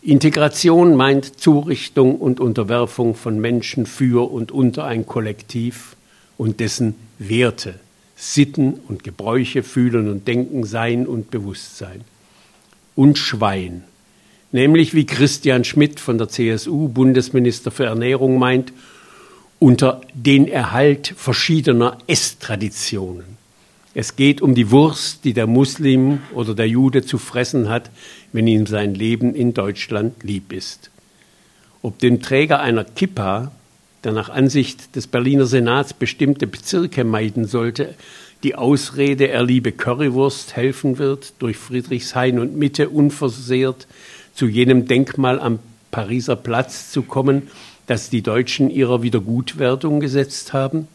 Integration 0.00 0.96
meint 0.96 1.38
Zurichtung 1.38 2.16
und 2.16 2.40
Unterwerfung 2.40 3.14
von 3.14 3.38
Menschen 3.38 3.84
für 3.84 4.32
und 4.32 4.50
unter 4.50 4.84
ein 4.84 5.04
Kollektiv 5.04 5.94
und 6.38 6.58
dessen 6.58 6.94
Werte, 7.18 7.74
Sitten 8.16 8.80
und 8.88 9.04
Gebräuche, 9.04 9.62
Fühlen 9.62 10.10
und 10.10 10.26
Denken, 10.26 10.64
Sein 10.64 11.06
und 11.06 11.30
Bewusstsein. 11.30 12.00
Und 12.94 13.18
Schwein, 13.18 13.84
nämlich 14.50 14.94
wie 14.94 15.04
Christian 15.04 15.64
Schmidt 15.64 16.00
von 16.00 16.16
der 16.16 16.30
CSU, 16.30 16.88
Bundesminister 16.88 17.70
für 17.70 17.84
Ernährung, 17.84 18.38
meint, 18.38 18.72
unter 19.58 20.00
den 20.14 20.48
Erhalt 20.48 21.12
verschiedener 21.14 21.98
Esstraditionen. 22.06 23.36
Es 23.98 24.14
geht 24.14 24.42
um 24.42 24.54
die 24.54 24.70
Wurst, 24.70 25.24
die 25.24 25.32
der 25.32 25.46
Muslim 25.46 26.18
oder 26.34 26.54
der 26.54 26.68
Jude 26.68 27.02
zu 27.02 27.16
fressen 27.16 27.70
hat, 27.70 27.90
wenn 28.30 28.46
ihm 28.46 28.66
sein 28.66 28.94
Leben 28.94 29.34
in 29.34 29.54
Deutschland 29.54 30.22
lieb 30.22 30.52
ist. 30.52 30.90
Ob 31.80 31.98
dem 31.98 32.20
Träger 32.20 32.60
einer 32.60 32.84
Kippa, 32.84 33.52
der 34.04 34.12
nach 34.12 34.28
Ansicht 34.28 34.94
des 34.96 35.06
Berliner 35.06 35.46
Senats 35.46 35.94
bestimmte 35.94 36.46
Bezirke 36.46 37.04
meiden 37.04 37.46
sollte, 37.46 37.94
die 38.42 38.54
Ausrede, 38.54 39.28
er 39.28 39.42
liebe 39.42 39.72
Currywurst, 39.72 40.56
helfen 40.56 40.98
wird, 40.98 41.32
durch 41.38 41.56
Friedrichshain 41.56 42.38
und 42.38 42.54
Mitte 42.54 42.90
unversehrt 42.90 43.86
zu 44.34 44.46
jenem 44.46 44.86
Denkmal 44.86 45.40
am 45.40 45.58
Pariser 45.90 46.36
Platz 46.36 46.90
zu 46.90 47.00
kommen, 47.00 47.48
das 47.86 48.10
die 48.10 48.20
Deutschen 48.20 48.68
ihrer 48.68 49.02
Wiedergutwerdung 49.02 50.00
gesetzt 50.00 50.52
haben 50.52 50.86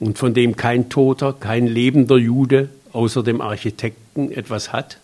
und 0.00 0.18
von 0.18 0.34
dem 0.34 0.56
kein 0.56 0.88
toter, 0.88 1.32
kein 1.32 1.66
lebender 1.66 2.16
Jude 2.16 2.68
außer 2.92 3.22
dem 3.22 3.40
Architekten 3.40 4.30
etwas 4.30 4.72
hat? 4.72 4.98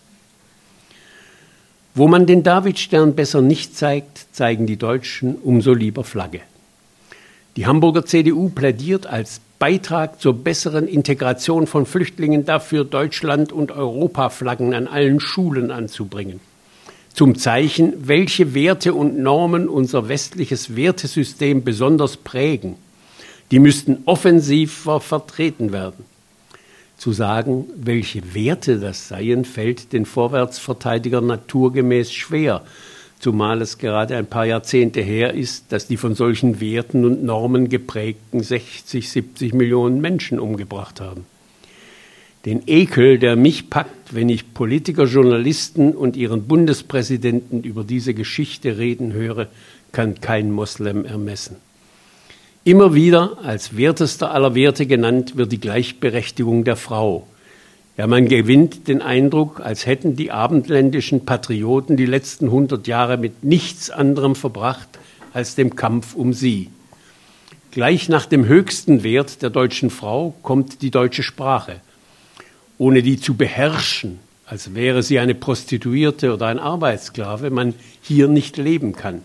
Wo 1.93 2.07
man 2.07 2.25
den 2.25 2.43
Davidstern 2.43 3.15
besser 3.15 3.41
nicht 3.41 3.77
zeigt, 3.77 4.27
zeigen 4.33 4.67
die 4.67 4.77
Deutschen 4.77 5.35
umso 5.35 5.73
lieber 5.73 6.03
Flagge. 6.03 6.41
Die 7.55 7.65
Hamburger 7.65 8.05
CDU 8.05 8.49
plädiert 8.49 9.07
als 9.07 9.39
Beitrag 9.59 10.19
zur 10.19 10.33
besseren 10.33 10.89
Integration 10.89 11.67
von 11.67 11.85
Flüchtlingen 11.85 12.43
dafür, 12.43 12.83
Deutschland 12.83 13.53
und 13.53 13.71
Europaflaggen 13.71 14.73
an 14.73 14.87
allen 14.87 15.21
Schulen 15.21 15.71
anzubringen. 15.71 16.41
Zum 17.13 17.37
Zeichen, 17.37 17.93
welche 18.07 18.53
Werte 18.53 18.93
und 18.93 19.17
Normen 19.17 19.69
unser 19.69 20.09
westliches 20.09 20.75
Wertesystem 20.75 21.63
besonders 21.63 22.17
prägen. 22.17 22.75
Die 23.51 23.59
müssten 23.59 23.99
offensiver 24.05 24.99
vertreten 24.99 25.71
werden. 25.71 26.05
Zu 26.97 27.11
sagen, 27.11 27.65
welche 27.75 28.33
Werte 28.33 28.79
das 28.79 29.07
seien, 29.07 29.45
fällt 29.45 29.93
den 29.93 30.05
Vorwärtsverteidigern 30.05 31.25
naturgemäß 31.25 32.11
schwer, 32.11 32.63
zumal 33.19 33.61
es 33.61 33.77
gerade 33.77 34.15
ein 34.15 34.25
paar 34.25 34.45
Jahrzehnte 34.45 35.01
her 35.01 35.33
ist, 35.33 35.71
dass 35.71 35.87
die 35.87 35.97
von 35.97 36.15
solchen 36.15 36.61
Werten 36.61 37.05
und 37.05 37.23
Normen 37.23 37.69
geprägten 37.69 38.41
60, 38.41 39.09
70 39.09 39.53
Millionen 39.53 40.01
Menschen 40.01 40.39
umgebracht 40.39 41.01
haben. 41.01 41.25
Den 42.45 42.61
Ekel, 42.67 43.17
der 43.17 43.35
mich 43.35 43.69
packt, 43.69 44.13
wenn 44.13 44.29
ich 44.29 44.53
Politiker, 44.53 45.05
Journalisten 45.05 45.93
und 45.93 46.15
ihren 46.15 46.47
Bundespräsidenten 46.47 47.63
über 47.63 47.83
diese 47.83 48.13
Geschichte 48.13 48.77
reden 48.77 49.13
höre, 49.13 49.47
kann 49.91 50.21
kein 50.21 50.51
Moslem 50.51 51.05
ermessen. 51.05 51.57
Immer 52.67 52.95
wieder 52.95 53.37
als 53.43 53.77
wertester 53.77 54.31
aller 54.31 54.55
Werte 54.55 54.87
genannt 54.87 55.37
wird 55.37 55.51
die 55.51 55.59
Gleichberechtigung 55.59 56.63
der 56.63 56.75
Frau. 56.75 57.27
Ja, 57.95 58.07
man 58.07 58.27
gewinnt 58.27 58.87
den 58.87 59.03
Eindruck, 59.03 59.59
als 59.59 59.85
hätten 59.85 60.15
die 60.15 60.31
abendländischen 60.31 61.25
Patrioten 61.25 61.95
die 61.95 62.07
letzten 62.07 62.49
hundert 62.49 62.87
Jahre 62.87 63.17
mit 63.17 63.43
nichts 63.43 63.91
anderem 63.91 64.33
verbracht 64.33 64.89
als 65.31 65.53
dem 65.53 65.75
Kampf 65.75 66.15
um 66.15 66.33
sie. 66.33 66.71
Gleich 67.69 68.09
nach 68.09 68.25
dem 68.25 68.47
höchsten 68.47 69.03
Wert 69.03 69.43
der 69.43 69.51
deutschen 69.51 69.91
Frau 69.91 70.33
kommt 70.41 70.81
die 70.81 70.89
deutsche 70.89 71.21
Sprache. 71.21 71.81
Ohne 72.79 73.03
die 73.03 73.19
zu 73.19 73.35
beherrschen, 73.35 74.17
als 74.47 74.73
wäre 74.73 75.03
sie 75.03 75.19
eine 75.19 75.35
Prostituierte 75.35 76.33
oder 76.33 76.47
ein 76.47 76.57
Arbeitssklave, 76.57 77.51
man 77.51 77.75
hier 78.01 78.27
nicht 78.27 78.57
leben 78.57 78.93
kann 78.93 79.21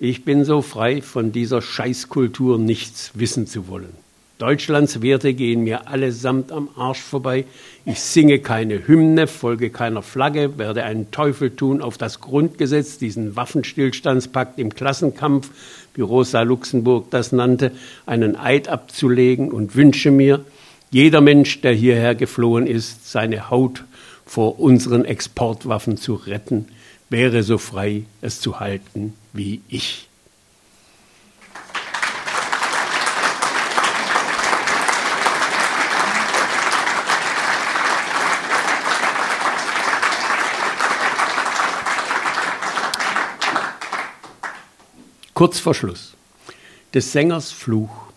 Ich 0.00 0.24
bin 0.24 0.44
so 0.44 0.62
frei, 0.62 1.00
von 1.00 1.30
dieser 1.30 1.62
Scheißkultur 1.62 2.58
nichts 2.58 3.12
wissen 3.14 3.46
zu 3.46 3.68
wollen. 3.68 3.94
Deutschlands 4.38 5.00
Werte 5.02 5.34
gehen 5.34 5.62
mir 5.62 5.86
allesamt 5.86 6.50
am 6.50 6.68
Arsch 6.74 7.00
vorbei. 7.00 7.44
Ich 7.84 8.00
singe 8.00 8.40
keine 8.40 8.88
Hymne, 8.88 9.28
folge 9.28 9.70
keiner 9.70 10.02
Flagge, 10.02 10.58
werde 10.58 10.82
einen 10.82 11.12
Teufel 11.12 11.54
tun 11.54 11.80
auf 11.80 11.96
das 11.96 12.20
Grundgesetz, 12.20 12.98
diesen 12.98 13.36
Waffenstillstandspakt 13.36 14.58
im 14.58 14.74
Klassenkampf, 14.74 15.50
wie 15.94 16.00
Rosa 16.00 16.42
Luxemburg 16.42 17.08
das 17.12 17.30
nannte, 17.30 17.70
einen 18.04 18.34
Eid 18.34 18.66
abzulegen 18.66 19.52
und 19.52 19.76
wünsche 19.76 20.10
mir, 20.10 20.44
jeder 20.92 21.22
Mensch, 21.22 21.62
der 21.62 21.72
hierher 21.72 22.14
geflohen 22.14 22.66
ist, 22.66 23.10
seine 23.10 23.48
Haut 23.48 23.84
vor 24.26 24.60
unseren 24.60 25.06
Exportwaffen 25.06 25.96
zu 25.96 26.14
retten, 26.14 26.68
wäre 27.08 27.42
so 27.42 27.56
frei, 27.56 28.04
es 28.20 28.40
zu 28.40 28.60
halten 28.60 29.14
wie 29.32 29.62
ich. 29.68 30.06
Kurz 45.32 45.58
vor 45.58 45.74
Schluss. 45.74 46.12
Des 46.92 47.12
Sängers 47.12 47.50
Fluch. 47.50 48.11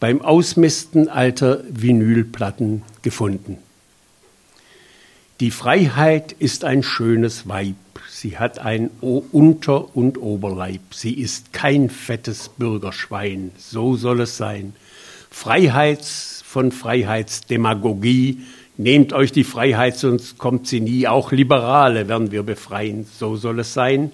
Beim 0.00 0.20
Ausmisten 0.22 1.08
alter 1.08 1.62
Vinylplatten 1.68 2.82
gefunden. 3.02 3.58
Die 5.40 5.50
Freiheit 5.50 6.32
ist 6.32 6.64
ein 6.64 6.82
schönes 6.82 7.48
Weib. 7.48 7.76
Sie 8.08 8.38
hat 8.38 8.58
ein 8.58 8.90
Unter- 9.00 9.96
und 9.96 10.18
Oberleib. 10.18 10.80
Sie 10.92 11.14
ist 11.14 11.52
kein 11.52 11.90
fettes 11.90 12.48
Bürgerschwein. 12.48 13.52
So 13.56 13.96
soll 13.96 14.20
es 14.20 14.36
sein. 14.36 14.74
Freiheits 15.30 16.42
von 16.44 16.72
Freiheitsdemagogie. 16.72 18.40
Nehmt 18.76 19.12
euch 19.12 19.32
die 19.32 19.44
Freiheit, 19.44 19.96
sonst 19.96 20.38
kommt 20.38 20.66
sie 20.66 20.80
nie. 20.80 21.06
Auch 21.06 21.32
Liberale 21.32 22.08
werden 22.08 22.30
wir 22.32 22.42
befreien. 22.42 23.06
So 23.18 23.36
soll 23.36 23.60
es 23.60 23.74
sein. 23.74 24.12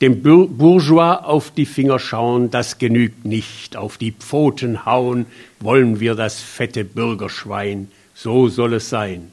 Dem 0.00 0.22
Bourgeois 0.22 1.14
auf 1.22 1.50
die 1.50 1.66
Finger 1.66 1.98
schauen, 1.98 2.50
das 2.50 2.78
genügt 2.78 3.24
nicht. 3.24 3.76
Auf 3.76 3.96
die 3.96 4.12
Pfoten 4.12 4.84
hauen 4.84 5.26
wollen 5.60 6.00
wir 6.00 6.14
das 6.14 6.40
fette 6.40 6.84
Bürgerschwein. 6.84 7.90
So 8.14 8.48
soll 8.48 8.74
es 8.74 8.90
sein. 8.90 9.30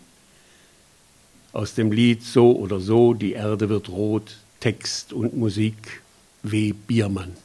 Aus 1.51 1.73
dem 1.73 1.91
Lied 1.91 2.23
So 2.23 2.55
oder 2.55 2.79
so, 2.79 3.13
die 3.13 3.33
Erde 3.33 3.69
wird 3.69 3.89
rot, 3.89 4.37
Text 4.59 5.13
und 5.13 5.35
Musik 5.35 6.01
W. 6.43 6.73
Biermann. 6.73 7.35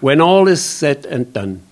When 0.00 0.20
all 0.20 0.48
is 0.48 0.62
said 0.62 1.06
and 1.06 1.34
done. 1.34 1.65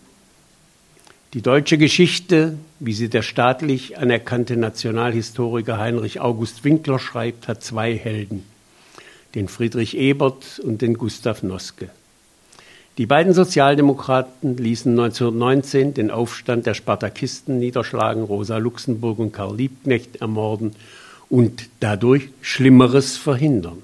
Die 1.34 1.42
deutsche 1.42 1.78
Geschichte, 1.78 2.56
wie 2.78 2.92
sie 2.92 3.08
der 3.08 3.22
staatlich 3.22 3.98
anerkannte 3.98 4.56
Nationalhistoriker 4.56 5.78
Heinrich 5.78 6.20
August 6.20 6.62
Winkler 6.62 7.00
schreibt, 7.00 7.48
hat 7.48 7.60
zwei 7.60 7.96
Helden, 7.96 8.44
den 9.34 9.48
Friedrich 9.48 9.96
Ebert 9.96 10.60
und 10.60 10.80
den 10.80 10.96
Gustav 10.96 11.42
Noske. 11.42 11.90
Die 12.98 13.06
beiden 13.06 13.34
Sozialdemokraten 13.34 14.56
ließen 14.56 14.92
1919 14.92 15.92
den 15.92 16.12
Aufstand 16.12 16.66
der 16.66 16.74
Spartakisten 16.74 17.58
niederschlagen, 17.58 18.22
Rosa 18.22 18.58
Luxemburg 18.58 19.18
und 19.18 19.32
Karl 19.32 19.56
Liebknecht 19.56 20.20
ermorden 20.20 20.76
und 21.28 21.68
dadurch 21.80 22.28
Schlimmeres 22.42 23.16
verhindern. 23.16 23.82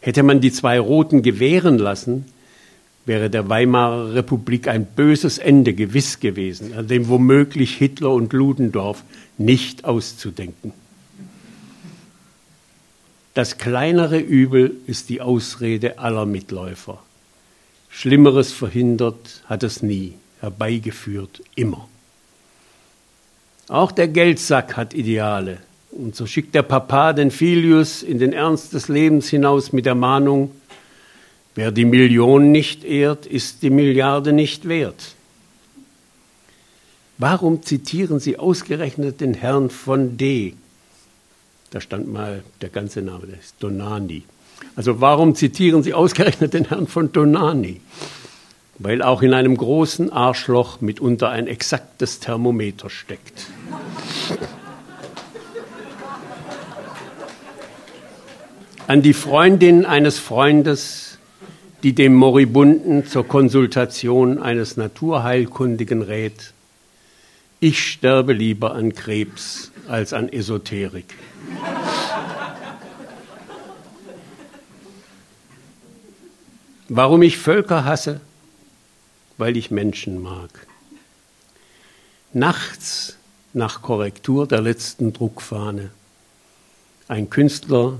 Hätte 0.00 0.22
man 0.22 0.42
die 0.42 0.52
zwei 0.52 0.78
Roten 0.78 1.22
gewähren 1.22 1.78
lassen, 1.78 2.26
wäre 3.04 3.30
der 3.30 3.48
Weimarer 3.48 4.14
Republik 4.14 4.68
ein 4.68 4.86
böses 4.86 5.38
Ende 5.38 5.74
gewiss 5.74 6.20
gewesen, 6.20 6.74
an 6.74 6.86
dem 6.86 7.08
womöglich 7.08 7.76
Hitler 7.76 8.10
und 8.10 8.32
Ludendorff 8.32 9.02
nicht 9.38 9.84
auszudenken. 9.84 10.72
Das 13.34 13.58
kleinere 13.58 14.18
Übel 14.18 14.76
ist 14.86 15.08
die 15.08 15.20
Ausrede 15.20 15.98
aller 15.98 16.26
Mitläufer. 16.26 17.02
Schlimmeres 17.88 18.52
verhindert 18.52 19.42
hat 19.46 19.62
es 19.62 19.82
nie, 19.82 20.14
herbeigeführt 20.40 21.42
immer. 21.54 21.88
Auch 23.68 23.90
der 23.90 24.08
Geldsack 24.08 24.76
hat 24.76 24.92
Ideale. 24.92 25.58
Und 25.92 26.16
so 26.16 26.26
schickt 26.26 26.54
der 26.54 26.62
Papa 26.62 27.12
den 27.12 27.30
Filius 27.30 28.02
in 28.02 28.18
den 28.18 28.32
Ernst 28.32 28.72
des 28.72 28.88
Lebens 28.88 29.28
hinaus 29.28 29.72
mit 29.72 29.86
der 29.86 29.94
Mahnung, 29.94 30.50
Wer 31.54 31.70
die 31.70 31.84
Million 31.84 32.50
nicht 32.50 32.84
ehrt, 32.84 33.26
ist 33.26 33.62
die 33.62 33.70
Milliarde 33.70 34.32
nicht 34.32 34.68
wert. 34.68 35.14
Warum 37.18 37.62
zitieren 37.62 38.20
Sie 38.20 38.38
ausgerechnet 38.38 39.20
den 39.20 39.34
Herrn 39.34 39.68
von 39.70 40.16
D? 40.16 40.54
Da 41.70 41.80
stand 41.80 42.12
mal 42.12 42.42
der 42.60 42.68
ganze 42.70 43.02
Name, 43.02 43.26
das 43.26 43.44
ist 43.44 43.54
Donani. 43.60 44.24
Also 44.76 45.00
warum 45.00 45.34
zitieren 45.34 45.82
Sie 45.82 45.94
ausgerechnet 45.94 46.54
den 46.54 46.66
Herrn 46.66 46.86
von 46.86 47.12
Donani? 47.12 47.80
Weil 48.78 49.02
auch 49.02 49.22
in 49.22 49.34
einem 49.34 49.56
großen 49.56 50.10
Arschloch 50.10 50.80
mitunter 50.80 51.28
ein 51.28 51.46
exaktes 51.46 52.18
Thermometer 52.18 52.88
steckt. 52.88 53.46
An 58.86 59.02
die 59.02 59.12
Freundin 59.12 59.86
eines 59.86 60.18
Freundes 60.18 61.11
die 61.82 61.94
dem 61.94 62.14
Moribunden 62.14 63.06
zur 63.06 63.26
Konsultation 63.26 64.38
eines 64.38 64.76
Naturheilkundigen 64.76 66.02
rät, 66.02 66.52
ich 67.58 67.84
sterbe 67.84 68.32
lieber 68.32 68.74
an 68.74 68.94
Krebs 68.94 69.72
als 69.88 70.12
an 70.12 70.28
Esoterik. 70.28 71.14
Warum 76.88 77.22
ich 77.22 77.38
Völker 77.38 77.84
hasse? 77.84 78.20
Weil 79.38 79.56
ich 79.56 79.70
Menschen 79.70 80.22
mag. 80.22 80.50
Nachts 82.32 83.16
nach 83.54 83.82
Korrektur 83.82 84.46
der 84.46 84.60
letzten 84.60 85.12
Druckfahne. 85.12 85.90
Ein 87.08 87.28
Künstler, 87.30 87.98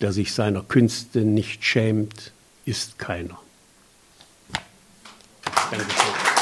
der 0.00 0.12
sich 0.12 0.32
seiner 0.32 0.62
Künste 0.62 1.20
nicht 1.20 1.64
schämt, 1.64 2.33
ist 2.64 2.98
keiner. 2.98 3.38
Dankeschön. 5.70 6.34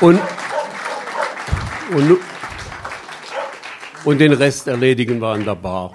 Und, 0.00 0.18
und, 1.90 2.29
und 4.04 4.18
den 4.18 4.32
Rest 4.32 4.66
erledigen 4.66 5.20
wir 5.20 5.28
an 5.28 5.44
der 5.44 5.54
Bar. 5.54 5.92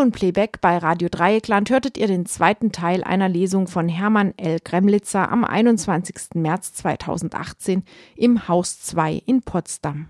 In 0.00 0.06
O-Ton-Playback 0.06 0.62
bei 0.62 0.78
Radio 0.78 1.10
Dreieckland 1.10 1.68
hörtet 1.68 1.98
ihr 1.98 2.06
den 2.06 2.24
zweiten 2.24 2.72
Teil 2.72 3.04
einer 3.04 3.28
Lesung 3.28 3.66
von 3.66 3.86
Hermann 3.86 4.32
L. 4.38 4.58
Gremlitzer 4.64 5.30
am 5.30 5.44
21. 5.44 6.36
März 6.36 6.72
2018 6.72 7.84
im 8.16 8.48
Haus 8.48 8.80
2 8.80 9.22
in 9.26 9.42
Potsdam. 9.42 10.08